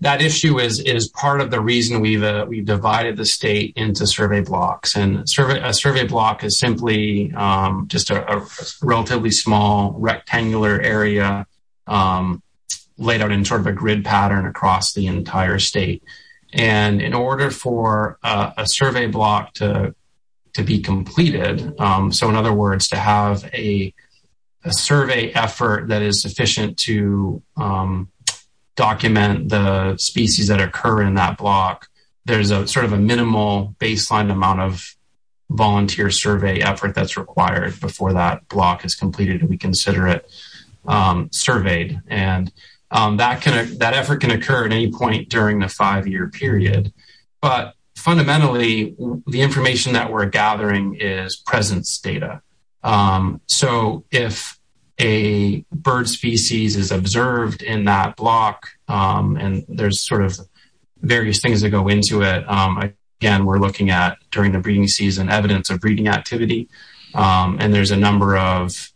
that 0.00 0.20
issue 0.20 0.58
is 0.58 0.80
is 0.80 1.08
part 1.08 1.40
of 1.40 1.50
the 1.50 1.60
reason 1.60 2.00
we've 2.00 2.22
uh, 2.22 2.44
we've 2.48 2.64
divided 2.64 3.16
the 3.16 3.24
state 3.24 3.72
into 3.76 4.06
survey 4.06 4.40
blocks. 4.40 4.96
And 4.96 5.28
survey 5.28 5.60
a 5.62 5.72
survey 5.72 6.06
block 6.06 6.42
is 6.42 6.58
simply 6.58 7.32
um, 7.34 7.86
just 7.88 8.10
a, 8.10 8.38
a, 8.38 8.46
relatively 8.82 9.30
small 9.30 9.94
rectangular 9.98 10.80
area 10.80 11.46
um, 11.86 12.42
laid 12.96 13.20
out 13.20 13.32
in 13.32 13.44
sort 13.44 13.60
of 13.60 13.66
a 13.66 13.72
grid 13.72 14.04
pattern 14.04 14.46
across 14.46 14.92
the 14.92 15.06
entire 15.06 15.58
state. 15.58 16.02
And 16.52 17.02
in 17.02 17.14
order 17.14 17.50
for 17.50 18.18
uh, 18.22 18.52
a 18.56 18.66
survey 18.66 19.06
block 19.06 19.54
to 19.54 19.94
to 20.54 20.62
be 20.62 20.80
completed, 20.80 21.74
um, 21.80 22.12
so 22.12 22.28
in 22.28 22.36
other 22.36 22.52
words, 22.52 22.88
to 22.88 22.96
have 22.96 23.44
a 23.52 23.92
a 24.64 24.72
survey 24.72 25.30
effort 25.32 25.88
that 25.88 26.00
is 26.00 26.22
sufficient 26.22 26.78
to 26.78 27.42
um, 27.56 28.08
document 28.76 29.50
the 29.50 29.96
species 29.98 30.48
that 30.48 30.60
occur 30.60 31.02
in 31.02 31.14
that 31.14 31.36
block, 31.36 31.88
there's 32.24 32.50
a 32.50 32.66
sort 32.66 32.84
of 32.84 32.92
a 32.92 32.98
minimal 32.98 33.74
baseline 33.78 34.30
amount 34.30 34.60
of 34.60 34.96
volunteer 35.50 36.10
survey 36.10 36.60
effort 36.60 36.94
that's 36.94 37.16
required 37.16 37.78
before 37.80 38.14
that 38.14 38.48
block 38.48 38.84
is 38.84 38.94
completed 38.94 39.40
and 39.40 39.50
we 39.50 39.58
consider 39.58 40.08
it 40.08 40.26
um, 40.86 41.28
surveyed. 41.30 42.00
And 42.08 42.50
that 42.94 43.42
can 43.42 43.78
that 43.78 43.94
effort 43.94 44.20
can 44.20 44.30
occur 44.30 44.64
at 44.64 44.72
any 44.72 44.90
point 44.90 45.28
during 45.28 45.58
the 45.58 45.68
five 45.68 46.06
year 46.06 46.28
period. 46.28 46.92
But 47.40 47.74
fundamentally, 47.96 48.94
the 49.26 49.40
information 49.40 49.92
that 49.94 50.12
we're 50.12 50.26
gathering 50.26 50.96
is 51.00 51.36
presence 51.36 51.98
data. 51.98 52.40
Um, 52.82 53.40
so 53.46 54.04
if 54.10 54.58
a 55.00 55.64
bird 55.72 56.08
species 56.08 56.76
is 56.76 56.92
observed 56.92 57.62
in 57.62 57.84
that 57.84 58.14
block, 58.16 58.68
um, 58.86 59.36
and 59.36 59.64
there's 59.68 60.06
sort 60.06 60.22
of 60.22 60.38
various 61.00 61.40
things 61.40 61.60
that 61.62 61.70
go 61.70 61.88
into 61.88 62.22
it. 62.22 62.48
Um, 62.48 62.92
again, 63.20 63.44
we're 63.44 63.58
looking 63.58 63.90
at 63.90 64.18
during 64.30 64.52
the 64.52 64.60
breeding 64.60 64.86
season 64.86 65.28
evidence 65.28 65.68
of 65.70 65.80
breeding 65.80 66.08
activity, 66.08 66.68
um, 67.14 67.56
and 67.60 67.74
there's 67.74 67.90
a 67.90 67.96
number 67.96 68.36
of 68.36 68.92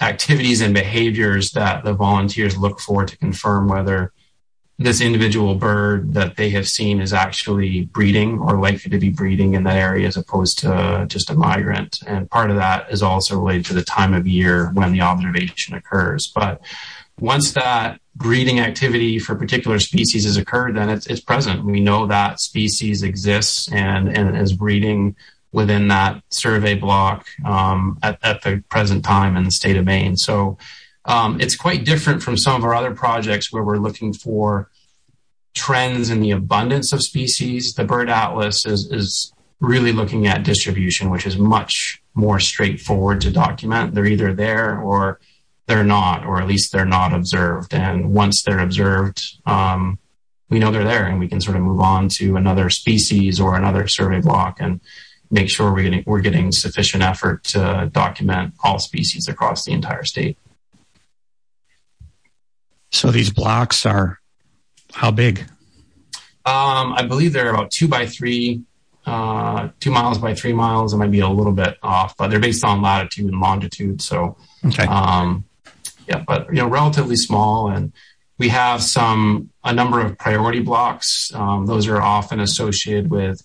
activities 0.00 0.60
and 0.60 0.72
behaviors 0.72 1.52
that 1.52 1.84
the 1.84 1.92
volunteers 1.92 2.56
look 2.56 2.80
for 2.80 3.04
to 3.04 3.16
confirm 3.18 3.68
whether 3.68 4.12
this 4.80 5.00
individual 5.00 5.56
bird 5.56 6.14
that 6.14 6.36
they 6.36 6.50
have 6.50 6.68
seen 6.68 7.00
is 7.00 7.12
actually 7.12 7.86
breeding 7.86 8.38
or 8.38 8.60
likely 8.60 8.90
to 8.90 8.98
be 8.98 9.10
breeding 9.10 9.54
in 9.54 9.64
that 9.64 9.76
area 9.76 10.06
as 10.06 10.16
opposed 10.16 10.60
to 10.60 11.04
just 11.08 11.30
a 11.30 11.34
migrant. 11.34 11.98
And 12.06 12.30
part 12.30 12.50
of 12.50 12.56
that 12.56 12.92
is 12.92 13.02
also 13.02 13.36
related 13.36 13.66
to 13.66 13.74
the 13.74 13.82
time 13.82 14.14
of 14.14 14.28
year 14.28 14.70
when 14.74 14.92
the 14.92 15.00
observation 15.00 15.74
occurs. 15.74 16.30
But 16.32 16.60
once 17.18 17.52
that 17.52 18.00
breeding 18.14 18.60
activity 18.60 19.18
for 19.18 19.34
particular 19.34 19.80
species 19.80 20.24
has 20.24 20.36
occurred, 20.36 20.76
then 20.76 20.90
it's, 20.90 21.08
it's 21.08 21.20
present. 21.20 21.64
We 21.64 21.80
know 21.80 22.06
that 22.06 22.38
species 22.38 23.02
exists 23.02 23.70
and, 23.72 24.08
and 24.08 24.36
is 24.36 24.52
breeding 24.52 25.16
within 25.52 25.88
that 25.88 26.22
survey 26.30 26.74
block 26.74 27.26
um, 27.44 27.98
at, 28.02 28.18
at, 28.22 28.42
the 28.42 28.62
present 28.68 29.04
time 29.04 29.36
in 29.36 29.44
the 29.44 29.50
state 29.50 29.76
of 29.76 29.84
Maine. 29.84 30.16
So 30.16 30.58
um, 31.04 31.40
it's 31.40 31.56
quite 31.56 31.84
different 31.84 32.22
from 32.22 32.36
some 32.36 32.56
of 32.56 32.64
our 32.64 32.74
other 32.74 32.94
projects 32.94 33.52
where 33.52 33.62
we're 33.62 33.78
looking 33.78 34.12
for 34.12 34.70
trends 35.54 36.10
in 36.10 36.20
the 36.20 36.32
abundance 36.32 36.92
of 36.92 37.02
species. 37.02 37.74
The 37.74 37.84
Bird 37.84 38.10
Atlas 38.10 38.66
is, 38.66 38.92
is 38.92 39.32
really 39.60 39.92
looking 39.92 40.26
at 40.26 40.44
distribution, 40.44 41.10
which 41.10 41.26
is 41.26 41.38
much 41.38 42.02
more 42.14 42.38
straightforward 42.38 43.20
to 43.22 43.30
document. 43.30 43.94
They're 43.94 44.06
either 44.06 44.34
there 44.34 44.78
or 44.78 45.18
they're 45.66 45.84
not, 45.84 46.24
or 46.24 46.40
at 46.40 46.48
least 46.48 46.72
they're 46.72 46.84
not 46.84 47.12
observed. 47.12 47.74
And 47.74 48.12
once 48.12 48.42
they're 48.42 48.60
observed, 48.60 49.22
um, 49.46 49.98
we 50.50 50.58
know 50.58 50.70
they're 50.70 50.84
there 50.84 51.06
and 51.06 51.18
we 51.18 51.28
can 51.28 51.40
sort 51.40 51.56
of 51.56 51.62
move 51.62 51.80
on 51.80 52.08
to 52.08 52.36
another 52.36 52.70
species 52.70 53.38
or 53.40 53.54
another 53.54 53.86
survey 53.86 54.20
block 54.20 54.60
and 54.60 54.80
make 55.30 55.50
sure 55.50 55.72
we're 55.72 55.82
getting, 55.82 56.04
we're 56.06 56.20
getting 56.20 56.52
sufficient 56.52 57.02
effort 57.02 57.44
to 57.44 57.90
document 57.92 58.54
all 58.64 58.78
species 58.78 59.28
across 59.28 59.64
the 59.64 59.72
entire 59.72 60.04
state. 60.04 60.38
So 62.90 63.10
these 63.10 63.30
blocks 63.30 63.84
are 63.84 64.18
how 64.92 65.10
big? 65.10 65.40
Um, 66.44 66.94
I 66.94 67.04
believe 67.06 67.34
they're 67.34 67.50
about 67.50 67.70
two 67.70 67.88
by 67.88 68.06
three, 68.06 68.62
uh, 69.04 69.68
two 69.80 69.90
miles 69.90 70.18
by 70.18 70.34
three 70.34 70.54
miles. 70.54 70.94
It 70.94 70.96
might 70.96 71.10
be 71.10 71.20
a 71.20 71.28
little 71.28 71.52
bit 71.52 71.76
off, 71.82 72.16
but 72.16 72.28
they're 72.28 72.40
based 72.40 72.64
on 72.64 72.80
latitude 72.80 73.26
and 73.26 73.40
longitude. 73.40 74.00
So, 74.00 74.38
okay. 74.64 74.84
um, 74.86 75.44
yeah, 76.08 76.24
but 76.26 76.46
you 76.48 76.54
know, 76.54 76.68
relatively 76.68 77.16
small, 77.16 77.68
and 77.68 77.92
we 78.38 78.48
have 78.48 78.82
some 78.82 79.50
a 79.62 79.74
number 79.74 80.00
of 80.00 80.16
priority 80.16 80.60
blocks. 80.60 81.30
Um, 81.34 81.66
those 81.66 81.86
are 81.86 82.00
often 82.00 82.40
associated 82.40 83.10
with 83.10 83.42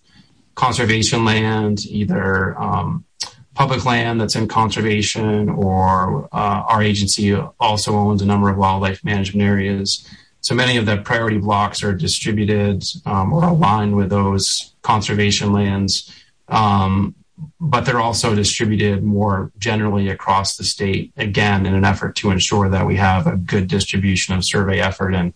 conservation 0.56 1.26
land, 1.26 1.86
either 1.86 2.58
um, 2.60 3.06
public 3.54 3.86
land 3.86 4.20
that's 4.20 4.36
in 4.36 4.48
conservation, 4.48 5.50
or 5.50 6.26
uh, 6.32 6.64
our 6.68 6.82
agency 6.82 7.36
also 7.60 7.96
owns 7.96 8.22
a 8.22 8.26
number 8.26 8.50
of 8.50 8.58
wildlife 8.58 9.04
management 9.04 9.44
areas. 9.44 10.08
So 10.42 10.56
many 10.56 10.78
of 10.78 10.86
the 10.86 10.98
priority 10.98 11.38
blocks 11.38 11.84
are 11.84 11.94
distributed 11.94 12.84
um, 13.06 13.32
or 13.32 13.44
aligned 13.44 13.96
with 13.96 14.10
those 14.10 14.74
conservation 14.82 15.54
lands, 15.54 16.12
um, 16.50 17.16
but 17.60 17.86
they're 17.86 18.02
also 18.02 18.36
distributed 18.36 19.04
more 19.04 19.52
generally 19.58 20.10
across 20.10 20.58
the 20.58 20.64
state, 20.64 21.12
again, 21.18 21.66
in 21.66 21.74
an 21.74 21.86
effort 21.86 22.16
to 22.18 22.32
ensure 22.32 22.70
that 22.70 22.86
we 22.86 22.96
have 22.98 23.26
a 23.26 23.38
good 23.38 23.68
distribution 23.68 24.36
of 24.36 24.44
survey 24.44 24.80
effort 24.80 25.14
and 25.14 25.34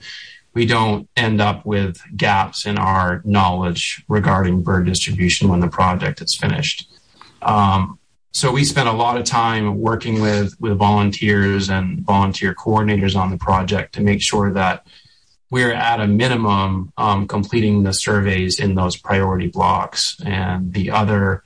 we 0.53 0.65
don't 0.65 1.07
end 1.15 1.39
up 1.39 1.65
with 1.65 2.01
gaps 2.15 2.65
in 2.65 2.77
our 2.77 3.21
knowledge 3.23 4.03
regarding 4.07 4.63
bird 4.63 4.85
distribution 4.85 5.49
when 5.49 5.59
the 5.59 5.67
project 5.67 6.21
is 6.21 6.35
finished. 6.35 6.89
Um, 7.41 7.99
so 8.31 8.51
we 8.51 8.63
spent 8.65 8.87
a 8.87 8.93
lot 8.93 9.17
of 9.17 9.23
time 9.23 9.79
working 9.79 10.21
with 10.21 10.59
with 10.59 10.77
volunteers 10.77 11.69
and 11.69 12.01
volunteer 12.01 12.53
coordinators 12.53 13.15
on 13.15 13.31
the 13.31 13.37
project 13.37 13.93
to 13.95 14.01
make 14.01 14.21
sure 14.21 14.53
that 14.53 14.85
we're 15.49 15.73
at 15.73 15.99
a 15.99 16.07
minimum 16.07 16.91
um, 16.97 17.27
completing 17.27 17.83
the 17.83 17.93
surveys 17.93 18.59
in 18.59 18.75
those 18.75 18.97
priority 18.97 19.47
blocks 19.47 20.17
and 20.25 20.73
the 20.73 20.91
other 20.91 21.43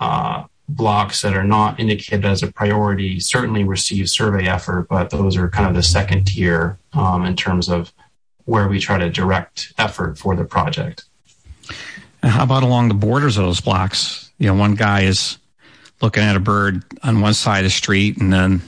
uh, 0.00 0.44
blocks 0.68 1.22
that 1.22 1.34
are 1.34 1.44
not 1.44 1.78
indicated 1.78 2.24
as 2.24 2.42
a 2.42 2.52
priority 2.52 3.20
certainly 3.20 3.64
receive 3.64 4.08
survey 4.08 4.46
effort 4.46 4.86
but 4.88 5.10
those 5.10 5.36
are 5.36 5.48
kind 5.48 5.68
of 5.68 5.74
the 5.74 5.82
second 5.82 6.24
tier 6.24 6.78
um, 6.94 7.24
in 7.24 7.36
terms 7.36 7.68
of 7.68 7.92
where 8.44 8.68
we 8.68 8.78
try 8.78 8.98
to 8.98 9.10
direct 9.10 9.72
effort 9.78 10.18
for 10.18 10.36
the 10.36 10.44
project 10.44 11.04
and 12.22 12.32
how 12.32 12.44
about 12.44 12.62
along 12.62 12.88
the 12.88 12.94
borders 12.94 13.36
of 13.36 13.44
those 13.44 13.60
blocks 13.60 14.30
you 14.38 14.46
know 14.46 14.54
one 14.54 14.74
guy 14.74 15.02
is 15.02 15.38
looking 16.00 16.22
at 16.22 16.36
a 16.36 16.40
bird 16.40 16.84
on 17.02 17.20
one 17.20 17.34
side 17.34 17.58
of 17.58 17.64
the 17.64 17.70
street 17.70 18.18
and 18.18 18.32
then 18.32 18.60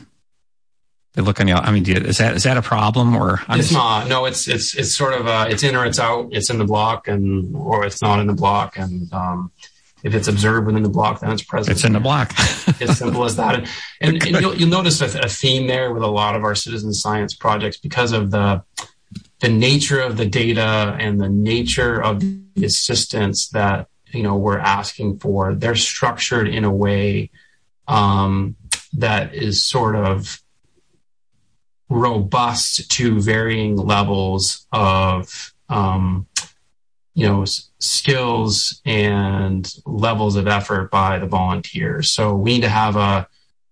they 1.17 1.23
look 1.23 1.41
on 1.41 1.47
the. 1.47 1.55
I 1.55 1.73
mean, 1.73 1.91
is 1.91 2.19
that 2.19 2.37
is 2.37 2.43
that 2.43 2.59
a 2.59 2.62
problem 2.62 3.17
or? 3.17 3.41
I'm 3.49 3.59
it's 3.59 3.69
just, 3.69 3.73
not. 3.73 4.07
No, 4.07 4.27
it's 4.27 4.47
it's 4.47 4.77
it's 4.77 4.95
sort 4.95 5.15
of 5.15 5.27
uh, 5.27 5.47
it's 5.49 5.62
in 5.62 5.75
or 5.75 5.87
it's 5.87 5.99
out. 5.99 6.29
It's 6.31 6.51
in 6.51 6.59
the 6.59 6.67
block 6.67 7.09
and 7.09 7.57
or 7.57 7.87
it's 7.87 8.03
not 8.03 8.21
in 8.21 8.27
the 8.27 8.35
block. 8.35 8.77
And 8.77 9.11
um, 9.15 9.51
if 10.03 10.15
it's 10.15 10.29
observed 10.29 10.67
within 10.67 10.83
the 10.83 10.91
block, 10.91 11.21
then 11.21 11.33
it's 11.33 11.43
present. 11.43 11.75
It's 11.75 11.85
in 11.85 11.95
the 11.95 12.01
block. 12.01 12.33
as 12.83 12.99
simple 12.99 13.25
as 13.25 13.37
that. 13.37 13.55
And, 13.55 13.69
and, 14.03 14.27
and 14.27 14.37
you'll, 14.43 14.55
you'll, 14.55 14.69
notice 14.69 15.01
a, 15.01 15.21
a, 15.21 15.29
theme 15.29 15.67
there 15.67 15.91
with 15.91 16.03
a 16.03 16.07
lot 16.07 16.37
of 16.37 16.45
our 16.45 16.55
citizen 16.55 16.93
science 16.93 17.35
projects 17.35 17.79
because 17.79 18.12
of 18.12 18.31
the 18.31 18.62
the 19.40 19.49
nature 19.49 20.01
of 20.01 20.16
the 20.16 20.27
data 20.27 20.96
and 20.99 21.20
the 21.20 21.29
nature 21.29 22.03
of 22.03 22.20
the 22.20 22.64
assistance 22.64 23.49
that 23.51 23.88
you 24.12 24.22
know 24.22 24.37
we're 24.37 24.59
asking 24.59 25.18
for. 25.18 25.55
They're 25.55 25.75
structured 25.75 26.49
in 26.49 26.64
a 26.64 26.72
way 26.72 27.31
um, 27.87 28.57
that 28.94 29.35
is 29.35 29.64
sort 29.64 29.96
of 29.96 30.40
robust 31.88 32.90
to 32.90 33.20
varying 33.20 33.77
levels 33.77 34.66
of 34.72 35.55
um, 35.68 36.27
you 37.14 37.27
know 37.27 37.44
skills 37.79 38.81
and 38.85 39.72
levels 39.85 40.37
of 40.37 40.46
effort 40.46 40.90
by 40.90 41.18
the 41.18 41.27
volunteers 41.27 42.11
so 42.11 42.35
we 42.35 42.55
need 42.55 42.62
to 42.62 42.68
have 42.68 42.96
a, 42.96 43.29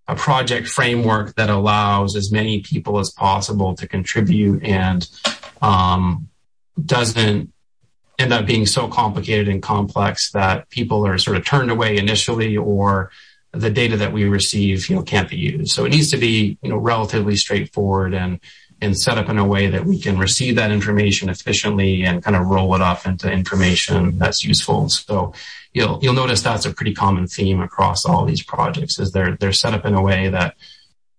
a 0.06 0.14
project 0.14 0.68
framework 0.68 1.34
that 1.34 1.50
allows 1.50 2.14
as 2.14 2.30
many 2.30 2.60
people 2.60 2.98
as 2.98 3.10
possible 3.10 3.74
to 3.74 3.88
contribute 3.88 4.62
and 4.62 5.08
Um, 5.64 6.28
doesn't 6.84 7.52
end 8.18 8.32
up 8.32 8.46
being 8.46 8.66
so 8.66 8.88
complicated 8.88 9.48
and 9.48 9.62
complex 9.62 10.30
that 10.32 10.68
people 10.70 11.06
are 11.06 11.18
sort 11.18 11.36
of 11.36 11.44
turned 11.44 11.70
away 11.70 11.96
initially 11.96 12.56
or 12.56 13.10
the 13.52 13.70
data 13.70 13.96
that 13.96 14.12
we 14.12 14.24
receive, 14.24 14.86
can't 15.06 15.28
be 15.28 15.36
used. 15.36 15.72
So 15.72 15.84
it 15.84 15.90
needs 15.90 16.10
to 16.10 16.16
be, 16.16 16.58
relatively 16.62 17.36
straightforward 17.36 18.14
and 18.14 18.40
and 18.80 18.98
set 18.98 19.16
up 19.16 19.28
in 19.28 19.38
a 19.38 19.46
way 19.46 19.68
that 19.68 19.86
we 19.86 19.98
can 19.98 20.18
receive 20.18 20.56
that 20.56 20.70
information 20.70 21.28
efficiently 21.28 22.04
and 22.04 22.22
kind 22.22 22.36
of 22.36 22.46
roll 22.46 22.74
it 22.74 22.82
up 22.82 23.06
into 23.06 23.30
information 23.30 24.18
that's 24.18 24.44
useful. 24.44 24.88
So 24.88 25.32
you'll 25.72 25.98
you'll 26.02 26.14
notice 26.14 26.42
that's 26.42 26.66
a 26.66 26.74
pretty 26.74 26.92
common 26.92 27.26
theme 27.26 27.60
across 27.60 28.04
all 28.04 28.24
these 28.24 28.42
projects 28.42 28.98
is 28.98 29.12
they're 29.12 29.36
they're 29.36 29.52
set 29.52 29.74
up 29.74 29.84
in 29.84 29.94
a 29.94 30.02
way 30.02 30.28
that 30.28 30.56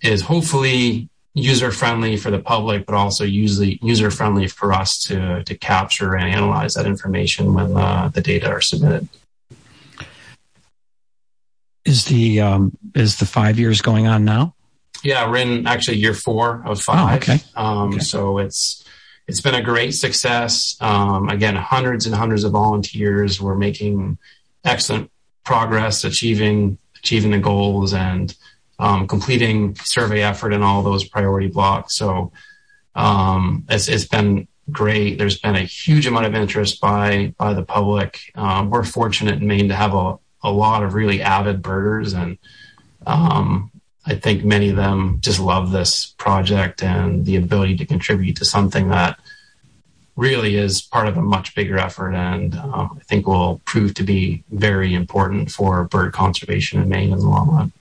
is 0.01 0.21
hopefully 0.21 1.09
user 1.35 1.69
friendly 1.69 2.15
for 2.15 2.31
the 2.31 2.39
public, 2.39 2.85
but 2.85 2.95
also 2.95 3.25
usually 3.25 3.77
user 3.83 4.09
friendly 4.09 4.47
for 4.47 4.73
us 4.73 4.97
to 5.03 5.43
to 5.43 5.55
capture 5.55 6.15
and 6.15 6.27
analyze 6.27 6.73
that 6.73 6.87
information 6.87 7.53
when 7.53 7.77
uh, 7.77 8.09
the 8.09 8.21
data 8.21 8.47
are 8.47 8.61
submitted. 8.61 9.07
Is 11.83 12.05
the 12.05 12.41
um, 12.41 12.75
is 12.95 13.17
the 13.17 13.25
five 13.25 13.59
years 13.59 13.81
going 13.81 14.07
on 14.07 14.25
now? 14.25 14.55
Yeah, 15.03 15.29
we're 15.29 15.37
in 15.37 15.67
actually 15.67 15.97
year 15.97 16.15
four 16.15 16.63
of 16.65 16.81
five. 16.81 17.11
Oh, 17.11 17.15
okay. 17.17 17.43
Um, 17.55 17.99
it's 18.39 18.83
it's 19.27 19.41
been 19.41 19.55
a 19.55 19.61
great 19.61 19.91
success. 19.91 20.77
Um, 20.79 21.29
again, 21.29 21.55
hundreds 21.55 22.05
and 22.05 22.15
hundreds 22.15 22.43
of 22.43 22.53
volunteers. 22.53 23.41
We're 23.41 23.55
making 23.55 24.17
excellent 24.63 25.11
progress, 25.43 26.05
achieving 26.05 26.77
achieving 26.95 27.31
the 27.31 27.39
goals 27.39 27.93
and 27.93 28.35
completing 29.07 29.75
survey 29.75 30.21
effort 30.21 30.53
in 30.53 30.61
all 30.61 30.83
those 30.83 31.07
priority 31.07 31.47
blocks. 31.47 31.95
So 31.95 32.31
um, 32.95 33.65
it's, 33.69 34.05
been 34.05 34.47
great. 34.71 35.17
There's 35.17 35.39
been 35.39 35.55
a 35.55 35.61
huge 35.61 36.07
amount 36.07 36.25
of 36.25 36.35
interest 36.35 36.81
by 36.81 37.33
by 37.37 37.53
the 37.53 37.63
public. 37.63 38.31
Um, 38.35 38.69
we're 38.69 38.83
fortunate 38.83 39.41
in 39.41 39.47
Maine 39.47 39.69
to 39.69 39.75
have 39.75 39.93
a, 39.93 40.17
lot 40.43 40.83
of 40.83 40.93
really 40.93 41.23
avid 41.23 41.63
birders, 41.63 42.13
and 42.13 42.37
um, 43.07 43.71
I 44.05 44.13
think 44.13 44.45
many 44.45 44.69
of 44.69 44.75
them 44.75 45.17
just 45.19 45.39
love 45.39 45.71
this 45.71 46.13
project 46.19 46.83
and 46.83 47.25
the 47.25 47.37
ability 47.37 47.77
to 47.77 47.85
contribute 47.85 48.35
to 48.37 48.45
something 48.45 48.89
that 48.89 49.19
really 50.15 50.55
is 50.55 50.81
part 50.81 51.07
of 51.07 51.17
a 51.17 51.21
much 51.21 51.55
bigger 51.55 51.77
effort 51.77 52.13
and 52.13 52.55
um, 52.55 52.97
I 52.99 53.03
think 53.03 53.27
will 53.27 53.61
prove 53.65 53.95
to 53.95 54.03
be 54.03 54.43
very 54.51 54.93
important 54.93 55.51
for 55.51 55.83
bird 55.85 56.13
conservation 56.13 56.81
in 56.81 56.87
Maine 56.87 57.11
in 57.11 57.19
the 57.19 57.27
long 57.27 57.49
run. 57.49 57.71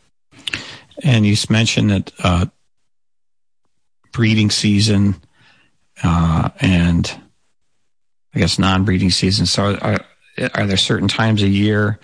And 1.04 1.24
you 1.24 1.36
mentioned 1.48 1.90
that 1.90 2.12
uh, 2.22 2.46
breeding 4.12 4.50
season 4.50 5.16
uh, 6.02 6.48
and 6.60 7.20
I 8.34 8.38
guess 8.40 8.58
non-breeding 8.58 9.10
season. 9.10 9.46
So 9.46 9.76
are, 9.76 10.00
are 10.54 10.66
there 10.66 10.76
certain 10.76 11.08
times 11.08 11.42
a 11.42 11.48
year 11.48 12.00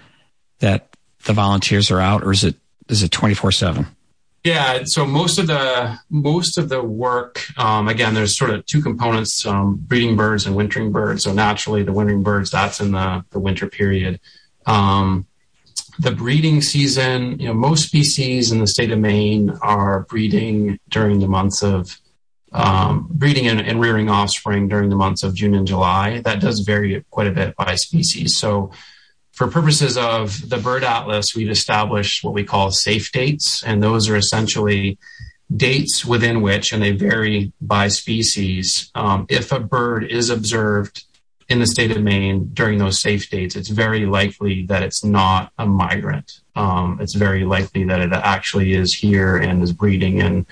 that 0.61 0.95
the 1.25 1.33
volunteers 1.33 1.91
are 1.91 2.01
out 2.01 2.23
or 2.23 2.31
is 2.31 2.45
it 2.45 2.57
is 2.89 3.03
it 3.03 3.11
24 3.11 3.53
7 3.53 3.87
yeah, 4.43 4.85
so 4.85 5.05
most 5.05 5.39
of 5.39 5.49
the 5.49 5.99
most 6.09 6.57
of 6.57 6.71
the 6.71 6.83
work, 6.83 7.45
um, 7.59 7.89
again, 7.89 8.15
there's 8.15 8.39
sort 8.39 8.51
of 8.51 8.65
two 8.65 8.81
components: 8.81 9.45
um, 9.45 9.77
breeding 9.77 10.17
birds 10.17 10.47
and 10.47 10.57
wintering 10.57 10.93
birds. 10.93 11.25
So 11.25 11.35
naturally, 11.35 11.83
the 11.83 11.93
wintering 11.93 12.23
birds 12.23 12.51
that's 12.51 12.81
in 12.81 12.93
the 12.93 13.23
the 13.33 13.39
winter 13.39 13.67
period. 13.67 14.19
Um, 14.65 15.27
the 16.01 16.11
breeding 16.11 16.63
season, 16.63 17.39
you 17.39 17.47
know, 17.47 17.53
most 17.53 17.85
species 17.87 18.51
in 18.51 18.59
the 18.59 18.67
state 18.67 18.91
of 18.91 18.99
Maine 18.99 19.51
are 19.61 20.01
breeding 20.09 20.81
during 20.89 21.21
the 21.21 21.29
months 21.29 21.63
of 21.63 22.01
um, 22.53 23.07
breeding 23.11 23.47
and, 23.47 23.61
and 23.61 23.81
rearing 23.81 24.09
offspring 24.09 24.67
during 24.67 24.89
the 24.89 24.97
months 24.97 25.23
of 25.23 25.35
June 25.35 25.55
and 25.55 25.67
July. 25.67 26.23
That 26.23 26.41
does 26.41 26.61
vary 26.61 27.05
quite 27.11 27.27
a 27.27 27.33
bit 27.33 27.55
by 27.55 27.75
species. 27.75 28.35
So 28.35 28.73
for 29.33 29.49
purposes 29.49 29.99
of 29.99 30.49
the 30.49 30.57
bird 30.57 30.85
atlas, 30.85 31.35
we've 31.35 31.51
established 31.51 32.25
what 32.25 32.33
we 32.33 32.45
call 32.45 32.71
safe 32.71 33.13
dates, 33.13 33.63
and 33.63 33.83
those 33.83 34.09
are 34.09 34.17
essentially 34.17 34.99
dates 35.55 36.07
within 36.07 36.41
which, 36.41 36.73
and 36.73 36.83
they 36.83 36.93
vary 36.93 37.53
by 37.61 37.89
species, 37.89 38.91
um, 38.95 39.27
if 39.29 39.53
a 39.53 39.61
bird 39.61 40.05
is 40.05 40.31
observed 40.31 41.05
in 41.51 41.59
the 41.59 41.67
state 41.67 41.91
of 41.91 42.01
Maine 42.01 42.49
during 42.55 42.79
those 42.79 43.01
safe 43.01 43.29
dates, 43.29 43.57
it's 43.57 43.69
very 43.69 44.07
likely 44.07 44.65
that 44.67 44.85
it's 44.85 45.05
not 45.05 45.53
a 45.59 45.67
migrant. 45.67 46.41
Um, 46.55 46.99
it's 47.01 47.17
very 47.17 47.45
likely 47.45 47.85
that 47.85 48.01
it 48.01 48.13
actually 48.13 48.73
is 48.73 48.95
here 48.95 49.37
and 49.37 49.61
is 49.61 49.73
breeding 49.73 50.21
and 50.21 50.47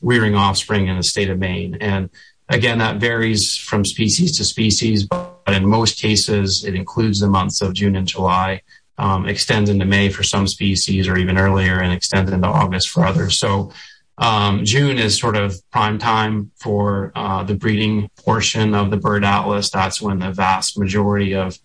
rearing 0.00 0.34
offspring 0.34 0.88
in 0.88 0.96
the 0.96 1.02
state 1.02 1.28
of 1.28 1.38
Maine. 1.38 1.76
And 1.82 2.08
again, 2.48 2.78
that 2.78 2.96
varies 2.96 3.58
from 3.58 3.84
species 3.84 4.38
to 4.38 4.44
species, 4.44 5.06
but 5.06 5.42
in 5.46 5.68
most 5.68 6.00
cases, 6.00 6.64
it 6.64 6.74
includes 6.74 7.20
the 7.20 7.28
months 7.28 7.60
of 7.60 7.74
June 7.74 7.94
and 7.94 8.08
July, 8.08 8.62
um, 8.96 9.28
extends 9.28 9.68
into 9.68 9.84
May 9.84 10.08
for 10.08 10.22
some 10.22 10.46
species 10.46 11.06
or 11.06 11.18
even 11.18 11.36
earlier 11.36 11.80
and 11.80 11.92
extends 11.92 12.32
into 12.32 12.48
August 12.48 12.88
for 12.88 13.04
others. 13.04 13.38
So 13.38 13.72
um, 14.20 14.66
June 14.66 14.98
is 14.98 15.18
sort 15.18 15.34
of 15.34 15.58
prime 15.70 15.98
time 15.98 16.52
for 16.56 17.10
uh, 17.14 17.42
the 17.42 17.54
breeding 17.54 18.10
portion 18.16 18.74
of 18.74 18.90
the 18.90 18.98
bird 18.98 19.24
atlas. 19.24 19.70
That's 19.70 20.00
when 20.00 20.18
the 20.18 20.30
vast 20.30 20.78
majority 20.78 21.34
of 21.34 21.58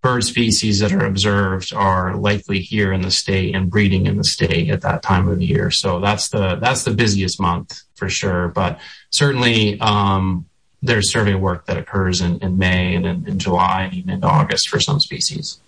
bird 0.00 0.24
species 0.24 0.78
that 0.78 0.92
are 0.92 1.04
observed 1.04 1.74
are 1.74 2.16
likely 2.16 2.60
here 2.60 2.92
in 2.94 3.02
the 3.02 3.10
state 3.10 3.54
and 3.54 3.70
breeding 3.70 4.06
in 4.06 4.16
the 4.16 4.24
state 4.24 4.70
at 4.70 4.80
that 4.80 5.02
time 5.02 5.28
of 5.28 5.42
year. 5.42 5.70
So 5.70 6.00
that's 6.00 6.30
the 6.30 6.56
that's 6.56 6.84
the 6.84 6.92
busiest 6.94 7.38
month 7.38 7.82
for 7.94 8.08
sure. 8.08 8.48
But 8.48 8.80
certainly 9.10 9.78
um, 9.80 10.46
there's 10.80 11.12
survey 11.12 11.34
work 11.34 11.66
that 11.66 11.76
occurs 11.76 12.22
in, 12.22 12.38
in 12.38 12.56
May 12.56 12.94
and 12.94 13.04
in, 13.04 13.28
in 13.28 13.38
July 13.38 13.82
and 13.82 13.94
even 13.94 14.10
into 14.10 14.26
August 14.26 14.70
for 14.70 14.80
some 14.80 14.98
species. 14.98 15.60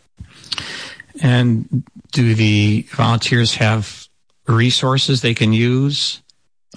And 1.21 1.85
do 2.13 2.35
the 2.35 2.87
volunteers 2.93 3.57
have 3.57 4.09
resources 4.47 5.21
they 5.21 5.35
can 5.35 5.53
use? 5.53 6.23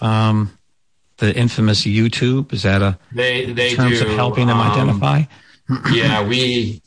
Um, 0.01 0.57
the 1.17 1.35
infamous 1.35 1.83
YouTube 1.83 2.51
is 2.53 2.63
that 2.63 2.81
a 2.81 2.97
they 3.11 3.51
they 3.53 3.71
in 3.71 3.75
terms 3.75 3.99
do. 3.99 4.07
of 4.07 4.15
helping 4.15 4.47
them 4.47 4.59
um, 4.59 4.71
identify? 4.71 5.23
yeah, 5.91 6.25
we 6.27 6.81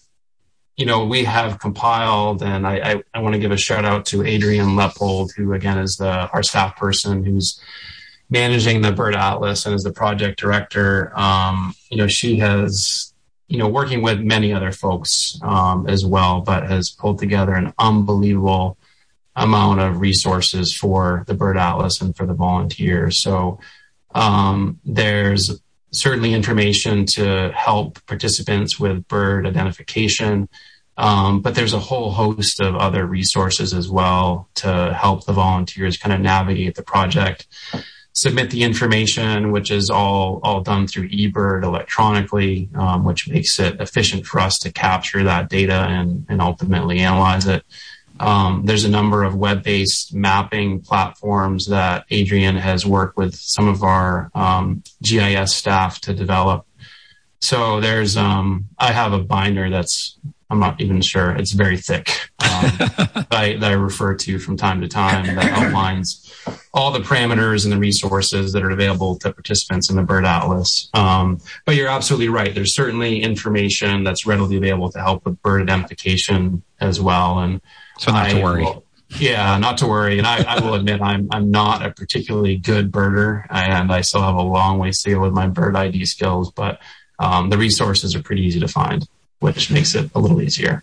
you 0.76 0.86
know 0.86 1.04
we 1.04 1.24
have 1.24 1.58
compiled, 1.58 2.42
and 2.42 2.66
I, 2.66 2.92
I, 2.92 3.02
I 3.14 3.18
want 3.20 3.34
to 3.34 3.38
give 3.38 3.52
a 3.52 3.56
shout 3.56 3.84
out 3.84 4.06
to 4.06 4.22
Adrienne 4.22 4.76
Leppold, 4.76 5.34
who 5.36 5.52
again 5.52 5.78
is 5.78 5.96
the 5.96 6.28
our 6.30 6.42
staff 6.42 6.76
person 6.76 7.24
who's 7.24 7.60
managing 8.30 8.82
the 8.82 8.92
Bird 8.92 9.14
Atlas 9.14 9.66
and 9.66 9.74
as 9.74 9.84
the 9.84 9.92
project 9.92 10.38
director, 10.38 11.12
um, 11.18 11.74
you 11.90 11.96
know, 11.96 12.08
she 12.08 12.38
has, 12.38 13.12
you 13.48 13.58
know, 13.58 13.68
working 13.68 14.02
with 14.02 14.20
many 14.20 14.52
other 14.52 14.72
folks 14.72 15.38
um, 15.42 15.88
as 15.88 16.04
well, 16.04 16.40
but 16.40 16.68
has 16.68 16.90
pulled 16.90 17.18
together 17.18 17.54
an 17.54 17.72
unbelievable 17.78 18.76
amount 19.36 19.80
of 19.80 20.00
resources 20.00 20.74
for 20.74 21.24
the 21.26 21.34
Bird 21.34 21.56
Atlas 21.56 22.00
and 22.00 22.16
for 22.16 22.26
the 22.26 22.34
volunteers. 22.34 23.22
So 23.22 23.60
um, 24.14 24.80
there's 24.84 25.60
certainly 25.92 26.34
information 26.34 27.06
to 27.06 27.52
help 27.52 28.04
participants 28.06 28.80
with 28.80 29.06
bird 29.08 29.46
identification. 29.46 30.48
Um, 30.98 31.42
but 31.42 31.54
there's 31.54 31.74
a 31.74 31.78
whole 31.78 32.10
host 32.10 32.58
of 32.60 32.74
other 32.74 33.04
resources 33.04 33.74
as 33.74 33.90
well 33.90 34.48
to 34.56 34.94
help 34.98 35.26
the 35.26 35.34
volunteers 35.34 35.98
kind 35.98 36.14
of 36.14 36.20
navigate 36.20 36.74
the 36.74 36.82
project 36.82 37.46
submit 38.16 38.50
the 38.50 38.62
information, 38.62 39.52
which 39.52 39.70
is 39.70 39.90
all 39.90 40.40
all 40.42 40.62
done 40.62 40.86
through 40.86 41.08
eBird 41.10 41.62
electronically, 41.62 42.70
um, 42.74 43.04
which 43.04 43.28
makes 43.28 43.60
it 43.60 43.78
efficient 43.78 44.26
for 44.26 44.40
us 44.40 44.58
to 44.58 44.72
capture 44.72 45.22
that 45.22 45.50
data 45.50 45.86
and 45.88 46.24
and 46.28 46.40
ultimately 46.40 47.00
analyze 47.00 47.46
it. 47.46 47.62
Um, 48.20 48.62
there's 48.64 48.84
a 48.84 48.90
number 48.90 49.22
of 49.22 49.34
web-based 49.34 50.14
mapping 50.14 50.80
platforms 50.80 51.66
that 51.66 52.06
Adrienne 52.12 52.56
has 52.56 52.86
worked 52.86 53.16
with 53.16 53.34
some 53.34 53.68
of 53.68 53.82
our 53.82 54.30
um, 54.34 54.82
GIS 55.02 55.54
staff 55.54 56.00
to 56.02 56.14
develop. 56.14 56.66
So 57.40 57.80
there's 57.80 58.16
um, 58.16 58.68
I 58.78 58.92
have 58.92 59.12
a 59.12 59.18
binder 59.18 59.70
that's 59.70 60.18
I'm 60.48 60.60
not 60.60 60.80
even 60.80 61.00
sure. 61.00 61.30
It's 61.32 61.52
very 61.52 61.76
thick 61.76 62.08
um, 62.38 62.62
that, 62.78 63.26
I, 63.32 63.56
that, 63.56 63.70
I, 63.70 63.74
refer 63.74 64.14
to 64.14 64.38
from 64.38 64.56
time 64.56 64.80
to 64.80 64.88
time 64.88 65.34
that 65.34 65.44
outlines 65.44 66.32
all 66.72 66.92
the 66.92 67.00
parameters 67.00 67.64
and 67.64 67.72
the 67.72 67.78
resources 67.78 68.52
that 68.52 68.62
are 68.62 68.70
available 68.70 69.16
to 69.18 69.32
participants 69.32 69.90
in 69.90 69.96
the 69.96 70.02
Bird 70.02 70.24
Atlas. 70.24 70.88
Um, 70.94 71.40
but 71.64 71.74
you're 71.74 71.88
absolutely 71.88 72.28
right. 72.28 72.54
There's 72.54 72.74
certainly 72.74 73.22
information 73.22 74.04
that's 74.04 74.24
readily 74.24 74.56
available 74.56 74.90
to 74.92 75.00
help 75.00 75.24
with 75.24 75.42
bird 75.42 75.62
identification 75.62 76.62
as 76.80 77.00
well. 77.00 77.40
And 77.40 77.60
so 77.98 78.12
not 78.12 78.26
I 78.26 78.32
to 78.32 78.42
worry. 78.42 78.62
Will, 78.62 78.84
yeah, 79.18 79.56
not 79.58 79.78
to 79.78 79.86
worry. 79.86 80.18
And 80.18 80.26
I, 80.26 80.42
I, 80.42 80.60
will 80.60 80.74
admit 80.74 81.00
I'm 81.00 81.28
I'm 81.30 81.50
not 81.50 81.84
a 81.84 81.90
particularly 81.90 82.56
good 82.56 82.90
birder, 82.90 83.46
and 83.50 83.92
I 83.92 84.00
still 84.00 84.22
have 84.22 84.34
a 84.34 84.42
long 84.42 84.78
way 84.78 84.90
to 84.90 85.10
go 85.10 85.20
with 85.20 85.32
my 85.32 85.46
bird 85.46 85.76
ID 85.76 86.04
skills. 86.06 86.50
But 86.50 86.80
um, 87.18 87.50
the 87.50 87.58
resources 87.58 88.14
are 88.14 88.22
pretty 88.22 88.42
easy 88.42 88.60
to 88.60 88.68
find 88.68 89.06
which 89.40 89.70
makes 89.70 89.94
it 89.94 90.10
a 90.14 90.18
little 90.18 90.40
easier. 90.40 90.82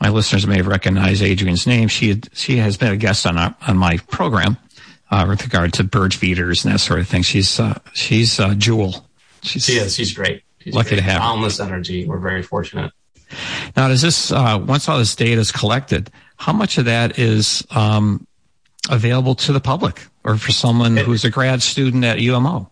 My 0.00 0.08
listeners 0.08 0.46
may 0.46 0.56
have 0.56 0.66
recognized 0.66 1.22
Adrienne's 1.22 1.66
name. 1.66 1.88
She 1.88 2.08
had, 2.08 2.28
she 2.34 2.58
has 2.58 2.76
been 2.76 2.92
a 2.92 2.96
guest 2.96 3.26
on 3.26 3.38
our, 3.38 3.54
on 3.66 3.76
my 3.76 3.98
program 4.08 4.58
uh, 5.10 5.24
with 5.28 5.42
regard 5.42 5.72
to 5.74 5.84
bird 5.84 6.12
feeders 6.12 6.64
and 6.64 6.74
that 6.74 6.80
sort 6.80 7.00
of 7.00 7.08
thing. 7.08 7.22
She's 7.22 7.58
uh, 7.58 7.78
she's 7.94 8.38
uh, 8.38 8.54
Jewel. 8.54 9.06
She's, 9.42 9.64
she 9.64 9.74
is. 9.74 9.94
She's 9.94 10.12
great. 10.12 10.42
She's 10.58 10.74
lucky 10.74 10.90
great. 10.90 10.96
to 10.98 11.02
have 11.04 11.20
boundless 11.20 11.60
energy. 11.60 12.06
We're 12.06 12.18
very 12.18 12.42
fortunate. 12.42 12.92
Now, 13.76 13.88
does 13.88 14.02
this 14.02 14.30
uh, 14.30 14.62
once 14.62 14.88
all 14.88 14.98
this 14.98 15.14
data 15.16 15.40
is 15.40 15.50
collected? 15.50 16.10
How 16.36 16.52
much 16.52 16.78
of 16.78 16.84
that 16.84 17.18
is 17.18 17.66
um, 17.70 18.26
available 18.90 19.34
to 19.36 19.52
the 19.52 19.60
public 19.60 20.06
or 20.24 20.36
for 20.36 20.52
someone 20.52 20.96
who's 20.96 21.24
a 21.24 21.30
grad 21.30 21.62
student 21.62 22.04
at 22.04 22.18
UMO? 22.18 22.70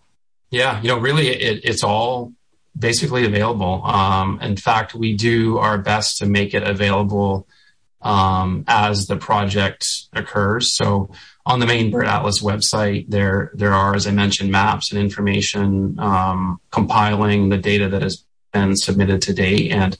Yeah, 0.50 0.80
you 0.82 0.88
know, 0.88 0.98
really, 0.98 1.28
it, 1.28 1.64
it's 1.64 1.82
all 1.82 2.32
basically 2.78 3.24
available. 3.24 3.84
Um, 3.84 4.38
in 4.40 4.56
fact, 4.56 4.94
we 4.94 5.14
do 5.14 5.58
our 5.58 5.78
best 5.78 6.18
to 6.18 6.26
make 6.26 6.54
it 6.54 6.62
available 6.62 7.48
um, 8.02 8.64
as 8.68 9.06
the 9.06 9.16
project 9.16 9.86
occurs. 10.12 10.72
So 10.72 11.10
on 11.46 11.60
the 11.60 11.66
Maine 11.66 11.90
Bird 11.90 12.06
Atlas 12.06 12.42
website, 12.42 13.06
there 13.08 13.50
there 13.54 13.72
are, 13.72 13.94
as 13.94 14.06
I 14.06 14.10
mentioned, 14.10 14.50
maps 14.50 14.92
and 14.92 15.00
information 15.00 15.98
um, 15.98 16.60
compiling 16.70 17.48
the 17.48 17.58
data 17.58 17.88
that 17.88 18.02
has 18.02 18.24
been 18.52 18.76
submitted 18.76 19.22
to 19.22 19.34
date. 19.34 19.72
And 19.72 19.96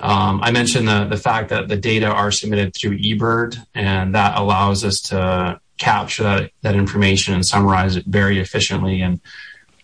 I 0.00 0.50
mentioned 0.50 0.88
the 0.88 1.04
the 1.04 1.16
fact 1.16 1.50
that 1.50 1.68
the 1.68 1.76
data 1.76 2.06
are 2.06 2.30
submitted 2.30 2.74
through 2.74 2.98
eBird, 2.98 3.56
and 3.74 4.14
that 4.14 4.38
allows 4.38 4.84
us 4.84 5.00
to 5.02 5.60
capture 5.78 6.50
that, 6.62 6.74
information 6.74 7.34
and 7.34 7.44
summarize 7.44 7.96
it 7.96 8.04
very 8.06 8.38
efficiently. 8.38 9.00
And 9.00 9.20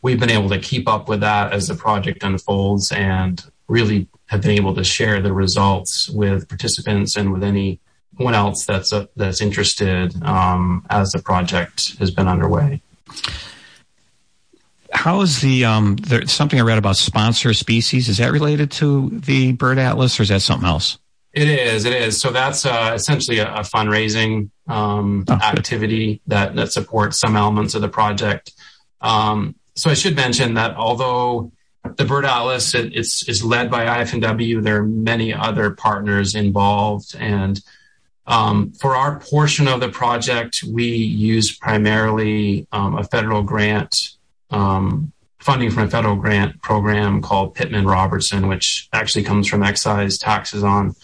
we've 0.03 0.21
been 0.21 0.31
able 0.31 0.51
to 0.51 0.59
keep 0.59 0.87
up 0.87 1.09
with 1.09 1.21
that 1.21 1.53
as 1.53 1.69
the 1.69 1.75
project 1.75 2.23
unfolds 2.23 2.93
and 2.93 3.43
really 3.67 4.07
have 4.27 4.43
been 4.43 4.53
able 4.53 4.75
to 4.75 4.85
share 4.85 5.21
the 5.21 5.33
results 5.33 6.09
with 6.09 6.49
participants 6.49 7.17
and 7.17 7.33
with 7.33 7.43
anyone 7.43 8.35
else 8.35 8.65
that's 8.65 8.93
that's 9.17 9.41
interested 9.41 10.23
um, 10.23 10.85
as 10.91 11.13
the 11.13 11.23
project 11.23 11.97
has 11.99 12.11
been 12.11 12.29
underway. 12.29 12.83
How 15.07 15.21
is 15.21 15.41
the 15.41 15.65
um, 15.65 15.95
there's 15.95 16.33
something 16.33 16.59
I 16.59 16.65
read 16.65 16.79
about 16.79 16.97
sponsor 16.97 17.55
species? 17.55 18.09
Is 18.09 18.19
that 18.19 18.33
related 18.33 18.73
to 18.73 19.09
the 19.11 19.53
Bird 19.53 19.79
Atlas, 19.79 20.19
or 20.19 20.25
is 20.25 20.31
that 20.31 20.43
something 20.43 20.67
else? 20.67 20.99
It 21.33 21.49
is. 21.49 21.85
It 21.85 21.93
is. 21.93 22.21
So 22.21 22.33
that's 22.33 22.67
uh, 22.67 22.91
essentially 22.93 23.39
a, 23.39 23.47
a 23.55 23.61
fundraising 23.61 24.51
um, 24.67 25.25
oh, 25.29 25.35
activity 25.35 26.23
that 26.27 26.57
that 26.57 26.73
supports 26.73 27.21
some 27.21 27.37
elements 27.37 27.77
of 27.77 27.83
the 27.83 27.89
project. 27.89 28.51
Um, 29.01 29.55
so 29.77 29.91
I 29.91 29.95
should 29.95 30.17
mention 30.17 30.55
that 30.55 30.75
although 30.75 31.53
the 31.85 32.05
Bird 32.05 32.25
Atlas 32.25 32.75
it, 32.75 32.93
it's 32.93 33.29
is 33.29 33.45
led 33.45 33.71
by 33.71 34.01
IF&W, 34.01 34.61
there 34.61 34.79
are 34.79 34.83
many 34.85 35.33
other 35.33 35.71
partners 35.71 36.35
involved, 36.35 37.15
and 37.17 37.63
um, 38.27 38.73
for 38.73 38.97
our 38.97 39.21
portion 39.21 39.69
of 39.69 39.79
the 39.79 39.89
project, 39.89 40.65
we 40.69 40.89
use 40.89 41.57
primarily 41.57 42.67
um, 42.73 42.99
a 42.99 43.05
federal 43.05 43.45
grant 43.45 44.16
um, 44.51 45.13
funding 45.41 45.71
from 45.71 45.85
a 45.85 45.91
federal 45.91 46.17
grant 46.17 46.61
program 46.63 47.21
called 47.23 47.55
Pittman 47.55 47.87
Robertson, 47.87 48.49
which 48.49 48.89
actually 48.93 49.25
comes 49.25 49.47
from 49.47 49.63
excise 49.63 50.19
taxes 50.19 50.65
on 50.65 50.95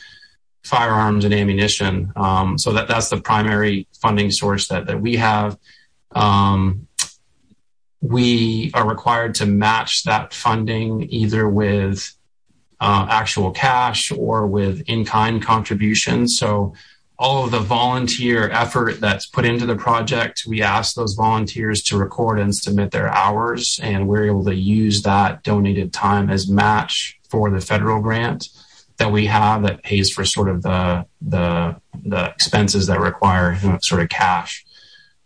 firearms 0.65 1.25
and 1.25 1.35
ammunition. 1.35 2.13
Um, 2.17 2.59
so 2.59 2.73
that 2.73 2.89
that's 2.89 3.09
the 3.09 3.21
primary 3.21 3.87
funding 4.01 4.31
source 4.31 4.69
that 4.69 4.87
that 4.87 5.01
we 5.01 5.17
have. 5.17 5.59
Um, 6.13 6.89
we 8.01 8.71
are 8.75 8.89
required 8.89 9.37
to 9.37 9.47
match 9.47 10.05
that 10.05 10.35
funding 10.35 11.07
either 11.11 11.49
with 11.49 12.13
uh, 12.81 13.07
actual 13.09 13.53
cash 13.53 14.11
or 14.11 14.47
with 14.47 14.83
in-kind 14.89 15.41
contributions. 15.41 16.37
So 16.37 16.75
all 17.23 17.45
of 17.45 17.53
the 17.53 17.61
volunteer 17.61 18.51
effort 18.51 19.01
that's 19.01 19.27
put 19.27 19.45
into 19.45 19.65
the 19.65 19.77
project, 19.77 20.43
we 20.45 20.61
ask 20.61 20.97
those 20.97 21.15
volunteers 21.15 21.81
to 21.81 21.97
record 21.97 22.41
and 22.41 22.53
submit 22.53 22.91
their 22.91 23.09
hours, 23.09 23.79
and 23.81 24.09
we're 24.09 24.27
able 24.27 24.45
to 24.45 24.55
use 24.57 25.03
that 25.03 25.45
donated 25.45 25.93
time 25.93 26.29
as 26.29 26.49
match 26.49 27.21
for 27.31 27.49
the 27.49 27.61
federal 27.61 28.03
grant 28.03 28.49
that 28.97 29.13
we 29.13 29.27
have 29.27 29.63
that 29.63 29.85
pays 29.85 30.11
for 30.11 30.25
sort 30.25 30.49
of 30.49 30.63
the 30.63 31.07
the, 31.21 31.77
the 32.05 32.25
expenses 32.31 32.89
that 32.89 32.99
require 32.99 33.57
sort 33.83 34.03
of 34.03 34.09
cash. 34.09 34.65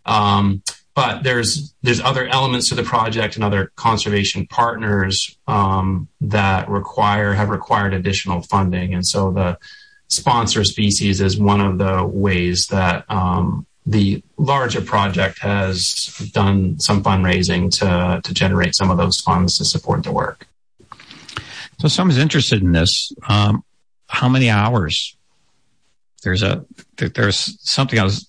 Um, 0.04 0.62
but 0.94 1.22
there's 1.22 1.74
there's 1.82 2.02
other 2.02 2.26
elements 2.26 2.68
to 2.68 2.74
the 2.74 2.82
project 2.82 3.36
and 3.36 3.44
other 3.44 3.72
conservation 3.74 4.46
partners 4.46 5.34
um, 5.46 6.08
that 6.20 6.68
require 6.68 7.32
have 7.32 7.48
required 7.48 7.94
additional 7.94 8.42
funding, 8.42 8.92
and 8.92 9.06
so 9.06 9.32
the 9.32 9.56
sponsor 10.08 10.64
species 10.64 11.20
is 11.20 11.38
one 11.38 11.60
of 11.60 11.78
the 11.78 12.04
ways 12.04 12.68
that 12.68 13.04
um, 13.10 13.66
the 13.84 14.22
larger 14.36 14.80
project 14.80 15.38
has 15.40 16.30
done 16.32 16.78
some 16.80 17.02
fundraising 17.02 17.70
to 17.78 18.20
to 18.22 18.34
generate 18.34 18.74
some 18.74 18.90
of 18.90 18.98
those 18.98 19.20
funds 19.20 19.58
to 19.58 19.64
support 19.64 20.02
the 20.02 20.12
work. 20.12 20.46
So, 21.78 21.88
someone's 21.88 22.18
interested 22.18 22.62
in 22.62 22.72
this. 22.72 23.12
Um, 23.28 23.64
how 24.08 24.28
many 24.28 24.50
hours? 24.50 25.16
There's 26.22 26.42
a 26.42 26.64
there's 26.96 27.58
something 27.68 27.98
I 27.98 28.04
was 28.04 28.26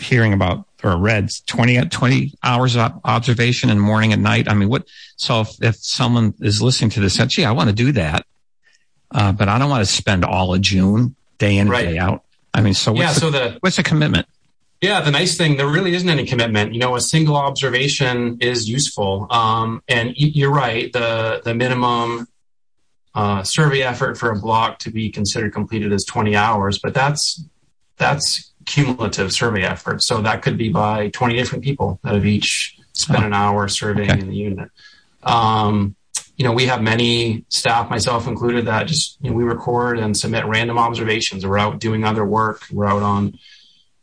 hearing 0.00 0.32
about 0.32 0.66
or 0.84 0.98
read 0.98 1.30
20, 1.46 1.88
20 1.88 2.34
hours 2.42 2.76
of 2.76 3.00
observation 3.04 3.70
in 3.70 3.78
morning 3.78 4.12
and 4.12 4.22
night. 4.22 4.48
I 4.48 4.54
mean, 4.54 4.68
what, 4.68 4.86
so 5.16 5.40
if, 5.40 5.62
if 5.62 5.76
someone 5.76 6.34
is 6.40 6.60
listening 6.60 6.90
to 6.90 7.00
this 7.00 7.18
and, 7.18 7.30
gee, 7.30 7.44
I 7.44 7.52
want 7.52 7.70
to 7.70 7.74
do 7.74 7.90
that. 7.92 8.26
Uh, 9.14 9.32
but 9.32 9.48
I 9.48 9.58
don't 9.58 9.70
want 9.70 9.86
to 9.86 9.90
spend 9.90 10.24
all 10.24 10.52
of 10.52 10.60
June 10.60 11.14
day 11.38 11.56
in, 11.56 11.68
right. 11.68 11.84
day 11.84 11.98
out. 11.98 12.24
I 12.52 12.60
mean, 12.60 12.74
so 12.74 12.92
what's, 12.92 13.00
yeah, 13.00 13.12
the, 13.12 13.20
so 13.20 13.30
the, 13.30 13.58
what's 13.60 13.76
the 13.76 13.84
commitment? 13.84 14.26
Yeah, 14.80 15.00
the 15.00 15.12
nice 15.12 15.36
thing, 15.36 15.56
there 15.56 15.68
really 15.68 15.94
isn't 15.94 16.08
any 16.08 16.26
commitment. 16.26 16.74
You 16.74 16.80
know, 16.80 16.96
a 16.96 17.00
single 17.00 17.36
observation 17.36 18.38
is 18.40 18.68
useful. 18.68 19.28
Um, 19.30 19.82
and 19.88 20.12
you're 20.16 20.52
right. 20.52 20.92
The, 20.92 21.40
the 21.44 21.54
minimum, 21.54 22.26
uh, 23.14 23.44
survey 23.44 23.82
effort 23.82 24.18
for 24.18 24.30
a 24.30 24.38
block 24.38 24.80
to 24.80 24.90
be 24.90 25.08
considered 25.10 25.52
completed 25.52 25.92
is 25.92 26.04
20 26.04 26.34
hours, 26.34 26.80
but 26.80 26.92
that's, 26.92 27.42
that's 27.96 28.52
cumulative 28.66 29.32
survey 29.32 29.62
effort. 29.62 30.02
So 30.02 30.20
that 30.22 30.42
could 30.42 30.58
be 30.58 30.68
by 30.70 31.10
20 31.10 31.36
different 31.36 31.62
people 31.62 32.00
that 32.02 32.14
have 32.14 32.26
each 32.26 32.76
spent 32.92 33.24
an 33.24 33.32
hour 33.32 33.68
surveying 33.68 34.10
okay. 34.10 34.20
in 34.20 34.28
the 34.28 34.36
unit. 34.36 34.70
Um, 35.22 35.94
you 36.36 36.44
know, 36.44 36.52
we 36.52 36.66
have 36.66 36.82
many 36.82 37.44
staff, 37.48 37.88
myself 37.90 38.26
included, 38.26 38.66
that 38.66 38.86
just 38.86 39.18
you 39.20 39.30
know, 39.30 39.36
we 39.36 39.44
record 39.44 39.98
and 39.98 40.16
submit 40.16 40.44
random 40.46 40.78
observations. 40.78 41.46
We're 41.46 41.58
out 41.58 41.78
doing 41.78 42.04
other 42.04 42.24
work. 42.24 42.62
We're 42.72 42.86
out 42.86 43.02
on, 43.02 43.38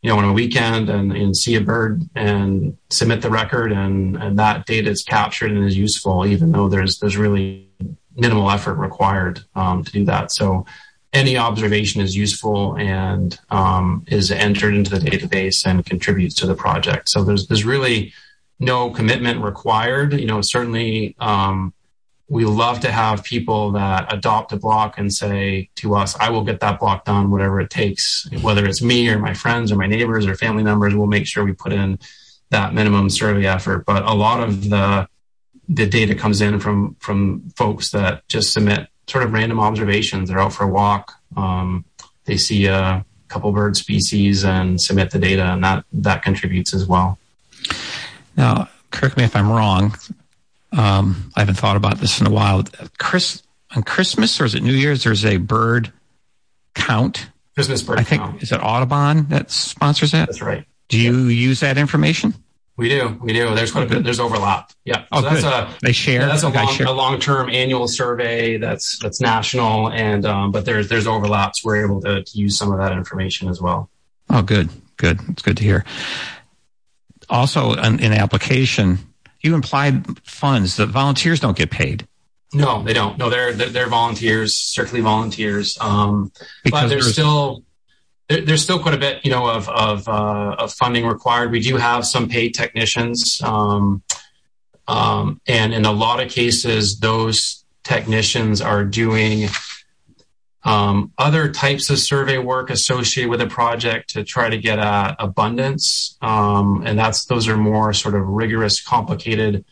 you 0.01 0.09
know, 0.09 0.17
on 0.17 0.25
a 0.25 0.33
weekend 0.33 0.89
and, 0.89 1.11
and 1.11 1.35
see 1.35 1.55
a 1.55 1.61
bird 1.61 2.01
and 2.15 2.77
submit 2.89 3.21
the 3.21 3.29
record, 3.29 3.71
and, 3.71 4.15
and 4.15 4.39
that 4.39 4.65
data 4.65 4.89
is 4.89 5.03
captured 5.03 5.51
and 5.51 5.65
is 5.65 5.77
useful, 5.77 6.25
even 6.25 6.51
though 6.51 6.69
there's 6.69 6.99
there's 6.99 7.17
really 7.17 7.69
minimal 8.15 8.49
effort 8.49 8.75
required 8.75 9.41
um, 9.55 9.83
to 9.83 9.91
do 9.91 10.05
that. 10.05 10.31
So 10.31 10.65
any 11.13 11.37
observation 11.37 12.01
is 12.01 12.15
useful 12.15 12.77
and 12.77 13.37
um, 13.49 14.05
is 14.07 14.31
entered 14.31 14.73
into 14.73 14.97
the 14.97 14.99
database 14.99 15.65
and 15.65 15.85
contributes 15.85 16.35
to 16.35 16.47
the 16.47 16.55
project. 16.55 17.09
So 17.09 17.23
there's 17.23 17.47
there's 17.47 17.65
really 17.65 18.13
no 18.59 18.89
commitment 18.91 19.43
required. 19.43 20.13
You 20.13 20.27
know, 20.27 20.41
certainly 20.41 21.15
um, 21.19 21.73
we 22.31 22.45
love 22.45 22.79
to 22.79 22.89
have 22.89 23.25
people 23.25 23.73
that 23.73 24.11
adopt 24.11 24.53
a 24.53 24.55
block 24.55 24.97
and 24.97 25.13
say 25.13 25.69
to 25.75 25.95
us, 25.95 26.15
"I 26.17 26.29
will 26.29 26.45
get 26.45 26.61
that 26.61 26.79
block 26.79 27.03
done, 27.03 27.29
whatever 27.29 27.59
it 27.59 27.69
takes." 27.69 28.25
Whether 28.41 28.65
it's 28.65 28.81
me 28.81 29.09
or 29.09 29.19
my 29.19 29.33
friends 29.33 29.69
or 29.69 29.75
my 29.75 29.85
neighbors 29.85 30.25
or 30.25 30.35
family 30.35 30.63
members, 30.63 30.95
we'll 30.95 31.07
make 31.07 31.27
sure 31.27 31.43
we 31.43 31.51
put 31.51 31.73
in 31.73 31.99
that 32.49 32.73
minimum 32.73 33.09
survey 33.09 33.45
effort. 33.45 33.85
But 33.85 34.03
a 34.03 34.13
lot 34.13 34.41
of 34.41 34.69
the 34.69 35.09
the 35.67 35.85
data 35.85 36.15
comes 36.15 36.39
in 36.39 36.61
from 36.61 36.95
from 36.99 37.49
folks 37.57 37.91
that 37.91 38.25
just 38.29 38.53
submit 38.53 38.87
sort 39.07 39.25
of 39.25 39.33
random 39.33 39.59
observations. 39.59 40.29
They're 40.29 40.39
out 40.39 40.53
for 40.53 40.63
a 40.63 40.69
walk. 40.69 41.13
Um, 41.35 41.83
they 42.23 42.37
see 42.37 42.65
a 42.67 43.05
couple 43.27 43.51
bird 43.51 43.75
species 43.75 44.45
and 44.45 44.79
submit 44.79 45.11
the 45.11 45.19
data, 45.19 45.43
and 45.51 45.61
that 45.65 45.83
that 45.91 46.23
contributes 46.23 46.73
as 46.73 46.85
well. 46.85 47.19
Now, 48.37 48.69
correct 48.89 49.17
me 49.17 49.25
if 49.25 49.35
I'm 49.35 49.51
wrong. 49.51 49.95
Um, 50.71 51.31
I 51.35 51.41
haven't 51.41 51.55
thought 51.55 51.75
about 51.75 51.97
this 51.97 52.21
in 52.21 52.27
a 52.27 52.31
while. 52.31 52.63
Chris, 52.97 53.43
on 53.75 53.83
Christmas 53.83 54.39
or 54.39 54.45
is 54.45 54.55
it 54.55 54.63
New 54.63 54.73
Year's? 54.73 55.03
There's 55.03 55.25
a 55.25 55.37
bird 55.37 55.91
count. 56.75 57.27
Christmas 57.55 57.81
bird. 57.81 57.99
I 57.99 58.03
think 58.03 58.21
count. 58.21 58.41
is 58.41 58.51
it 58.51 58.61
Audubon 58.61 59.27
that 59.29 59.51
sponsors 59.51 60.11
that? 60.11 60.27
That's 60.27 60.41
right. 60.41 60.65
Do 60.87 60.99
you 60.99 61.25
use 61.25 61.61
that 61.61 61.77
information? 61.77 62.33
We 62.77 62.89
do, 62.89 63.19
we 63.21 63.33
do. 63.33 63.53
There's 63.53 63.71
quite 63.71 63.85
a 63.85 63.87
bit. 63.87 64.03
There's 64.03 64.19
overlap. 64.19 64.71
Yeah. 64.85 65.05
Oh, 65.11 65.21
so 65.21 65.29
that's 65.29 65.43
good. 65.43 65.53
a 65.53 65.69
they 65.81 65.91
share. 65.91 66.21
Yeah, 66.21 66.27
that's 66.27 66.43
a 66.43 66.49
long, 66.49 66.67
share. 66.73 66.87
a 66.87 66.91
long-term 66.91 67.49
annual 67.49 67.87
survey. 67.87 68.57
That's 68.57 68.97
that's 68.99 69.21
national, 69.21 69.89
and 69.91 70.25
um, 70.25 70.51
but 70.51 70.65
there's 70.65 70.89
there's 70.89 71.05
overlaps. 71.05 71.63
We're 71.63 71.85
able 71.85 72.01
to, 72.01 72.23
to 72.23 72.37
use 72.37 72.57
some 72.57 72.71
of 72.71 72.79
that 72.79 72.93
information 72.93 73.49
as 73.49 73.61
well. 73.61 73.89
Oh, 74.29 74.41
good, 74.41 74.69
good. 74.97 75.19
It's 75.29 75.41
good 75.41 75.57
to 75.57 75.63
hear. 75.63 75.85
Also, 77.29 77.73
in, 77.73 77.99
in 77.99 78.13
application, 78.13 78.99
you 79.41 79.55
implied 79.55 80.19
funds. 80.27 80.77
The 80.77 80.85
volunteers 80.85 81.39
don't 81.39 81.57
get 81.57 81.71
paid. 81.71 82.07
No, 82.53 82.83
they 82.83 82.93
don't. 82.93 83.17
No, 83.17 83.29
they're 83.29 83.53
they're, 83.53 83.69
they're 83.69 83.87
volunteers, 83.87 84.55
strictly 84.55 85.01
volunteers. 85.01 85.77
Um, 85.79 86.31
but 86.69 86.87
there's 86.87 87.11
still 87.13 87.63
there, 88.27 88.41
there's 88.41 88.63
still 88.63 88.79
quite 88.79 88.93
a 88.93 88.97
bit, 88.97 89.25
you 89.25 89.31
know, 89.31 89.47
of 89.47 89.69
of, 89.69 90.07
uh, 90.07 90.55
of 90.59 90.73
funding 90.73 91.05
required. 91.05 91.51
We 91.51 91.61
do 91.61 91.77
have 91.77 92.05
some 92.05 92.27
paid 92.27 92.53
technicians, 92.53 93.41
um, 93.43 94.03
um, 94.87 95.39
and 95.47 95.73
in 95.73 95.85
a 95.85 95.91
lot 95.91 96.21
of 96.21 96.29
cases, 96.29 96.99
those 96.99 97.63
technicians 97.83 98.61
are 98.61 98.83
doing 98.83 99.47
um, 100.63 101.11
other 101.17 101.51
types 101.51 101.89
of 101.89 101.97
survey 101.97 102.37
work 102.37 102.69
associated 102.69 103.29
with 103.29 103.41
a 103.41 103.47
project 103.47 104.11
to 104.11 104.23
try 104.23 104.49
to 104.49 104.57
get 104.57 104.77
at 104.77 105.15
abundance, 105.17 106.17
um, 106.21 106.83
and 106.85 106.99
that's 106.99 107.25
those 107.25 107.47
are 107.47 107.57
more 107.57 107.93
sort 107.93 108.15
of 108.15 108.27
rigorous, 108.27 108.81
complicated 108.81 109.65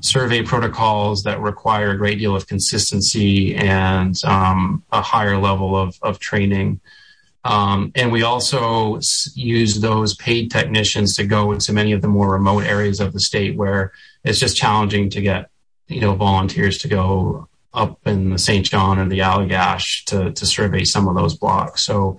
survey 0.00 0.42
protocols 0.42 1.22
that 1.24 1.40
require 1.40 1.90
a 1.90 1.98
great 1.98 2.18
deal 2.18 2.34
of 2.34 2.46
consistency 2.46 3.54
and 3.54 4.22
um, 4.24 4.82
a 4.90 5.00
higher 5.00 5.38
level 5.38 5.76
of, 5.76 5.98
of 6.02 6.18
training. 6.18 6.80
Um, 7.44 7.92
and 7.94 8.12
we 8.12 8.22
also 8.22 9.00
use 9.34 9.80
those 9.80 10.14
paid 10.14 10.50
technicians 10.50 11.16
to 11.16 11.26
go 11.26 11.52
into 11.52 11.72
many 11.72 11.92
of 11.92 12.00
the 12.00 12.08
more 12.08 12.30
remote 12.30 12.64
areas 12.64 13.00
of 13.00 13.12
the 13.12 13.20
state 13.20 13.56
where 13.56 13.92
it's 14.24 14.38
just 14.38 14.56
challenging 14.56 15.10
to 15.10 15.20
get, 15.20 15.50
you 15.88 16.00
know, 16.00 16.14
volunteers 16.14 16.78
to 16.78 16.88
go 16.88 17.48
up 17.74 17.98
in 18.06 18.30
the 18.30 18.38
St. 18.38 18.66
John 18.66 18.98
or 18.98 19.08
the 19.08 19.20
Allagash 19.20 20.04
to, 20.06 20.32
to 20.32 20.46
survey 20.46 20.84
some 20.84 21.08
of 21.08 21.14
those 21.14 21.36
blocks. 21.36 21.82
So 21.82 22.18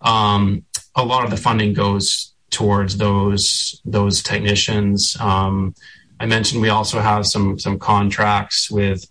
um, 0.00 0.64
a 0.94 1.04
lot 1.04 1.24
of 1.24 1.30
the 1.30 1.36
funding 1.36 1.72
goes 1.72 2.32
towards 2.50 2.96
those 2.98 3.80
those 3.84 4.22
technicians. 4.22 5.16
Um, 5.20 5.74
I 6.20 6.26
mentioned 6.26 6.62
we 6.62 6.68
also 6.68 7.00
have 7.00 7.26
some 7.26 7.58
some 7.58 7.78
contracts 7.78 8.70
with 8.70 9.06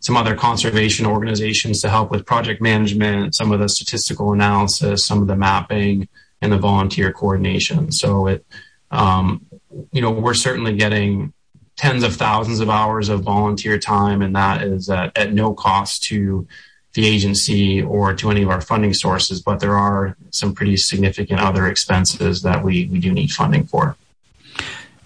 some 0.00 0.16
other 0.16 0.36
conservation 0.36 1.06
organizations 1.06 1.80
to 1.80 1.88
help 1.88 2.10
with 2.10 2.26
project 2.26 2.60
management, 2.60 3.34
some 3.34 3.52
of 3.52 3.58
the 3.58 3.68
statistical 3.68 4.32
analysis, 4.32 5.04
some 5.04 5.22
of 5.22 5.28
the 5.28 5.36
mapping, 5.36 6.08
and 6.42 6.52
the 6.52 6.58
volunteer 6.58 7.10
coordination. 7.10 7.90
So 7.90 8.26
it, 8.26 8.46
um, 8.90 9.46
you 9.92 10.02
know, 10.02 10.10
we're 10.10 10.34
certainly 10.34 10.76
getting 10.76 11.32
tens 11.76 12.02
of 12.02 12.14
thousands 12.14 12.60
of 12.60 12.70
hours 12.70 13.08
of 13.08 13.22
volunteer 13.22 13.78
time, 13.78 14.22
and 14.22 14.34
that 14.36 14.62
is 14.62 14.88
at, 14.88 15.16
at 15.16 15.32
no 15.32 15.54
cost 15.54 16.04
to 16.04 16.46
the 16.94 17.06
agency 17.06 17.82
or 17.82 18.14
to 18.14 18.30
any 18.30 18.42
of 18.42 18.48
our 18.48 18.60
funding 18.60 18.94
sources. 18.94 19.42
But 19.42 19.60
there 19.60 19.76
are 19.76 20.16
some 20.30 20.54
pretty 20.54 20.76
significant 20.76 21.40
other 21.40 21.66
expenses 21.66 22.42
that 22.42 22.62
we, 22.62 22.86
we 22.86 23.00
do 23.00 23.12
need 23.12 23.32
funding 23.32 23.64
for. 23.64 23.96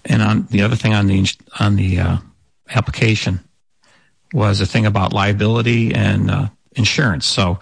And 0.05 0.21
on 0.21 0.45
the 0.51 0.61
other 0.61 0.75
thing 0.75 0.93
on 0.93 1.07
the 1.07 1.25
on 1.59 1.75
the 1.75 1.99
uh, 1.99 2.17
application 2.69 3.39
was 4.33 4.61
a 4.61 4.65
thing 4.65 4.85
about 4.85 5.13
liability 5.13 5.93
and 5.93 6.29
uh, 6.29 6.47
insurance. 6.75 7.25
So 7.25 7.59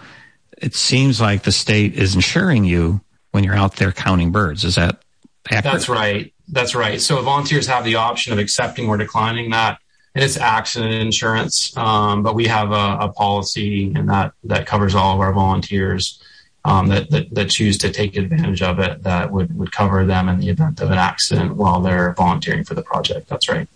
it 0.56 0.74
seems 0.74 1.20
like 1.20 1.42
the 1.42 1.52
state 1.52 1.94
is 1.94 2.14
insuring 2.14 2.64
you 2.64 3.00
when 3.30 3.44
you're 3.44 3.56
out 3.56 3.76
there 3.76 3.92
counting 3.92 4.32
birds. 4.32 4.64
Is 4.64 4.74
that 4.74 5.02
accurate? 5.46 5.64
That's 5.64 5.88
right. 5.88 6.32
That's 6.50 6.74
right. 6.74 7.00
So 7.00 7.20
volunteers 7.22 7.66
have 7.66 7.84
the 7.84 7.96
option 7.96 8.32
of 8.32 8.38
accepting 8.38 8.88
or 8.88 8.96
declining 8.96 9.50
that, 9.50 9.78
and 10.14 10.24
it's 10.24 10.36
accident 10.36 10.94
insurance. 10.94 11.76
Um, 11.76 12.22
but 12.22 12.34
we 12.34 12.46
have 12.46 12.72
a, 12.72 12.98
a, 13.00 13.12
policy, 13.12 13.92
and 13.94 14.08
that 14.08 14.32
that 14.44 14.66
covers 14.66 14.94
all 14.94 15.14
of 15.14 15.20
our 15.20 15.32
volunteers 15.32 16.22
um, 16.64 16.88
that, 16.88 17.10
that, 17.10 17.34
that 17.34 17.50
choose 17.50 17.76
to 17.78 17.90
take 17.90 18.16
advantage 18.16 18.62
of 18.62 18.78
it. 18.78 19.02
That 19.02 19.30
would 19.30 19.56
would 19.58 19.72
cover 19.72 20.06
them 20.06 20.28
in 20.28 20.38
the 20.38 20.48
event 20.48 20.80
of 20.80 20.90
an 20.90 20.98
accident 20.98 21.56
while 21.56 21.80
they're 21.80 22.14
volunteering 22.14 22.64
for 22.64 22.74
the 22.74 22.82
project. 22.82 23.28
That's 23.28 23.48
right. 23.48 23.68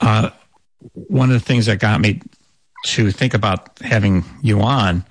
Uh, 0.00 0.30
one 0.92 1.30
of 1.30 1.34
the 1.34 1.46
things 1.46 1.66
that 1.66 1.78
got 1.78 2.00
me 2.00 2.20
to 2.86 3.10
think 3.10 3.32
about 3.32 3.78
having 3.78 4.24
you 4.42 4.60
on, 4.60 5.04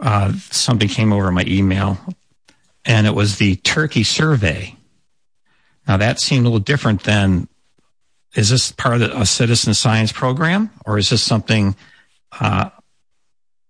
uh, 0.00 0.32
something 0.50 0.88
came 0.88 1.12
over 1.12 1.32
my 1.32 1.44
email, 1.48 1.98
and 2.84 3.06
it 3.06 3.14
was 3.14 3.38
the 3.38 3.56
turkey 3.56 4.04
survey 4.04 4.75
now 5.86 5.96
that 5.96 6.20
seemed 6.20 6.46
a 6.46 6.48
little 6.48 6.58
different 6.58 7.04
than, 7.04 7.48
is 8.34 8.50
this 8.50 8.72
part 8.72 9.00
of 9.00 9.02
a 9.02 9.26
citizen 9.26 9.74
science 9.74 10.12
program 10.12 10.70
or 10.84 10.98
is 10.98 11.10
this 11.10 11.22
something 11.22 11.74
uh, 12.40 12.70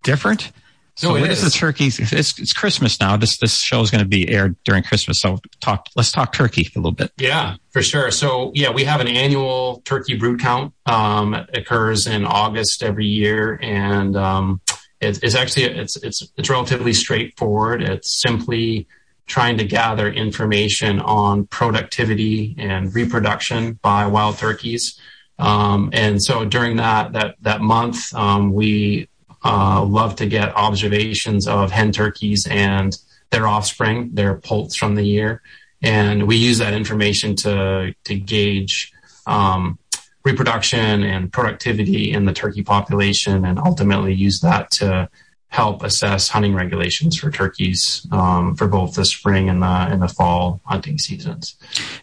different? 0.03 0.53
So 0.97 1.09
no, 1.09 1.21
what 1.21 1.31
is. 1.31 1.43
is 1.43 1.53
the 1.53 1.59
turkey? 1.59 1.89
It's, 1.89 2.39
it's 2.39 2.53
Christmas 2.55 2.99
now. 2.99 3.19
This 3.19 3.37
this 3.37 3.59
show 3.59 3.83
is 3.83 3.91
going 3.91 4.03
to 4.03 4.09
be 4.09 4.31
aired 4.31 4.57
during 4.64 4.83
Christmas. 4.83 5.21
So 5.21 5.39
talk. 5.61 5.89
Let's 5.95 6.11
talk 6.11 6.33
turkey 6.33 6.71
a 6.75 6.79
little 6.79 6.91
bit. 6.91 7.12
Yeah, 7.19 7.57
for 7.69 7.83
sure. 7.83 8.11
So 8.11 8.51
yeah, 8.55 8.71
we 8.71 8.85
have 8.85 9.03
an 9.03 9.09
annual 9.09 9.83
turkey 9.85 10.17
brood 10.17 10.41
count. 10.41 10.73
Um, 10.87 11.35
it 11.35 11.51
occurs 11.55 12.07
in 12.07 12.25
August 12.25 12.83
every 12.83 13.05
year, 13.05 13.59
and 13.62 14.17
um, 14.17 14.62
it, 15.03 15.23
it's 15.23 15.35
actually 15.35 15.64
it's 15.64 15.97
it's 15.97 16.27
it's 16.39 16.49
relatively 16.49 16.95
straightforward. 16.95 17.83
It's 17.83 18.23
simply 18.23 18.89
trying 19.27 19.59
to 19.59 19.64
gather 19.64 20.11
information 20.11 21.01
on 21.01 21.47
productivity 21.47 22.55
and 22.59 22.95
reproduction 22.95 23.74
by 23.83 24.07
wild 24.07 24.39
turkeys. 24.39 25.01
Um, 25.39 25.91
and 25.93 26.22
so 26.22 26.45
during 26.45 26.77
that 26.77 27.12
that 27.12 27.37
that 27.43 27.61
month, 27.61 28.14
um, 28.14 28.53
we 28.53 29.09
uh, 29.45 29.85
love 29.85 30.16
to 30.16 30.27
get 30.27 30.57
observations 30.57 31.47
of 31.47 31.70
hen 31.70 31.93
turkeys 31.93 32.47
and 32.47 32.97
their 33.31 33.47
offspring, 33.47 34.11
their 34.14 34.37
poults 34.37 34.77
from 34.77 34.95
the 34.95 35.03
year, 35.03 35.43
and 35.83 36.27
we 36.27 36.37
use 36.37 36.59
that 36.59 36.72
information 36.72 37.37
to 37.37 37.95
to 38.05 38.14
gauge 38.18 38.93
um, 39.27 39.79
reproduction 40.24 41.03
and 41.03 41.33
productivity 41.33 42.12
in 42.12 42.24
the 42.24 42.33
turkey 42.33 42.62
population, 42.62 43.45
and 43.45 43.59
ultimately 43.59 44.14
use 44.14 44.41
that 44.41 44.70
to 44.70 45.09
help 45.49 45.82
assess 45.82 46.28
hunting 46.28 46.55
regulations 46.55 47.16
for 47.16 47.30
turkeys 47.30 48.07
um, 48.12 48.55
for 48.57 48.66
both 48.66 48.94
the 48.94 49.05
spring 49.05 49.49
and 49.49 49.62
the 49.62 49.66
and 49.66 50.03
the 50.03 50.09
fall 50.09 50.61
hunting 50.64 50.99
seasons. 50.99 51.57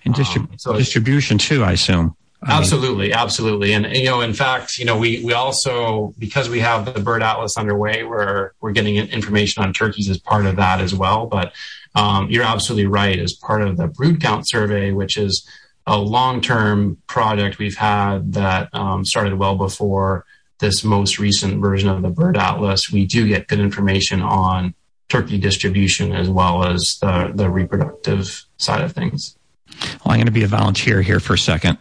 And 0.06 0.14
distrib- 0.14 0.50
um, 0.50 0.58
so 0.58 0.74
distribution 0.78 1.38
too, 1.38 1.64
I 1.64 1.74
assume. 1.74 2.16
I 2.46 2.58
absolutely, 2.58 3.08
mean. 3.08 3.16
absolutely, 3.16 3.74
and 3.74 3.86
you 3.96 4.06
know, 4.06 4.22
in 4.22 4.34
fact, 4.34 4.78
you 4.78 4.86
know, 4.86 4.98
we 4.98 5.24
we 5.24 5.34
also 5.34 6.14
because 6.18 6.50
we 6.50 6.60
have 6.60 6.94
the 6.94 7.00
bird 7.00 7.24
atlas 7.24 7.58
underway, 7.58 8.04
we're 8.04 8.52
we're 8.60 8.72
getting 8.72 8.96
information 8.96 9.64
on 9.64 9.74
turkeys 9.74 10.10
as 10.10 10.18
part 10.18 10.46
of 10.46 10.58
that 10.58 10.82
as 10.82 10.94
well. 10.94 11.26
But 11.26 11.54
um, 11.96 12.30
you're 12.30 12.44
absolutely 12.44 12.88
right. 12.88 13.20
As 13.20 13.34
part 13.34 13.62
of 13.62 13.78
the 13.78 13.88
brood 13.88 14.22
count 14.22 14.48
survey, 14.48 14.92
which 14.92 15.18
is 15.18 15.48
a 15.86 15.98
long 15.98 16.42
term 16.42 16.98
project 17.08 17.60
we've 17.60 17.78
had 17.78 18.34
that 18.34 18.70
um, 18.74 19.06
started 19.06 19.38
well 19.38 19.56
before 19.56 20.26
this 20.60 20.84
most 20.84 21.20
recent 21.20 21.62
version 21.62 21.90
of 21.90 22.02
the 22.02 22.10
Bird 22.10 22.38
Atlas, 22.38 22.92
we 22.92 23.06
do 23.06 23.28
get 23.28 23.48
good 23.48 23.60
information 23.60 24.22
on 24.22 24.74
turkey 25.10 25.38
distribution 25.38 26.12
as 26.12 26.30
well 26.30 26.64
as 26.64 26.98
the, 27.02 27.32
the 27.36 27.50
reproductive 27.50 28.46
side 28.58 28.82
of 28.82 28.92
things. 28.94 29.38
Well, 29.82 30.14
I'm 30.14 30.18
going 30.18 30.26
to 30.26 30.32
be 30.32 30.44
a 30.44 30.48
volunteer 30.48 31.02
here 31.02 31.20
for 31.20 31.34
a 31.34 31.38
second. 31.38 31.78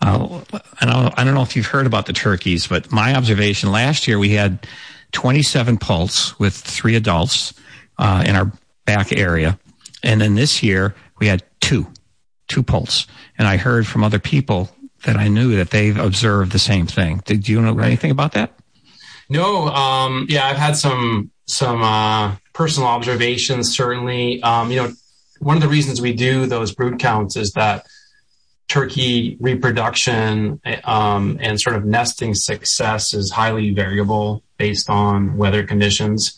Uh, 0.00 0.40
I, 0.80 0.86
don't, 0.86 1.18
I 1.18 1.24
don't 1.24 1.34
know 1.34 1.42
if 1.42 1.56
you've 1.56 1.66
heard 1.66 1.86
about 1.86 2.06
the 2.06 2.12
turkeys, 2.12 2.66
but 2.66 2.92
my 2.92 3.14
observation 3.14 3.70
last 3.70 4.06
year 4.06 4.18
we 4.18 4.30
had 4.30 4.66
27 5.12 5.78
poults 5.78 6.38
with 6.38 6.54
three 6.54 6.96
adults 6.96 7.54
uh, 7.98 8.24
in 8.26 8.36
our 8.36 8.52
back 8.84 9.12
area. 9.12 9.58
And 10.02 10.20
then 10.20 10.34
this 10.34 10.62
year 10.62 10.94
we 11.18 11.26
had 11.26 11.42
two, 11.60 11.86
two 12.48 12.62
poults. 12.62 13.06
And 13.38 13.48
I 13.48 13.56
heard 13.56 13.86
from 13.86 14.04
other 14.04 14.18
people 14.18 14.70
that 15.06 15.16
I 15.16 15.28
knew 15.28 15.56
that 15.56 15.70
they've 15.70 15.96
observed 15.96 16.52
the 16.52 16.58
same 16.58 16.86
thing. 16.86 17.22
Did 17.24 17.48
you 17.48 17.60
know 17.60 17.78
anything 17.78 18.10
about 18.10 18.32
that? 18.32 18.52
No. 19.28 19.68
Um, 19.68 20.26
yeah, 20.28 20.46
I've 20.46 20.56
had 20.56 20.76
some 20.76 21.30
some 21.46 21.82
uh, 21.82 22.36
personal 22.52 22.88
observations. 22.88 23.74
Certainly, 23.74 24.42
um, 24.42 24.70
you 24.70 24.76
know, 24.76 24.92
one 25.40 25.56
of 25.56 25.62
the 25.62 25.68
reasons 25.68 26.00
we 26.00 26.12
do 26.12 26.46
those 26.46 26.74
brood 26.74 26.98
counts 26.98 27.36
is 27.36 27.52
that 27.52 27.86
turkey 28.68 29.36
reproduction 29.40 30.60
um, 30.84 31.38
and 31.40 31.60
sort 31.60 31.76
of 31.76 31.84
nesting 31.84 32.34
success 32.34 33.14
is 33.14 33.30
highly 33.30 33.70
variable 33.72 34.42
based 34.58 34.90
on 34.90 35.36
weather 35.36 35.64
conditions. 35.64 36.36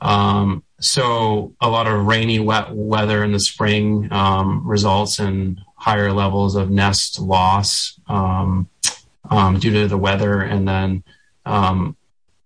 Um, 0.00 0.62
so 0.80 1.54
a 1.60 1.68
lot 1.68 1.88
of 1.88 2.06
rainy, 2.06 2.38
wet 2.38 2.72
weather 2.72 3.24
in 3.24 3.32
the 3.32 3.40
spring 3.40 4.08
um, 4.12 4.66
results 4.66 5.18
in 5.18 5.60
higher 5.78 6.12
levels 6.12 6.56
of 6.56 6.70
nest 6.70 7.20
loss 7.20 7.98
um, 8.08 8.68
um, 9.30 9.58
due 9.58 9.72
to 9.72 9.88
the 9.88 9.96
weather, 9.96 10.42
and 10.42 10.66
then 10.66 11.04
um, 11.46 11.96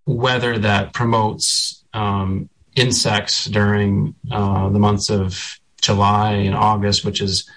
weather 0.07 0.59
that 0.59 0.93
promotes 0.93 1.85
um, 1.93 2.49
insects 2.77 3.47
during 3.47 4.15
uh, 4.31 4.69
the 4.69 4.79
months 4.79 5.11
of 5.11 5.59
July 5.81 6.33
and 6.33 6.55
August, 6.55 7.05
which 7.05 7.21
is 7.21 7.49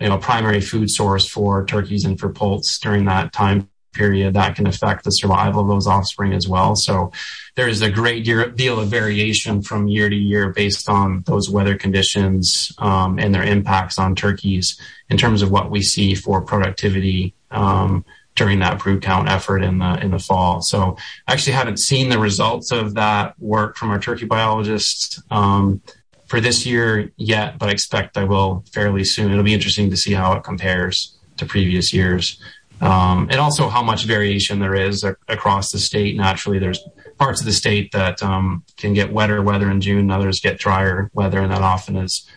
you 0.00 0.08
know 0.08 0.16
a 0.16 0.20
primary 0.20 0.60
food 0.60 0.90
source 0.90 1.28
for 1.28 1.64
turkeys 1.64 2.04
and 2.04 2.18
for 2.18 2.30
poults 2.30 2.78
during 2.78 3.04
that 3.04 3.32
time 3.32 3.68
period 3.98 4.34
that 4.34 4.54
can 4.56 4.66
affect 4.66 5.04
the 5.04 5.10
survival 5.10 5.60
of 5.62 5.68
those 5.68 5.86
offspring 5.86 6.32
as 6.32 6.46
well. 6.48 6.76
So 6.76 7.12
there 7.56 7.68
is 7.68 7.82
a 7.82 7.90
great 7.90 8.24
deal 8.24 8.78
of 8.78 8.88
variation 8.88 9.62
from 9.62 9.88
year 9.88 10.08
to 10.08 10.16
year 10.16 10.50
based 10.52 10.88
on 10.88 11.24
those 11.26 11.50
weather 11.50 11.76
conditions 11.76 12.72
um, 12.78 13.18
and 13.18 13.34
their 13.34 13.42
impacts 13.42 13.98
on 13.98 14.14
turkeys 14.14 14.80
in 15.10 15.16
terms 15.16 15.42
of 15.42 15.50
what 15.50 15.70
we 15.70 15.82
see 15.82 16.14
for 16.14 16.40
productivity 16.40 17.34
um, 17.50 18.04
during 18.36 18.60
that 18.60 18.78
brood 18.78 19.02
count 19.02 19.28
effort 19.28 19.62
in 19.62 19.78
the 19.78 19.92
in 20.00 20.12
the 20.12 20.18
fall. 20.18 20.62
So 20.62 20.96
I 21.26 21.32
actually 21.32 21.54
haven't 21.54 21.78
seen 21.78 22.08
the 22.08 22.20
results 22.20 22.70
of 22.70 22.94
that 22.94 23.34
work 23.40 23.76
from 23.76 23.90
our 23.90 23.98
turkey 23.98 24.26
biologists 24.26 25.20
um, 25.30 25.82
for 26.26 26.40
this 26.40 26.64
year 26.64 27.10
yet, 27.16 27.58
but 27.58 27.68
I 27.68 27.72
expect 27.72 28.16
I 28.16 28.24
will 28.24 28.64
fairly 28.72 29.02
soon. 29.02 29.32
It'll 29.32 29.50
be 29.52 29.58
interesting 29.58 29.90
to 29.90 29.96
see 29.96 30.12
how 30.12 30.34
it 30.34 30.44
compares 30.44 31.18
to 31.38 31.46
previous 31.46 31.92
years. 31.92 32.40
Um, 32.80 33.28
and 33.30 33.40
also 33.40 33.68
how 33.68 33.82
much 33.82 34.04
variation 34.04 34.58
there 34.58 34.74
is 34.74 35.04
across 35.04 35.72
the 35.72 35.78
state. 35.78 36.16
Naturally, 36.16 36.58
there's 36.58 36.80
parts 37.18 37.40
of 37.40 37.46
the 37.46 37.52
state 37.52 37.92
that 37.92 38.22
um, 38.22 38.62
can 38.76 38.94
get 38.94 39.12
wetter 39.12 39.42
weather 39.42 39.70
in 39.70 39.80
June, 39.80 40.10
others 40.10 40.40
get 40.40 40.58
drier 40.58 41.10
weather, 41.12 41.40
and 41.40 41.52
that 41.52 41.62
often 41.62 41.96
is 41.96 42.28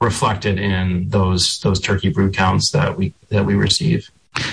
reflected 0.00 0.58
in 0.58 1.08
those 1.08 1.60
those 1.60 1.80
turkey 1.80 2.10
brood 2.10 2.34
counts 2.34 2.70
that 2.72 2.96
we 2.96 3.14
that 3.30 3.46
we 3.46 3.54
receive. 3.54 4.10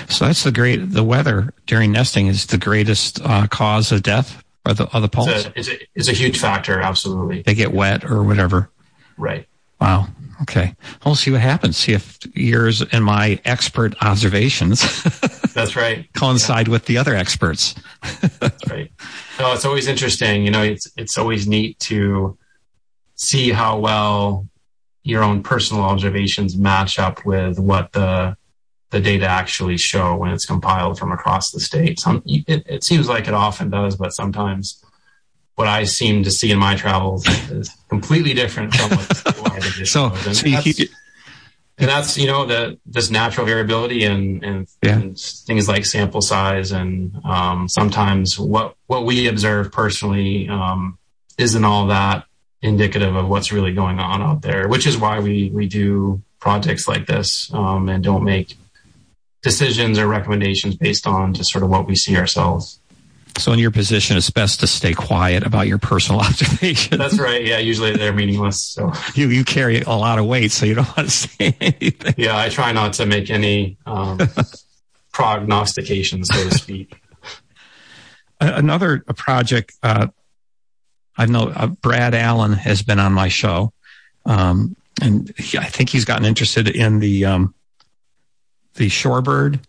So 0.08 0.24
that's 0.26 0.44
the 0.44 0.52
great. 0.52 0.76
The 0.76 1.04
weather 1.04 1.52
during 1.66 1.92
nesting 1.92 2.26
is 2.26 2.46
the 2.46 2.58
greatest 2.58 3.20
uh, 3.22 3.46
cause 3.46 3.92
of 3.92 4.02
death 4.02 4.42
or 4.66 4.72
the 4.72 4.84
of 4.94 5.02
the 5.02 5.08
poults. 5.08 5.32
It's 5.32 5.46
a, 5.46 5.58
it's, 5.58 5.68
a, 5.68 5.86
it's 5.94 6.08
a 6.08 6.12
huge 6.12 6.38
factor. 6.38 6.80
Absolutely, 6.80 7.42
they 7.42 7.54
get 7.54 7.72
wet 7.72 8.04
or 8.04 8.22
whatever. 8.22 8.70
Right. 9.18 9.46
Wow. 9.80 10.08
Okay. 10.42 10.74
We'll 11.04 11.14
see 11.14 11.30
what 11.30 11.40
happens. 11.40 11.76
See 11.76 11.92
if 11.92 12.18
yours 12.34 12.82
and 12.82 13.04
my 13.04 13.40
expert 13.44 13.94
observations. 14.02 14.80
That's 15.54 15.76
right. 15.76 16.12
coincide 16.14 16.66
yeah. 16.66 16.72
with 16.72 16.86
the 16.86 16.98
other 16.98 17.14
experts. 17.14 17.74
That's 18.40 18.70
right. 18.70 18.90
No, 19.38 19.52
it's 19.52 19.64
always 19.64 19.86
interesting. 19.86 20.44
You 20.44 20.50
know, 20.50 20.62
it's 20.62 20.90
it's 20.96 21.16
always 21.16 21.46
neat 21.46 21.78
to 21.80 22.36
see 23.14 23.50
how 23.50 23.78
well 23.78 24.48
your 25.04 25.22
own 25.22 25.42
personal 25.42 25.84
observations 25.84 26.56
match 26.56 26.98
up 26.98 27.24
with 27.24 27.58
what 27.58 27.92
the 27.92 28.36
the 28.90 29.00
data 29.00 29.26
actually 29.26 29.76
show 29.76 30.14
when 30.14 30.30
it's 30.30 30.46
compiled 30.46 30.98
from 30.98 31.10
across 31.10 31.50
the 31.50 31.58
state. 31.58 31.98
Some, 31.98 32.16
um, 32.16 32.22
it, 32.26 32.62
it 32.66 32.84
seems 32.84 33.08
like 33.08 33.26
it 33.26 33.34
often 33.34 33.68
does, 33.68 33.96
but 33.96 34.12
sometimes 34.12 34.83
what 35.56 35.68
I 35.68 35.84
seem 35.84 36.24
to 36.24 36.30
see 36.30 36.50
in 36.50 36.58
my 36.58 36.74
travels 36.74 37.26
is 37.50 37.70
completely 37.88 38.34
different 38.34 38.74
from 38.74 38.90
what 38.90 39.62
so, 39.86 40.06
and, 40.06 40.06
so 40.06 40.08
that's, 40.08 40.42
and 41.78 41.88
that's 41.88 42.18
you 42.18 42.26
know 42.26 42.46
the 42.46 42.78
this 42.86 43.10
natural 43.10 43.46
variability 43.46 44.04
and 44.04 44.44
and, 44.44 44.68
yeah. 44.82 44.98
and 44.98 45.18
things 45.18 45.68
like 45.68 45.86
sample 45.86 46.22
size 46.22 46.72
and 46.72 47.14
um, 47.24 47.68
sometimes 47.68 48.38
what 48.38 48.76
what 48.86 49.04
we 49.04 49.28
observe 49.28 49.72
personally 49.72 50.48
um, 50.48 50.98
isn't 51.38 51.64
all 51.64 51.88
that 51.88 52.24
indicative 52.62 53.14
of 53.14 53.28
what's 53.28 53.52
really 53.52 53.74
going 53.74 53.98
on 53.98 54.22
out 54.22 54.42
there, 54.42 54.68
which 54.68 54.86
is 54.86 54.96
why 54.96 55.20
we 55.20 55.50
we 55.50 55.68
do 55.68 56.22
projects 56.38 56.88
like 56.88 57.06
this 57.06 57.52
um, 57.54 57.88
and 57.88 58.02
don't 58.02 58.24
make 58.24 58.56
decisions 59.42 59.98
or 59.98 60.06
recommendations 60.06 60.74
based 60.74 61.06
on 61.06 61.34
just 61.34 61.50
sort 61.50 61.62
of 61.62 61.70
what 61.70 61.86
we 61.86 61.94
see 61.94 62.16
ourselves. 62.16 62.80
So, 63.38 63.52
in 63.52 63.58
your 63.58 63.70
position, 63.70 64.16
it's 64.16 64.30
best 64.30 64.60
to 64.60 64.66
stay 64.66 64.94
quiet 64.94 65.44
about 65.44 65.66
your 65.66 65.78
personal 65.78 66.20
observations. 66.28 66.98
That's 66.98 67.18
right. 67.18 67.44
Yeah, 67.44 67.58
usually 67.58 67.96
they're 67.96 68.12
meaningless. 68.12 68.60
So 68.60 68.92
you 69.14 69.28
you 69.28 69.44
carry 69.44 69.80
a 69.80 69.90
lot 69.90 70.18
of 70.18 70.26
weight, 70.26 70.52
so 70.52 70.66
you 70.66 70.74
don't 70.74 70.86
want 70.96 71.08
to 71.08 71.10
say 71.10 71.56
anything. 71.60 72.14
Yeah, 72.16 72.38
I 72.38 72.48
try 72.48 72.72
not 72.72 72.94
to 72.94 73.06
make 73.06 73.30
any 73.30 73.76
um, 73.86 74.18
prognostications, 75.12 76.28
so 76.28 76.48
to 76.48 76.54
speak. 76.54 77.00
Another 78.40 79.00
project 79.16 79.72
uh, 79.82 80.08
I 81.16 81.26
know 81.26 81.52
uh, 81.54 81.68
Brad 81.68 82.14
Allen 82.14 82.52
has 82.52 82.82
been 82.82 82.98
on 82.98 83.12
my 83.12 83.28
show, 83.28 83.72
um, 84.26 84.76
and 85.00 85.32
he, 85.38 85.58
I 85.58 85.64
think 85.64 85.90
he's 85.90 86.04
gotten 86.04 86.24
interested 86.24 86.68
in 86.68 86.98
the 86.98 87.24
um, 87.24 87.54
the 88.74 88.88
shorebird, 88.88 89.60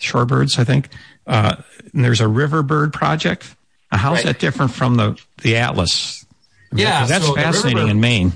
shorebirds. 0.00 0.58
I 0.58 0.64
think 0.64 0.88
uh, 1.26 1.56
there's 1.92 2.20
a 2.20 2.28
river 2.28 2.62
bird 2.62 2.92
project. 2.92 3.54
How's 3.92 4.18
right. 4.18 4.26
that 4.26 4.38
different 4.38 4.72
from 4.72 4.96
the 4.96 5.20
the 5.42 5.56
atlas? 5.56 6.24
Yeah, 6.72 7.06
that's 7.06 7.26
so 7.26 7.34
fascinating 7.34 7.88
in 7.88 8.00
Maine. 8.00 8.32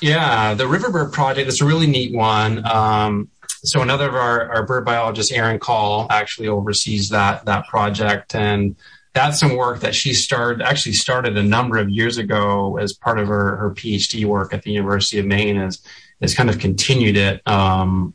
Yeah, 0.00 0.54
the 0.54 0.66
Riverbird 0.66 1.12
project 1.12 1.48
is 1.48 1.60
a 1.60 1.64
really 1.64 1.86
neat 1.86 2.14
one. 2.14 2.66
Um, 2.66 3.30
so 3.62 3.80
another 3.80 4.08
of 4.08 4.14
our, 4.14 4.52
our 4.52 4.66
bird 4.66 4.84
biologists, 4.84 5.32
Erin 5.32 5.58
Call, 5.58 6.06
actually 6.10 6.48
oversees 6.48 7.08
that 7.10 7.46
that 7.46 7.66
project, 7.68 8.34
and 8.34 8.76
that's 9.14 9.40
some 9.40 9.56
work 9.56 9.80
that 9.80 9.94
she 9.94 10.12
started 10.12 10.62
actually 10.62 10.92
started 10.92 11.36
a 11.36 11.42
number 11.42 11.78
of 11.78 11.88
years 11.88 12.18
ago 12.18 12.76
as 12.76 12.92
part 12.92 13.18
of 13.18 13.28
her, 13.28 13.56
her 13.56 13.70
PhD 13.70 14.24
work 14.24 14.52
at 14.52 14.62
the 14.62 14.72
University 14.72 15.18
of 15.18 15.26
Maine. 15.26 15.56
Has 15.56 15.80
has 16.20 16.34
kind 16.34 16.50
of 16.50 16.58
continued 16.58 17.16
it 17.16 17.46
um, 17.48 18.14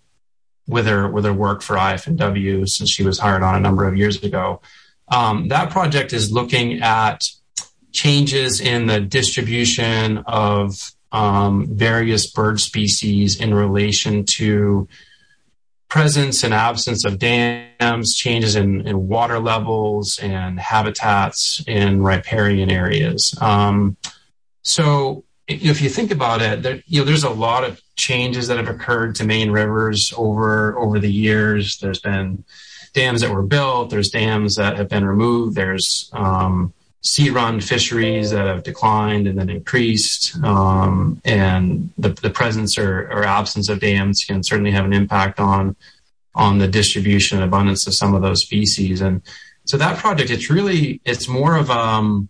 with 0.69 0.85
her 0.85 1.09
with 1.09 1.25
her 1.25 1.33
work 1.33 1.61
for 1.61 1.77
IF&W 1.77 2.65
since 2.67 2.89
she 2.89 3.03
was 3.03 3.19
hired 3.19 3.43
on 3.43 3.55
a 3.55 3.59
number 3.59 3.85
of 3.87 3.97
years 3.97 4.23
ago. 4.23 4.61
Um, 5.09 5.47
that 5.47 5.71
project 5.71 6.13
is 6.13 6.31
looking 6.31 6.81
at 6.81 7.21
changes 7.91 8.61
in 8.61 8.85
the 8.85 8.99
distribution 8.99 10.19
of 10.19 10.91
um, 11.11 11.67
various 11.71 12.31
bird 12.31 12.59
species 12.59 13.41
in 13.41 13.53
relation 13.53 14.25
to 14.37 14.87
presence 15.89 16.43
and 16.43 16.53
absence 16.53 17.03
of 17.03 17.17
dams, 17.17 18.15
changes 18.15 18.55
in, 18.55 18.87
in 18.87 19.07
water 19.07 19.39
levels 19.39 20.19
and 20.19 20.59
habitats 20.59 21.63
in 21.65 22.03
riparian 22.03 22.69
areas. 22.69 23.35
Um, 23.41 23.97
so 24.61 25.23
if 25.49 25.81
you 25.81 25.89
think 25.89 26.11
about 26.11 26.41
it, 26.41 26.61
there, 26.61 26.81
you 26.85 26.99
know, 26.99 27.05
there's 27.05 27.23
a 27.23 27.29
lot 27.29 27.63
of 27.63 27.81
changes 27.95 28.47
that 28.47 28.57
have 28.57 28.67
occurred 28.67 29.15
to 29.15 29.25
Maine 29.25 29.51
rivers 29.51 30.13
over 30.15 30.77
over 30.77 30.99
the 30.99 31.11
years. 31.11 31.77
There's 31.79 31.99
been 31.99 32.43
dams 32.93 33.21
that 33.21 33.31
were 33.31 33.43
built. 33.43 33.89
There's 33.89 34.09
dams 34.09 34.55
that 34.55 34.77
have 34.77 34.89
been 34.89 35.05
removed. 35.05 35.55
There's 35.55 36.09
um, 36.13 36.73
sea 37.01 37.31
run 37.31 37.61
fisheries 37.61 38.31
that 38.31 38.45
have 38.45 38.63
declined 38.63 39.27
and 39.27 39.39
then 39.39 39.49
increased. 39.49 40.35
Um, 40.43 41.21
and 41.25 41.91
the, 41.97 42.09
the 42.09 42.29
presence 42.29 42.77
or, 42.77 43.09
or, 43.11 43.23
absence 43.23 43.69
of 43.69 43.79
dams 43.79 44.25
can 44.25 44.43
certainly 44.43 44.71
have 44.71 44.85
an 44.85 44.93
impact 44.93 45.39
on 45.39 45.75
on 46.35 46.59
the 46.59 46.67
distribution 46.67 47.39
and 47.39 47.45
abundance 47.45 47.87
of 47.87 47.93
some 47.93 48.13
of 48.13 48.21
those 48.21 48.41
species. 48.41 49.01
And 49.01 49.21
so 49.65 49.77
that 49.77 49.97
project, 49.97 50.29
it's 50.29 50.49
really 50.49 51.01
it's 51.05 51.27
more 51.27 51.55
of 51.55 51.71
um, 51.71 52.29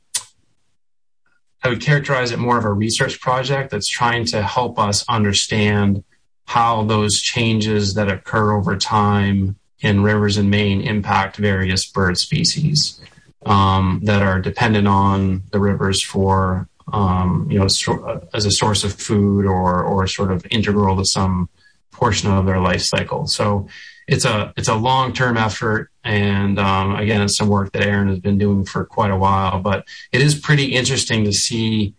I 1.63 1.69
would 1.69 1.81
characterize 1.81 2.31
it 2.31 2.39
more 2.39 2.57
of 2.57 2.65
a 2.65 2.71
research 2.71 3.19
project 3.19 3.71
that's 3.71 3.87
trying 3.87 4.25
to 4.27 4.41
help 4.41 4.79
us 4.79 5.05
understand 5.09 6.03
how 6.45 6.83
those 6.83 7.19
changes 7.19 7.93
that 7.93 8.09
occur 8.09 8.53
over 8.53 8.77
time 8.77 9.57
in 9.81 10.01
rivers 10.01 10.37
in 10.37 10.49
Maine 10.49 10.81
impact 10.81 11.37
various 11.37 11.85
bird 11.85 12.17
species 12.17 12.99
um, 13.45 14.01
that 14.03 14.21
are 14.21 14.39
dependent 14.39 14.87
on 14.87 15.43
the 15.51 15.59
rivers 15.59 16.03
for, 16.03 16.67
um, 16.91 17.47
you 17.49 17.59
know, 17.59 17.67
so, 17.67 18.27
as 18.33 18.45
a 18.45 18.51
source 18.51 18.83
of 18.83 18.93
food 18.93 19.45
or 19.45 19.83
or 19.83 20.07
sort 20.07 20.31
of 20.31 20.45
integral 20.49 20.97
to 20.97 21.05
some 21.05 21.49
portion 21.91 22.31
of 22.31 22.45
their 22.45 22.59
life 22.59 22.81
cycle. 22.81 23.27
So 23.27 23.67
it's 24.09 24.25
a 24.25 24.51
it's 24.57 24.67
a 24.67 24.73
long 24.73 25.13
term 25.13 25.37
effort, 25.37 25.91
and 26.03 26.57
um, 26.57 26.95
again, 26.95 27.21
it's 27.21 27.37
some 27.37 27.47
work 27.47 27.71
that 27.73 27.83
Erin 27.83 28.07
has 28.07 28.19
been 28.19 28.39
doing 28.39 28.65
for 28.65 28.83
quite 28.83 29.11
a 29.11 29.17
while. 29.17 29.59
But 29.59 29.85
it 30.11 30.21
is 30.21 30.33
pretty 30.33 30.73
interesting 30.73 31.23
to 31.25 31.31
see 31.31 31.93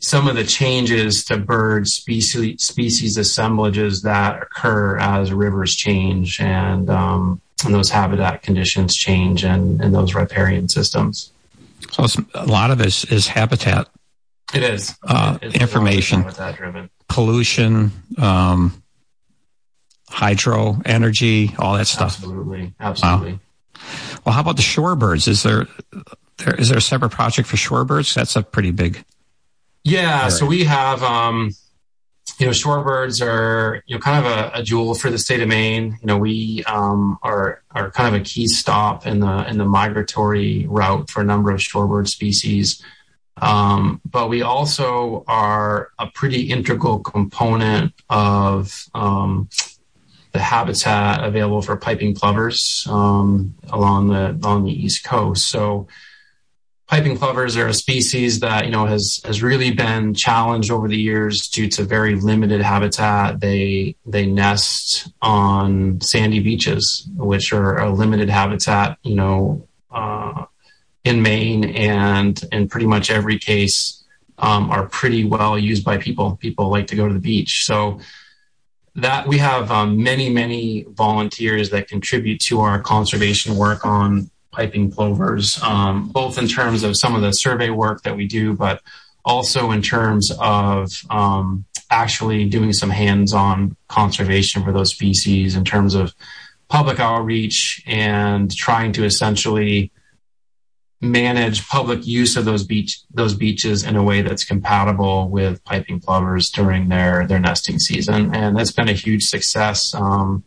some 0.00 0.26
of 0.26 0.34
the 0.34 0.42
changes 0.42 1.24
to 1.26 1.38
bird 1.38 1.86
species 1.86 2.64
species 2.64 3.16
assemblages 3.16 4.02
that 4.02 4.42
occur 4.42 4.98
as 4.98 5.32
rivers 5.32 5.76
change 5.76 6.40
and 6.40 6.90
um, 6.90 7.40
and 7.64 7.72
those 7.72 7.90
habitat 7.90 8.42
conditions 8.42 8.96
change 8.96 9.44
and, 9.44 9.80
and 9.80 9.94
those 9.94 10.14
riparian 10.14 10.68
systems. 10.68 11.30
So 11.92 12.06
a 12.34 12.46
lot 12.46 12.72
of 12.72 12.78
this 12.78 13.04
is 13.04 13.28
habitat. 13.28 13.88
It 14.52 14.64
is 14.64 14.96
uh, 15.04 15.38
information, 15.42 16.24
pollution, 17.08 17.92
um, 18.18 18.81
hydro 20.12 20.80
energy, 20.84 21.54
all 21.58 21.76
that 21.76 21.86
stuff. 21.86 22.16
Absolutely, 22.16 22.74
absolutely. 22.78 23.32
Wow. 23.32 23.38
Well, 24.24 24.34
how 24.34 24.40
about 24.42 24.56
the 24.56 24.62
shorebirds? 24.62 25.26
Is 25.26 25.42
there, 25.42 25.66
there 26.38 26.54
is 26.54 26.68
there 26.68 26.78
a 26.78 26.82
separate 26.82 27.10
project 27.10 27.48
for 27.48 27.56
shorebirds? 27.56 28.14
That's 28.14 28.36
a 28.36 28.42
pretty 28.42 28.70
big. 28.70 29.04
Yeah, 29.84 30.20
area. 30.20 30.30
so 30.30 30.46
we 30.46 30.64
have, 30.64 31.02
um, 31.02 31.50
you 32.38 32.46
know, 32.46 32.52
shorebirds 32.52 33.24
are 33.24 33.82
you 33.86 33.96
know 33.96 34.00
kind 34.00 34.24
of 34.24 34.32
a, 34.32 34.60
a, 34.60 34.62
jewel 34.62 34.94
for 34.94 35.10
the 35.10 35.18
state 35.18 35.40
of 35.40 35.48
Maine. 35.48 35.98
You 36.00 36.06
know, 36.06 36.18
we 36.18 36.62
um, 36.64 37.18
are 37.22 37.62
are 37.72 37.90
kind 37.90 38.14
of 38.14 38.20
a 38.20 38.24
key 38.24 38.46
stop 38.46 39.06
in 39.06 39.20
the 39.20 39.48
in 39.48 39.58
the 39.58 39.64
migratory 39.64 40.66
route 40.68 41.10
for 41.10 41.20
a 41.20 41.24
number 41.24 41.50
of 41.50 41.58
shorebird 41.58 42.06
species. 42.06 42.82
Um, 43.38 44.00
but 44.04 44.28
we 44.28 44.42
also 44.42 45.24
are 45.26 45.90
a 45.98 46.06
pretty 46.06 46.50
integral 46.50 47.00
component 47.00 47.92
of 48.08 48.88
um, 48.94 49.48
the 50.32 50.40
habitat 50.40 51.24
available 51.24 51.62
for 51.62 51.76
piping 51.76 52.14
plovers 52.14 52.86
um, 52.90 53.54
along 53.70 54.08
the 54.08 54.30
along 54.30 54.64
the 54.64 54.72
east 54.72 55.04
coast. 55.04 55.48
So 55.48 55.88
piping 56.86 57.16
plovers 57.16 57.56
are 57.56 57.68
a 57.68 57.74
species 57.74 58.40
that 58.40 58.64
you 58.64 58.70
know 58.70 58.86
has 58.86 59.20
has 59.24 59.42
really 59.42 59.70
been 59.72 60.14
challenged 60.14 60.70
over 60.70 60.88
the 60.88 60.96
years 60.96 61.48
due 61.48 61.68
to 61.68 61.84
very 61.84 62.14
limited 62.14 62.60
habitat. 62.62 63.40
They 63.40 63.96
they 64.06 64.26
nest 64.26 65.12
on 65.20 66.00
sandy 66.00 66.40
beaches, 66.40 67.08
which 67.16 67.52
are 67.52 67.78
a 67.78 67.90
limited 67.90 68.28
habitat. 68.28 68.98
You 69.02 69.16
know. 69.16 69.68
Uh, 69.90 70.46
in 71.04 71.22
Maine, 71.22 71.64
and 71.64 72.40
in 72.52 72.68
pretty 72.68 72.86
much 72.86 73.10
every 73.10 73.38
case, 73.38 74.04
um, 74.38 74.70
are 74.70 74.86
pretty 74.86 75.24
well 75.24 75.58
used 75.58 75.84
by 75.84 75.98
people. 75.98 76.36
People 76.36 76.70
like 76.70 76.86
to 76.88 76.96
go 76.96 77.08
to 77.08 77.14
the 77.14 77.20
beach, 77.20 77.64
so 77.64 78.00
that 78.94 79.26
we 79.26 79.38
have 79.38 79.70
um, 79.70 80.02
many, 80.02 80.28
many 80.28 80.84
volunteers 80.88 81.70
that 81.70 81.88
contribute 81.88 82.40
to 82.40 82.60
our 82.60 82.80
conservation 82.80 83.56
work 83.56 83.86
on 83.86 84.30
piping 84.50 84.90
plovers, 84.90 85.62
um, 85.62 86.08
both 86.08 86.36
in 86.36 86.46
terms 86.46 86.82
of 86.82 86.96
some 86.96 87.14
of 87.14 87.22
the 87.22 87.32
survey 87.32 87.70
work 87.70 88.02
that 88.02 88.16
we 88.16 88.26
do, 88.26 88.52
but 88.52 88.82
also 89.24 89.70
in 89.70 89.80
terms 89.80 90.30
of 90.38 90.92
um, 91.08 91.64
actually 91.90 92.48
doing 92.48 92.72
some 92.72 92.90
hands-on 92.90 93.76
conservation 93.88 94.62
for 94.62 94.72
those 94.72 94.90
species 94.90 95.56
in 95.56 95.64
terms 95.64 95.94
of 95.94 96.14
public 96.68 97.00
outreach 97.00 97.82
and 97.86 98.54
trying 98.54 98.92
to 98.92 99.04
essentially 99.04 99.90
manage 101.02 101.66
public 101.66 102.06
use 102.06 102.36
of 102.36 102.44
those 102.44 102.62
beach 102.62 103.00
those 103.12 103.34
beaches 103.34 103.82
in 103.82 103.96
a 103.96 104.02
way 104.02 104.22
that's 104.22 104.44
compatible 104.44 105.28
with 105.28 105.62
piping 105.64 105.98
plovers 105.98 106.48
during 106.48 106.88
their 106.88 107.26
their 107.26 107.40
nesting 107.40 107.80
season, 107.80 108.32
and 108.34 108.56
that's 108.56 108.70
been 108.70 108.88
a 108.88 108.92
huge 108.92 109.24
success. 109.24 109.94
Um, 109.94 110.44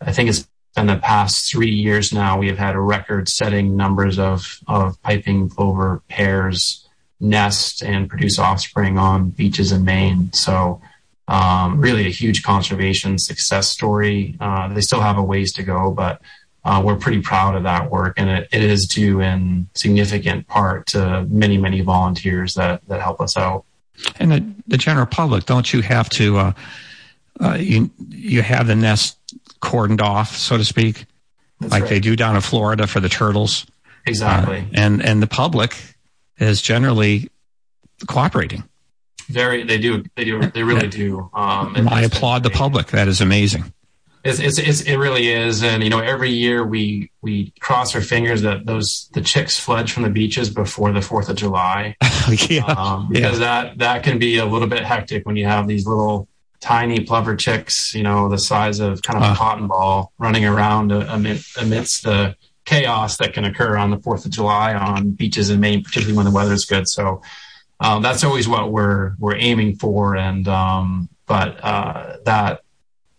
I 0.00 0.12
think 0.12 0.28
it's 0.28 0.48
been 0.74 0.88
the 0.88 0.96
past 0.96 1.48
three 1.48 1.70
years 1.70 2.12
now. 2.12 2.36
We 2.36 2.48
have 2.48 2.58
had 2.58 2.74
a 2.74 2.80
record-setting 2.80 3.76
numbers 3.76 4.18
of 4.18 4.58
of 4.66 5.00
piping 5.02 5.48
plover 5.48 6.02
pairs 6.08 6.88
nest 7.20 7.82
and 7.82 8.08
produce 8.10 8.40
offspring 8.40 8.98
on 8.98 9.30
beaches 9.30 9.72
in 9.72 9.84
Maine. 9.84 10.32
So. 10.32 10.82
Um, 11.28 11.80
really, 11.80 12.06
a 12.06 12.10
huge 12.10 12.42
conservation 12.42 13.16
success 13.16 13.68
story. 13.68 14.36
Uh, 14.40 14.74
they 14.74 14.80
still 14.80 15.00
have 15.00 15.16
a 15.16 15.22
ways 15.22 15.52
to 15.54 15.62
go, 15.62 15.92
but 15.92 16.20
uh, 16.64 16.82
we're 16.84 16.96
pretty 16.96 17.20
proud 17.20 17.56
of 17.56 17.64
that 17.64 17.90
work, 17.90 18.14
and 18.16 18.30
it, 18.30 18.48
it 18.52 18.62
is 18.62 18.86
due 18.86 19.20
in 19.20 19.68
significant 19.74 20.46
part 20.46 20.86
to 20.88 21.24
many, 21.28 21.58
many 21.58 21.80
volunteers 21.80 22.54
that 22.54 22.86
that 22.88 23.00
help 23.00 23.20
us 23.20 23.36
out. 23.36 23.64
And 24.18 24.32
the, 24.32 24.54
the 24.66 24.76
general 24.76 25.06
public, 25.06 25.44
don't 25.44 25.72
you 25.72 25.82
have 25.82 26.08
to? 26.10 26.38
Uh, 26.38 26.52
uh, 27.40 27.56
you 27.58 27.90
you 28.08 28.42
have 28.42 28.66
the 28.66 28.76
nest 28.76 29.18
cordoned 29.60 30.00
off, 30.00 30.36
so 30.36 30.56
to 30.56 30.64
speak, 30.64 31.06
That's 31.60 31.72
like 31.72 31.82
right. 31.82 31.90
they 31.90 32.00
do 32.00 32.14
down 32.14 32.36
in 32.36 32.42
Florida 32.42 32.86
for 32.86 33.00
the 33.00 33.08
turtles. 33.08 33.66
Exactly. 34.06 34.58
Uh, 34.58 34.64
and 34.74 35.04
and 35.04 35.22
the 35.22 35.26
public 35.26 35.76
is 36.38 36.62
generally 36.62 37.28
cooperating. 38.06 38.64
Very, 39.28 39.62
they 39.62 39.78
do. 39.78 40.04
They 40.14 40.24
do. 40.24 40.40
They 40.50 40.62
really 40.62 40.88
do. 40.88 41.30
Um, 41.32 41.88
I 41.88 42.02
applaud 42.02 42.42
the 42.42 42.50
public. 42.50 42.88
That 42.88 43.08
is 43.08 43.20
amazing. 43.20 43.72
It's, 44.24 44.38
it's, 44.38 44.58
it's, 44.58 44.82
it 44.82 44.96
really 44.96 45.28
is. 45.28 45.64
And, 45.64 45.82
you 45.82 45.90
know, 45.90 45.98
every 45.98 46.30
year 46.30 46.64
we, 46.64 47.10
we 47.22 47.52
cross 47.58 47.94
our 47.94 48.00
fingers 48.00 48.42
that 48.42 48.66
those, 48.66 49.10
the 49.14 49.20
chicks 49.20 49.58
fled 49.58 49.90
from 49.90 50.04
the 50.04 50.10
beaches 50.10 50.48
before 50.48 50.92
the 50.92 51.00
4th 51.00 51.28
of 51.28 51.36
July. 51.36 51.96
yeah. 52.48 52.64
Um, 52.66 53.08
because 53.10 53.40
yeah. 53.40 53.64
that, 53.64 53.78
that 53.78 54.02
can 54.04 54.18
be 54.18 54.38
a 54.38 54.46
little 54.46 54.68
bit 54.68 54.84
hectic 54.84 55.26
when 55.26 55.36
you 55.36 55.46
have 55.46 55.66
these 55.66 55.86
little 55.86 56.28
tiny 56.60 57.00
plover 57.00 57.34
chicks, 57.34 57.94
you 57.94 58.04
know, 58.04 58.28
the 58.28 58.38
size 58.38 58.78
of 58.78 59.02
kind 59.02 59.18
of 59.18 59.30
uh. 59.30 59.32
a 59.32 59.36
cotton 59.36 59.66
ball 59.66 60.12
running 60.18 60.44
around 60.44 60.92
amidst, 60.92 61.58
amidst 61.58 62.04
the 62.04 62.36
chaos 62.64 63.16
that 63.16 63.32
can 63.32 63.44
occur 63.44 63.76
on 63.76 63.90
the 63.90 63.96
4th 63.98 64.24
of 64.24 64.30
July 64.30 64.72
on 64.72 65.10
beaches 65.10 65.50
in 65.50 65.58
Maine, 65.58 65.82
particularly 65.82 66.16
when 66.16 66.26
the 66.26 66.30
weather 66.30 66.52
is 66.52 66.64
good. 66.64 66.86
So, 66.88 67.22
um, 67.80 68.02
that's 68.02 68.22
always 68.22 68.46
what 68.46 68.70
we're, 68.70 69.14
we're 69.18 69.34
aiming 69.34 69.74
for. 69.74 70.14
And, 70.14 70.46
um, 70.46 71.08
but, 71.26 71.58
uh, 71.64 72.18
that, 72.24 72.60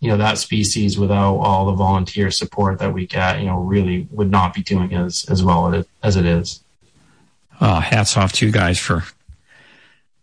you 0.04 0.10
know 0.10 0.18
that 0.18 0.36
species 0.36 0.98
without 0.98 1.36
all 1.36 1.64
the 1.64 1.72
volunteer 1.72 2.30
support 2.30 2.78
that 2.80 2.92
we 2.92 3.06
get 3.06 3.40
you 3.40 3.46
know 3.46 3.58
really 3.58 4.06
would 4.10 4.30
not 4.30 4.52
be 4.52 4.62
doing 4.62 4.92
as 4.92 5.24
as 5.30 5.42
well 5.42 5.82
as 6.02 6.16
it 6.16 6.26
is. 6.26 6.62
Oh, 7.58 7.80
hats 7.80 8.14
off 8.18 8.32
to 8.34 8.46
you 8.46 8.52
guys 8.52 8.78
for 8.78 9.04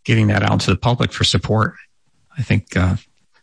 getting 0.03 0.27
that 0.27 0.43
out 0.43 0.61
to 0.61 0.69
the 0.69 0.77
public 0.77 1.11
for 1.11 1.23
support. 1.23 1.73
I 2.37 2.43
think 2.43 2.77
uh, 2.77 2.97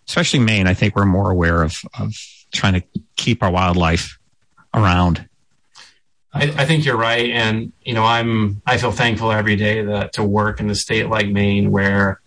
especially 0.06 0.38
maine 0.38 0.68
i 0.68 0.74
think 0.74 0.94
we're 0.94 1.04
more 1.04 1.30
aware 1.30 1.62
of 1.62 1.82
of 1.98 2.14
trying 2.52 2.74
to 2.74 2.82
keep 3.16 3.42
our 3.42 3.50
wildlife 3.50 4.18
around. 4.74 5.28
I, 6.32 6.44
I, 6.44 6.64
think 6.66 6.84
you're 6.84 6.96
right. 6.96 7.30
And 7.30 7.72
you 7.82 7.94
know 7.94 8.04
i'm 8.04 8.62
i 8.64 8.78
feel 8.78 8.92
thankful 8.92 9.32
every 9.32 9.56
day 9.56 9.82
that 9.82 10.12
to 10.14 10.22
work 10.22 10.60
in 10.60 10.70
a 10.70 10.74
state 10.74 11.08
like 11.08 11.28
maine 11.28 11.72
where 11.72 12.20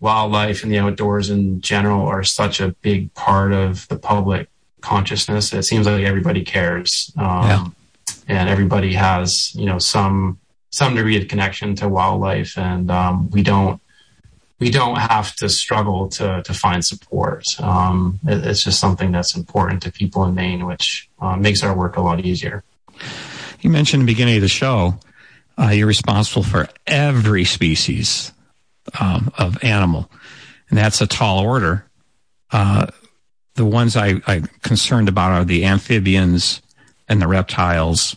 wildlife 0.00 0.62
and 0.62 0.72
the 0.72 0.78
outdoors 0.78 1.30
in 1.30 1.60
general 1.60 2.06
are 2.06 2.22
such 2.22 2.60
a 2.60 2.68
big 2.82 3.12
part 3.14 3.52
of 3.52 3.88
the 3.88 3.98
public 3.98 4.48
consciousness. 4.80 5.52
It 5.52 5.64
seems 5.64 5.86
like 5.86 6.04
everybody 6.04 6.44
cares, 6.44 7.12
um, 7.16 7.46
yeah. 7.46 7.66
and 8.28 8.48
everybody 8.48 8.92
has 8.94 9.54
you 9.54 9.66
know 9.66 9.78
some 9.78 10.38
some 10.70 10.94
degree 10.94 11.20
of 11.20 11.28
connection 11.28 11.74
to 11.76 11.88
wildlife, 11.88 12.58
and 12.58 12.90
um, 12.90 13.30
we 13.30 13.42
don't 13.42 13.80
we 14.58 14.70
don't 14.70 14.96
have 14.96 15.34
to 15.36 15.48
struggle 15.48 16.08
to 16.10 16.42
to 16.42 16.54
find 16.54 16.84
support. 16.84 17.44
Um, 17.60 18.20
it, 18.26 18.46
it's 18.46 18.62
just 18.62 18.78
something 18.78 19.12
that's 19.12 19.36
important 19.36 19.82
to 19.84 19.92
people 19.92 20.24
in 20.24 20.34
Maine, 20.34 20.66
which 20.66 21.08
uh, 21.20 21.36
makes 21.36 21.62
our 21.62 21.74
work 21.74 21.96
a 21.96 22.02
lot 22.02 22.24
easier. 22.24 22.62
You 23.60 23.70
mentioned 23.70 24.02
in 24.02 24.06
the 24.06 24.12
beginning 24.12 24.36
of 24.36 24.42
the 24.42 24.48
show. 24.48 24.98
Uh, 25.58 25.70
you're 25.70 25.86
responsible 25.86 26.42
for 26.42 26.68
every 26.86 27.44
species 27.44 28.30
um, 29.00 29.32
of 29.38 29.62
animal, 29.62 30.10
and 30.68 30.78
that's 30.78 31.00
a 31.00 31.06
tall 31.06 31.40
order. 31.40 31.84
Uh, 32.50 32.86
the 33.54 33.64
ones 33.64 33.96
I, 33.96 34.20
I'm 34.26 34.44
concerned 34.62 35.08
about 35.08 35.32
are 35.32 35.44
the 35.44 35.64
amphibians 35.64 36.62
and 37.08 37.20
the 37.20 37.26
reptiles. 37.26 38.16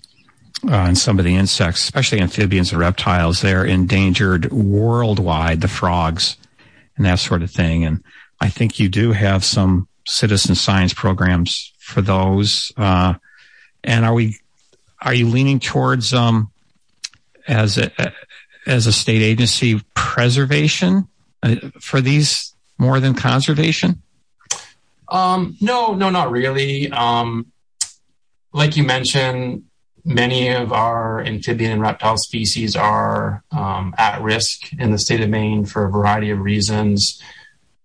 Uh, 0.68 0.76
and 0.76 0.98
some 0.98 1.20
of 1.20 1.24
the 1.24 1.36
insects, 1.36 1.82
especially 1.82 2.20
amphibians 2.20 2.72
and 2.72 2.82
reptiles, 2.82 3.42
they're 3.42 3.64
endangered 3.64 4.52
worldwide, 4.52 5.62
the 5.62 5.70
frogs 5.70 6.36
and 6.98 7.06
that 7.06 7.20
sort 7.20 7.42
of 7.42 7.50
thing. 7.50 7.86
And 7.86 8.04
I 8.42 8.50
think 8.50 8.78
you 8.78 8.90
do 8.90 9.14
have 9.14 9.46
some 9.46 9.88
citizen 10.06 10.56
science 10.56 10.94
programs 10.94 11.72
for 11.80 12.02
those. 12.02 12.74
Uh, 12.76 13.14
and 13.86 14.04
are 14.04 14.14
we, 14.14 14.38
are 15.02 15.14
you 15.14 15.30
leaning 15.30 15.60
towards, 15.60 16.14
um, 16.14 16.52
as 17.48 17.78
a, 17.78 17.90
as 18.70 18.88
a 18.88 18.94
state 18.94 19.22
agency 19.22 19.82
preservation 19.96 21.08
uh, 21.44 21.56
for 21.80 22.00
these 22.00 22.54
more 22.78 23.00
than 23.00 23.16
conservation? 23.16 24.02
Um, 25.10 25.58
no, 25.60 25.96
no, 25.96 26.10
not 26.10 26.32
really. 26.32 26.92
Um, 26.92 27.52
like 28.54 28.78
you 28.78 28.84
mentioned, 28.84 29.64
many 30.06 30.50
of 30.50 30.72
our 30.72 31.22
amphibian 31.22 31.72
and 31.72 31.82
reptile 31.82 32.18
species 32.18 32.76
are 32.76 33.44
um, 33.52 33.94
at 33.98 34.22
risk 34.22 34.72
in 34.74 34.92
the 34.92 35.00
state 35.00 35.22
of 35.22 35.30
Maine 35.30 35.66
for 35.66 35.86
a 35.86 35.92
variety 35.92 36.30
of 36.30 36.40
reasons. 36.40 37.22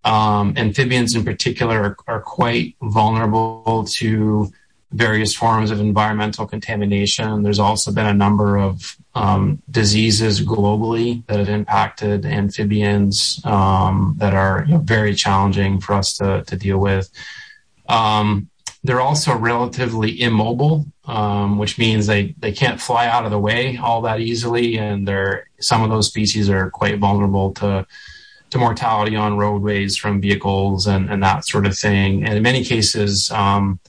Um, 0.05 0.55
amphibians, 0.57 1.14
in 1.14 1.24
particular, 1.24 1.80
are, 1.80 1.97
are, 2.07 2.20
quite 2.20 2.76
vulnerable 2.82 3.87
to 3.93 4.53
various 4.95 5.34
forms 5.34 5.72
of 5.72 5.80
environmental 5.80 6.47
contamination. 6.47 7.42
There's 7.42 7.59
also 7.59 7.92
been 7.92 8.07
a 8.07 8.14
number 8.14 8.57
of 8.57 8.97
um, 9.16 9.61
diseases 9.68 10.40
globally 10.40 11.26
that 11.26 11.40
have 11.40 11.49
impacted 11.49 12.24
amphibians 12.24 13.40
um, 13.45 14.14
that 14.18 14.34
are 14.34 14.64
you 14.66 14.74
know, 14.74 14.78
very 14.78 15.14
challenging 15.14 15.80
for 15.80 15.95
us 15.95 16.16
to, 16.18 16.45
to 16.47 16.57
deal 16.57 16.78
with. 16.78 17.11
Um, 17.88 18.49
they're 18.84 19.01
also 19.01 19.36
relatively 19.36 20.20
immobile, 20.20 20.86
um, 21.07 21.59
which 21.59 21.76
means 21.76 22.07
they, 22.07 22.34
they 22.38 22.53
can't 22.53 22.80
fly 22.80 23.07
out 23.09 23.24
of 23.24 23.32
the 23.32 23.38
way 23.38 23.76
all 23.76 24.03
that 24.03 24.20
easily, 24.20 24.78
and 24.78 25.09
they're 25.09 25.49
some 25.59 25.82
of 25.82 25.90
those 25.90 26.07
species 26.07 26.49
are 26.51 26.70
quite 26.70 26.99
vulnerable 26.99 27.53
to 27.55 27.86
to 28.51 28.59
mortality 28.59 29.16
on 29.16 29.36
roadways 29.36 29.97
from 29.97 30.20
vehicles 30.20 30.86
and, 30.86 31.11
and 31.11 31.22
that 31.22 31.45
sort 31.45 31.66
of 31.66 31.76
thing. 31.76 32.24
And 32.24 32.34
in 32.34 32.42
many 32.42 32.62
cases, 32.62 33.30
um, 33.32 33.80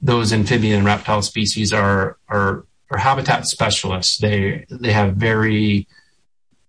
those 0.00 0.32
amphibian 0.32 0.78
and 0.78 0.86
reptile 0.86 1.22
species 1.22 1.72
are 1.72 2.18
are, 2.28 2.64
are 2.90 2.98
habitat 2.98 3.46
specialists. 3.46 4.18
They 4.18 4.66
they 4.70 4.92
have 4.92 5.16
very 5.16 5.86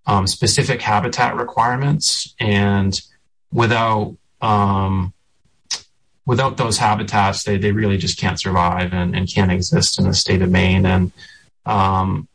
um, 0.06 0.28
specific 0.28 0.82
habitat 0.82 1.36
requirements, 1.36 2.34
and 2.40 3.00
without 3.52 4.16
um, 4.42 5.14
without 6.26 6.58
those 6.58 6.78
habitats, 6.78 7.44
they 7.44 7.58
they 7.58 7.72
really 7.72 7.98
just 7.98 8.20
can't 8.20 8.40
survive 8.40 8.94
and, 8.94 9.16
and 9.16 9.32
can't 9.32 9.52
exist 9.52 10.00
in 10.00 10.06
the 10.06 10.14
state 10.14 10.42
of 10.42 10.50
Maine. 10.50 10.86
And 10.86 11.12
um, 11.66 12.28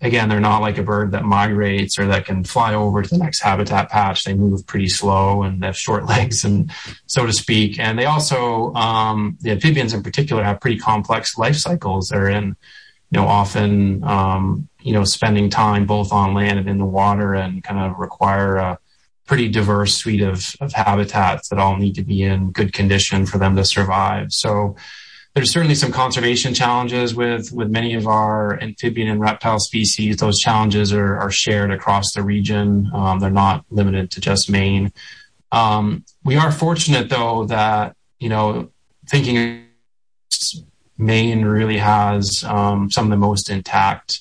again, 0.00 0.28
they're 0.28 0.40
not 0.40 0.62
like 0.62 0.78
a 0.78 0.82
bird 0.82 1.12
that 1.12 1.24
migrates 1.24 1.98
or 1.98 2.06
that 2.06 2.24
can 2.24 2.44
fly 2.44 2.74
over 2.74 3.02
to 3.02 3.08
the 3.08 3.18
next 3.18 3.40
habitat 3.40 3.90
patch. 3.90 4.24
They 4.24 4.34
move 4.34 4.66
pretty 4.66 4.88
slow 4.88 5.42
and 5.42 5.60
they 5.60 5.66
have 5.66 5.76
short 5.76 6.06
legs, 6.08 6.44
and 6.44 6.70
so 7.06 7.26
to 7.26 7.32
speak. 7.32 7.78
And 7.78 7.98
they 7.98 8.06
also, 8.06 8.72
um, 8.74 9.36
the 9.40 9.50
amphibians 9.50 9.94
in 9.94 10.02
particular, 10.02 10.44
have 10.44 10.60
pretty 10.60 10.78
complex 10.78 11.36
life 11.36 11.56
cycles. 11.56 12.08
They're 12.08 12.28
in, 12.28 12.56
you 13.10 13.20
know, 13.20 13.26
often, 13.26 14.04
um, 14.04 14.68
you 14.80 14.92
know, 14.92 15.04
spending 15.04 15.50
time 15.50 15.86
both 15.86 16.12
on 16.12 16.34
land 16.34 16.58
and 16.58 16.68
in 16.68 16.78
the 16.78 16.84
water, 16.84 17.34
and 17.34 17.62
kind 17.64 17.80
of 17.80 17.98
require 17.98 18.56
a 18.56 18.78
pretty 19.26 19.48
diverse 19.48 19.94
suite 19.94 20.22
of, 20.22 20.54
of 20.60 20.72
habitats 20.72 21.48
that 21.48 21.58
all 21.58 21.76
need 21.76 21.94
to 21.94 22.02
be 22.02 22.22
in 22.22 22.50
good 22.50 22.72
condition 22.72 23.26
for 23.26 23.36
them 23.38 23.56
to 23.56 23.64
survive. 23.64 24.32
So 24.32 24.76
there's 25.38 25.52
certainly 25.52 25.76
some 25.76 25.92
conservation 25.92 26.52
challenges 26.52 27.14
with 27.14 27.52
with 27.52 27.70
many 27.70 27.94
of 27.94 28.08
our 28.08 28.60
amphibian 28.60 29.06
and 29.06 29.20
reptile 29.20 29.60
species. 29.60 30.16
Those 30.16 30.40
challenges 30.40 30.92
are, 30.92 31.16
are 31.16 31.30
shared 31.30 31.70
across 31.70 32.12
the 32.12 32.24
region. 32.24 32.90
Um, 32.92 33.20
they're 33.20 33.30
not 33.30 33.64
limited 33.70 34.10
to 34.10 34.20
just 34.20 34.50
Maine. 34.50 34.92
Um, 35.52 36.04
we 36.24 36.34
are 36.34 36.50
fortunate 36.50 37.08
though 37.08 37.44
that 37.44 37.94
you 38.18 38.28
know, 38.28 38.72
thinking 39.08 39.66
Maine 40.96 41.44
really 41.44 41.78
has 41.78 42.42
um, 42.42 42.90
some 42.90 43.04
of 43.04 43.10
the 43.10 43.16
most 43.16 43.48
intact, 43.48 44.18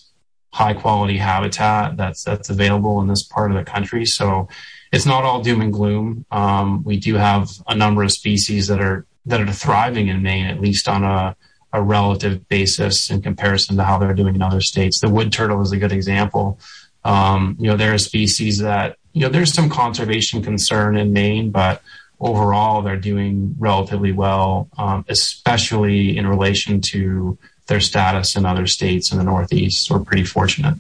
high 0.54 0.76
quality 0.76 1.18
habitat 1.18 1.98
that's 1.98 2.24
that's 2.24 2.52
available 2.52 3.02
in 3.02 3.08
this 3.08 3.24
part 3.24 3.50
of 3.50 3.58
the 3.58 3.64
country. 3.64 4.06
So 4.06 4.50
it's 4.92 5.08
not 5.08 5.24
all 5.24 5.42
doom 5.42 5.62
and 5.62 5.74
gloom. 5.74 6.28
Um, 6.30 6.84
we 6.84 6.98
do 7.00 7.16
have 7.16 7.50
a 7.68 7.76
number 7.76 8.04
of 8.04 8.12
species 8.12 8.68
that 8.68 8.80
are 8.80 9.08
that 9.28 9.42
are 9.42 9.52
thriving 9.52 10.08
in 10.08 10.24
Maine, 10.24 10.46
at 10.46 10.60
least 10.60 10.88
on 10.88 11.04
a, 11.04 11.36
a 11.74 11.82
relative 11.82 12.48
basis 12.48 13.10
in 13.10 13.22
comparison 13.22 13.78
to 13.78 13.84
how 13.84 13.98
they're 13.98 14.14
doing 14.14 14.36
in 14.36 14.42
other 14.42 14.62
states. 14.62 15.00
The 15.00 15.10
wood 15.10 15.32
turtle 15.32 15.62
is 15.62 15.72
a 15.72 15.78
good 15.78 15.92
example. 15.92 16.60
Um, 17.04 17.56
you 17.60 17.70
know, 17.70 17.78
there 17.78 17.94
are 17.94 17.98
species 17.98 18.60
that 18.60 18.98
you 19.14 19.22
know 19.22 19.30
there's 19.30 19.54
some 19.54 19.70
conservation 19.70 20.42
concern 20.42 20.98
in 20.98 21.14
Maine, 21.14 21.52
but 21.52 21.82
overall 22.20 22.82
they're 22.82 22.98
doing 22.98 23.56
relatively 23.60 24.12
well, 24.12 24.70
um, 24.78 25.06
especially 25.08 26.18
in 26.18 26.28
relation 26.28 26.82
to 26.82 27.38
their 27.68 27.80
status 27.80 28.36
in 28.36 28.46
other 28.46 28.66
states 28.66 29.12
in 29.12 29.18
the 29.18 29.24
Northeast. 29.24 29.92
We're 29.92 30.00
pretty 30.00 30.24
fortunate. 30.24 30.76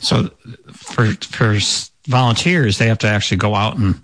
So, 0.00 0.30
for 0.72 1.12
for 1.14 1.58
volunteers, 2.06 2.78
they 2.78 2.86
have 2.86 2.98
to 2.98 3.08
actually 3.08 3.38
go 3.38 3.54
out 3.54 3.76
and 3.76 4.02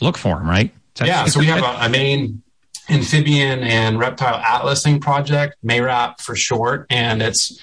look 0.00 0.16
for 0.16 0.36
them, 0.36 0.48
right? 0.48 0.72
Yeah. 1.00 1.26
So 1.26 1.40
we 1.40 1.46
have 1.46 1.62
a, 1.62 1.86
a 1.86 1.88
Maine 1.88 2.42
amphibian 2.88 3.60
and 3.62 3.98
reptile 3.98 4.42
atlasing 4.44 5.00
project, 5.00 5.56
MARAP 5.62 6.20
for 6.20 6.34
short, 6.34 6.86
and 6.90 7.22
it's 7.22 7.60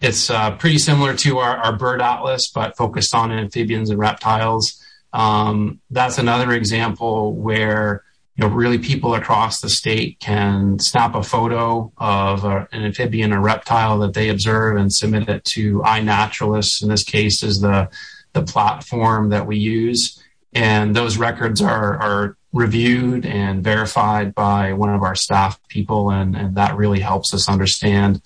it's 0.00 0.30
uh, 0.30 0.56
pretty 0.56 0.78
similar 0.78 1.14
to 1.14 1.38
our, 1.38 1.56
our 1.58 1.76
bird 1.76 2.02
atlas, 2.02 2.50
but 2.50 2.76
focused 2.76 3.14
on 3.14 3.30
amphibians 3.30 3.90
and 3.90 3.98
reptiles. 3.98 4.82
Um, 5.12 5.80
that's 5.90 6.18
another 6.18 6.52
example 6.52 7.34
where 7.34 8.04
you 8.36 8.46
know 8.46 8.54
really 8.54 8.78
people 8.78 9.14
across 9.14 9.60
the 9.60 9.68
state 9.68 10.18
can 10.20 10.78
snap 10.78 11.14
a 11.14 11.22
photo 11.22 11.92
of 11.98 12.44
a, 12.44 12.68
an 12.72 12.84
amphibian 12.84 13.32
or 13.32 13.40
reptile 13.40 13.98
that 14.00 14.14
they 14.14 14.28
observe 14.28 14.76
and 14.76 14.92
submit 14.92 15.28
it 15.28 15.44
to 15.44 15.80
iNaturalist. 15.80 16.82
In 16.82 16.88
this 16.88 17.04
case, 17.04 17.42
is 17.42 17.60
the 17.60 17.88
the 18.32 18.42
platform 18.42 19.30
that 19.30 19.46
we 19.46 19.56
use, 19.56 20.22
and 20.52 20.94
those 20.94 21.16
records 21.16 21.60
are 21.60 21.96
are 21.96 22.36
reviewed 22.52 23.24
and 23.24 23.62
verified 23.62 24.34
by 24.34 24.72
one 24.72 24.92
of 24.92 25.02
our 25.02 25.14
staff 25.14 25.60
people, 25.68 26.10
and, 26.10 26.36
and 26.36 26.56
that 26.56 26.76
really 26.76 27.00
helps 27.00 27.32
us 27.32 27.48
understand 27.48 28.20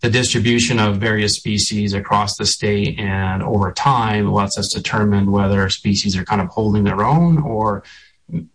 the 0.00 0.10
distribution 0.10 0.78
of 0.78 0.98
various 0.98 1.36
species 1.36 1.94
across 1.94 2.36
the 2.36 2.44
state 2.44 2.98
and 2.98 3.42
over 3.42 3.72
time 3.72 4.30
lets 4.30 4.58
us 4.58 4.68
determine 4.68 5.32
whether 5.32 5.66
species 5.70 6.14
are 6.14 6.24
kind 6.24 6.42
of 6.42 6.48
holding 6.48 6.84
their 6.84 7.02
own 7.02 7.40
or 7.42 7.82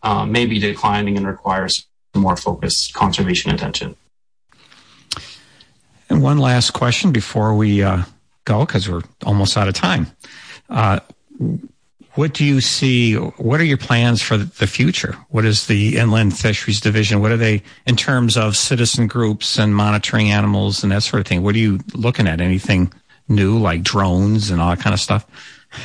uh, 0.03 0.28
maybe 0.28 0.60
declining 0.60 1.18
and 1.18 1.26
requires 1.26 1.88
more 2.14 2.36
focused 2.36 2.93
conservation 2.93 3.51
attention. 3.51 3.95
And 6.07 6.22
one 6.22 6.38
last 6.38 6.72
question 6.72 7.12
before 7.12 7.55
we 7.55 7.82
uh, 7.82 8.03
go, 8.45 8.66
because 8.66 8.88
we're 8.88 9.01
almost 9.26 9.57
out 9.57 9.68
of 9.68 9.74
time. 9.74 10.05
Uh, 10.70 10.99
what 12.16 12.34
do 12.34 12.43
you 12.43 12.60
see? 12.62 13.16
What 13.16 13.60
are 13.60 13.66
your 13.66 13.78
plans 13.78 14.22
for 14.22 14.38
the 14.38 14.68
future? 14.68 15.16
What 15.30 15.45
is 15.45 15.68
the 15.68 15.97
Inland 15.97 16.38
Fisheries 16.38 16.82
Division? 16.82 17.22
What 17.22 17.32
are 17.32 17.38
they 17.38 17.62
in 17.86 17.95
terms 17.95 18.36
of 18.36 18.57
citizen 18.57 19.07
groups 19.07 19.57
and 19.60 19.76
monitoring 19.76 20.32
animals 20.32 20.84
and 20.84 20.91
that 20.91 21.03
sort 21.03 21.22
of 21.22 21.28
thing? 21.28 21.43
What 21.43 21.55
are 21.55 21.60
you 21.60 21.80
looking 21.93 22.28
at? 22.28 22.41
Anything 22.41 22.91
new 23.28 23.57
like 23.60 23.84
drones 23.84 24.49
and 24.49 24.60
all 24.60 24.72
that 24.72 24.80
kind 24.82 24.93
of 24.93 24.99
stuff? 24.99 25.26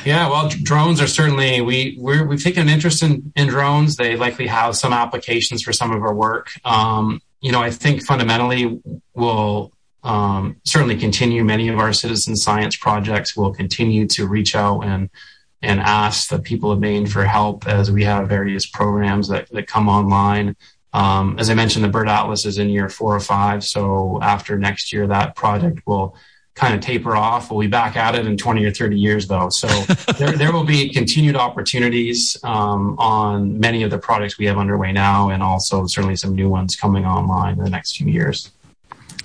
Yeah, 0.03 0.27
well, 0.29 0.49
drones 0.63 0.99
are 0.99 1.07
certainly 1.07 1.61
we 1.61 1.95
we 1.99 2.17
have 2.17 2.41
taken 2.41 2.63
an 2.63 2.69
interest 2.69 3.03
in, 3.03 3.31
in 3.35 3.47
drones. 3.47 3.95
They 3.97 4.15
likely 4.15 4.47
have 4.47 4.75
some 4.75 4.93
applications 4.93 5.61
for 5.61 5.73
some 5.73 5.91
of 5.91 6.01
our 6.01 6.13
work. 6.13 6.49
Um, 6.65 7.21
you 7.39 7.51
know, 7.51 7.61
I 7.61 7.69
think 7.69 8.03
fundamentally 8.03 8.81
we'll 9.13 9.71
um, 10.03 10.57
certainly 10.63 10.97
continue 10.97 11.43
many 11.43 11.69
of 11.69 11.77
our 11.77 11.93
citizen 11.93 12.35
science 12.35 12.75
projects. 12.75 13.37
We'll 13.37 13.53
continue 13.53 14.07
to 14.07 14.27
reach 14.27 14.55
out 14.55 14.81
and 14.81 15.09
and 15.65 15.79
ask 15.79 16.29
the 16.29 16.39
people 16.39 16.71
of 16.71 16.79
Maine 16.79 17.07
for 17.07 17.25
help 17.25 17.67
as 17.67 17.91
we 17.91 18.03
have 18.03 18.29
various 18.29 18.65
programs 18.65 19.27
that, 19.29 19.49
that 19.49 19.67
come 19.67 19.89
online. 19.89 20.55
Um, 20.93 21.37
as 21.39 21.49
I 21.49 21.55
mentioned, 21.55 21.83
the 21.83 21.89
Bird 21.89 22.07
Atlas 22.07 22.45
is 22.45 22.57
in 22.57 22.69
year 22.69 22.87
four 22.87 23.15
or 23.15 23.19
five. 23.19 23.63
So 23.63 24.19
after 24.21 24.57
next 24.57 24.93
year, 24.93 25.07
that 25.07 25.35
project 25.35 25.81
will 25.85 26.15
kind 26.53 26.73
of 26.73 26.79
taper 26.79 27.15
off. 27.17 27.51
We'll 27.51 27.59
be 27.59 27.67
back 27.67 27.97
at 27.97 28.15
it 28.15 28.25
in 28.25 28.37
20 28.37 28.63
or 28.63 28.71
30 28.71 28.97
years, 28.97 29.27
though. 29.27 29.49
So 29.49 29.67
there, 30.17 30.31
there 30.31 30.53
will 30.53 30.63
be 30.63 30.89
continued 30.89 31.35
opportunities 31.35 32.37
um, 32.43 32.97
on 32.97 33.59
many 33.59 33.83
of 33.83 33.91
the 33.91 33.97
projects 33.97 34.37
we 34.37 34.45
have 34.45 34.57
underway 34.57 34.93
now, 34.93 35.29
and 35.29 35.43
also 35.43 35.85
certainly 35.85 36.15
some 36.15 36.33
new 36.33 36.47
ones 36.47 36.75
coming 36.75 37.05
online 37.05 37.57
in 37.57 37.63
the 37.63 37.69
next 37.69 37.97
few 37.97 38.07
years. 38.07 38.51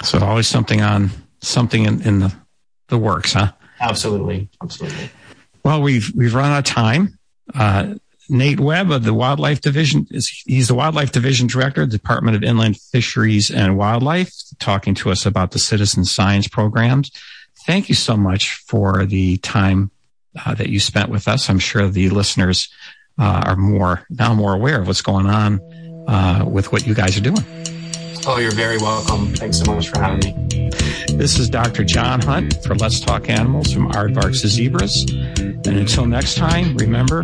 So 0.02 0.18
always 0.18 0.48
something 0.48 0.80
on 0.80 1.10
something 1.40 1.84
in, 1.84 2.02
in 2.02 2.18
the, 2.18 2.34
the 2.88 2.98
works, 2.98 3.34
huh? 3.34 3.52
Absolutely. 3.80 4.48
Absolutely. 4.62 5.10
Well, 5.64 5.82
we've 5.82 6.12
we've 6.14 6.34
run 6.34 6.52
out 6.52 6.58
of 6.58 6.64
time. 6.64 7.18
Uh, 7.54 7.94
Nate 8.28 8.60
Webb 8.60 8.92
of 8.92 9.02
the 9.02 9.12
Wildlife 9.12 9.60
Division 9.60 10.06
is 10.10 10.28
he's 10.46 10.68
the 10.68 10.74
Wildlife 10.74 11.10
Division 11.10 11.48
Director, 11.48 11.84
Department 11.84 12.36
of 12.36 12.44
Inland 12.44 12.78
Fisheries 12.78 13.50
and 13.50 13.76
Wildlife, 13.76 14.32
talking 14.60 14.94
to 14.96 15.10
us 15.10 15.26
about 15.26 15.50
the 15.50 15.58
citizen 15.58 16.04
science 16.04 16.46
programs. 16.46 17.10
Thank 17.66 17.88
you 17.88 17.94
so 17.94 18.16
much 18.16 18.54
for 18.66 19.04
the 19.04 19.36
time 19.38 19.90
uh, 20.46 20.54
that 20.54 20.68
you 20.68 20.78
spent 20.78 21.10
with 21.10 21.26
us. 21.26 21.50
I'm 21.50 21.58
sure 21.58 21.88
the 21.88 22.08
listeners 22.10 22.68
uh, 23.18 23.42
are 23.46 23.56
more 23.56 24.06
now 24.10 24.32
more 24.32 24.54
aware 24.54 24.80
of 24.80 24.86
what's 24.86 25.02
going 25.02 25.26
on 25.26 25.60
uh, 26.08 26.44
with 26.46 26.72
what 26.72 26.86
you 26.86 26.94
guys 26.94 27.18
are 27.18 27.22
doing. 27.22 27.59
Oh, 28.26 28.38
you're 28.38 28.50
very 28.52 28.76
welcome. 28.76 29.34
Thanks 29.34 29.58
so 29.58 29.74
much 29.74 29.88
for 29.88 29.98
having 29.98 30.20
me. 30.20 30.70
This 31.14 31.38
is 31.38 31.48
Dr. 31.48 31.84
John 31.84 32.20
Hunt 32.20 32.62
for 32.62 32.74
Let's 32.74 33.00
Talk 33.00 33.30
Animals 33.30 33.72
from 33.72 33.90
Aardvarks 33.92 34.42
to 34.42 34.48
Zebras. 34.48 35.04
And 35.40 35.66
until 35.66 36.06
next 36.06 36.36
time, 36.36 36.76
remember, 36.76 37.22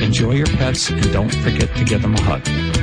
enjoy 0.00 0.32
your 0.32 0.46
pets 0.46 0.90
and 0.90 1.02
don't 1.12 1.34
forget 1.36 1.74
to 1.76 1.84
give 1.84 2.02
them 2.02 2.14
a 2.14 2.20
hug. 2.20 2.73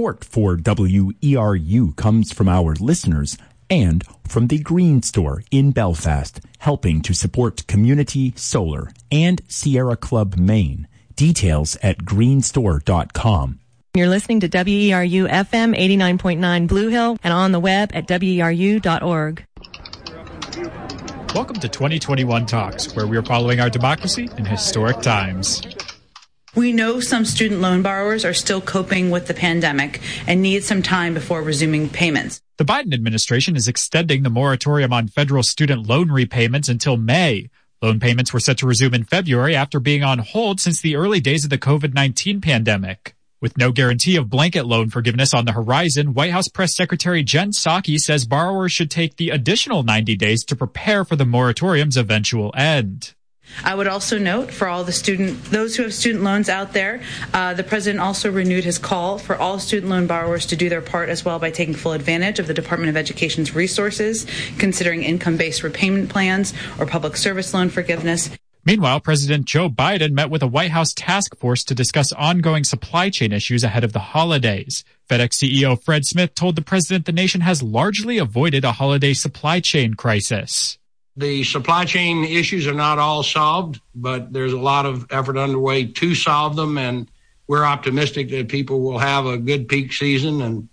Support 0.00 0.24
for 0.24 0.56
WERU 0.56 1.94
comes 1.94 2.32
from 2.32 2.48
our 2.48 2.74
listeners 2.76 3.36
and 3.68 4.02
from 4.26 4.46
the 4.46 4.58
Green 4.58 5.02
Store 5.02 5.42
in 5.50 5.72
Belfast, 5.72 6.40
helping 6.60 7.02
to 7.02 7.12
support 7.12 7.66
community 7.66 8.32
solar 8.34 8.92
and 9.12 9.42
Sierra 9.46 9.98
Club 9.98 10.38
Maine. 10.38 10.88
Details 11.16 11.76
at 11.82 12.06
greenstore.com. 12.06 13.60
You're 13.92 14.08
listening 14.08 14.40
to 14.40 14.48
WERU 14.48 15.28
FM 15.28 15.76
89.9 15.76 16.66
Blue 16.66 16.88
Hill 16.88 17.18
and 17.22 17.34
on 17.34 17.52
the 17.52 17.60
web 17.60 17.90
at 17.92 18.08
weru.org. 18.08 19.44
Welcome 21.34 21.56
to 21.56 21.68
2021 21.68 22.46
Talks, 22.46 22.96
where 22.96 23.06
we 23.06 23.18
are 23.18 23.22
following 23.22 23.60
our 23.60 23.68
democracy 23.68 24.30
in 24.38 24.46
historic 24.46 25.02
times. 25.02 25.60
We 26.56 26.72
know 26.72 26.98
some 26.98 27.24
student 27.24 27.60
loan 27.60 27.82
borrowers 27.82 28.24
are 28.24 28.34
still 28.34 28.60
coping 28.60 29.10
with 29.10 29.28
the 29.28 29.34
pandemic 29.34 30.00
and 30.26 30.42
need 30.42 30.64
some 30.64 30.82
time 30.82 31.14
before 31.14 31.42
resuming 31.42 31.88
payments. 31.88 32.42
The 32.56 32.64
Biden 32.64 32.92
administration 32.92 33.54
is 33.54 33.68
extending 33.68 34.24
the 34.24 34.30
moratorium 34.30 34.92
on 34.92 35.06
federal 35.06 35.44
student 35.44 35.86
loan 35.86 36.10
repayments 36.10 36.68
until 36.68 36.96
May. 36.96 37.50
Loan 37.80 38.00
payments 38.00 38.32
were 38.32 38.40
set 38.40 38.58
to 38.58 38.66
resume 38.66 38.94
in 38.94 39.04
February 39.04 39.54
after 39.54 39.78
being 39.78 40.02
on 40.02 40.18
hold 40.18 40.60
since 40.60 40.80
the 40.80 40.96
early 40.96 41.20
days 41.20 41.44
of 41.44 41.50
the 41.50 41.56
COVID 41.56 41.94
19 41.94 42.40
pandemic. 42.40 43.14
With 43.40 43.56
no 43.56 43.70
guarantee 43.70 44.16
of 44.16 44.28
blanket 44.28 44.66
loan 44.66 44.90
forgiveness 44.90 45.32
on 45.32 45.44
the 45.44 45.52
horizon, 45.52 46.14
White 46.14 46.32
House 46.32 46.48
Press 46.48 46.74
Secretary 46.74 47.22
Jen 47.22 47.52
Psaki 47.52 47.96
says 47.96 48.26
borrowers 48.26 48.72
should 48.72 48.90
take 48.90 49.16
the 49.16 49.30
additional 49.30 49.84
90 49.84 50.16
days 50.16 50.44
to 50.46 50.56
prepare 50.56 51.04
for 51.04 51.14
the 51.14 51.24
moratorium's 51.24 51.96
eventual 51.96 52.52
end. 52.56 53.14
I 53.64 53.74
would 53.74 53.86
also 53.86 54.18
note 54.18 54.50
for 54.50 54.68
all 54.68 54.84
the 54.84 54.92
student, 54.92 55.44
those 55.46 55.76
who 55.76 55.82
have 55.82 55.94
student 55.94 56.24
loans 56.24 56.48
out 56.48 56.72
there, 56.72 57.02
uh, 57.34 57.54
the 57.54 57.64
president 57.64 58.00
also 58.00 58.30
renewed 58.30 58.64
his 58.64 58.78
call 58.78 59.18
for 59.18 59.36
all 59.36 59.58
student 59.58 59.90
loan 59.90 60.06
borrowers 60.06 60.46
to 60.46 60.56
do 60.56 60.68
their 60.68 60.80
part 60.80 61.08
as 61.08 61.24
well 61.24 61.38
by 61.38 61.50
taking 61.50 61.74
full 61.74 61.92
advantage 61.92 62.38
of 62.38 62.46
the 62.46 62.54
Department 62.54 62.90
of 62.90 62.96
Education's 62.96 63.54
resources, 63.54 64.26
considering 64.58 65.02
income-based 65.02 65.62
repayment 65.62 66.08
plans 66.08 66.52
or 66.78 66.86
public 66.86 67.16
service 67.16 67.52
loan 67.52 67.68
forgiveness. 67.68 68.30
Meanwhile, 68.64 69.00
President 69.00 69.46
Joe 69.46 69.70
Biden 69.70 70.12
met 70.12 70.28
with 70.28 70.42
a 70.42 70.46
White 70.46 70.70
House 70.70 70.92
task 70.92 71.36
force 71.36 71.64
to 71.64 71.74
discuss 71.74 72.12
ongoing 72.12 72.62
supply 72.62 73.08
chain 73.08 73.32
issues 73.32 73.64
ahead 73.64 73.84
of 73.84 73.94
the 73.94 73.98
holidays. 73.98 74.84
FedEx 75.08 75.34
CEO 75.34 75.82
Fred 75.82 76.04
Smith 76.04 76.34
told 76.34 76.56
the 76.56 76.62
president 76.62 77.06
the 77.06 77.12
nation 77.12 77.40
has 77.40 77.62
largely 77.62 78.18
avoided 78.18 78.64
a 78.64 78.72
holiday 78.72 79.14
supply 79.14 79.60
chain 79.60 79.94
crisis. 79.94 80.78
The 81.16 81.44
supply 81.44 81.84
chain 81.84 82.24
issues 82.24 82.66
are 82.66 82.74
not 82.74 82.98
all 82.98 83.22
solved, 83.22 83.80
but 83.94 84.32
there's 84.32 84.52
a 84.52 84.58
lot 84.58 84.86
of 84.86 85.06
effort 85.10 85.36
underway 85.36 85.84
to 85.84 86.14
solve 86.14 86.56
them, 86.56 86.78
and 86.78 87.08
we're 87.46 87.64
optimistic 87.64 88.30
that 88.30 88.48
people 88.48 88.80
will 88.80 88.98
have 88.98 89.26
a 89.26 89.36
good 89.36 89.68
peak 89.68 89.92
season, 89.92 90.40
and 90.40 90.68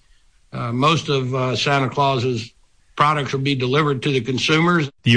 uh, 0.54 0.72
most 0.72 1.10
of 1.10 1.34
uh, 1.34 1.56
Santa 1.56 1.90
Claus's 1.90 2.54
products 2.96 3.32
will 3.32 3.40
be 3.40 3.56
delivered 3.56 4.02
to 4.04 4.12
the 4.12 4.22
consumers. 4.22 4.90
The 5.04 5.16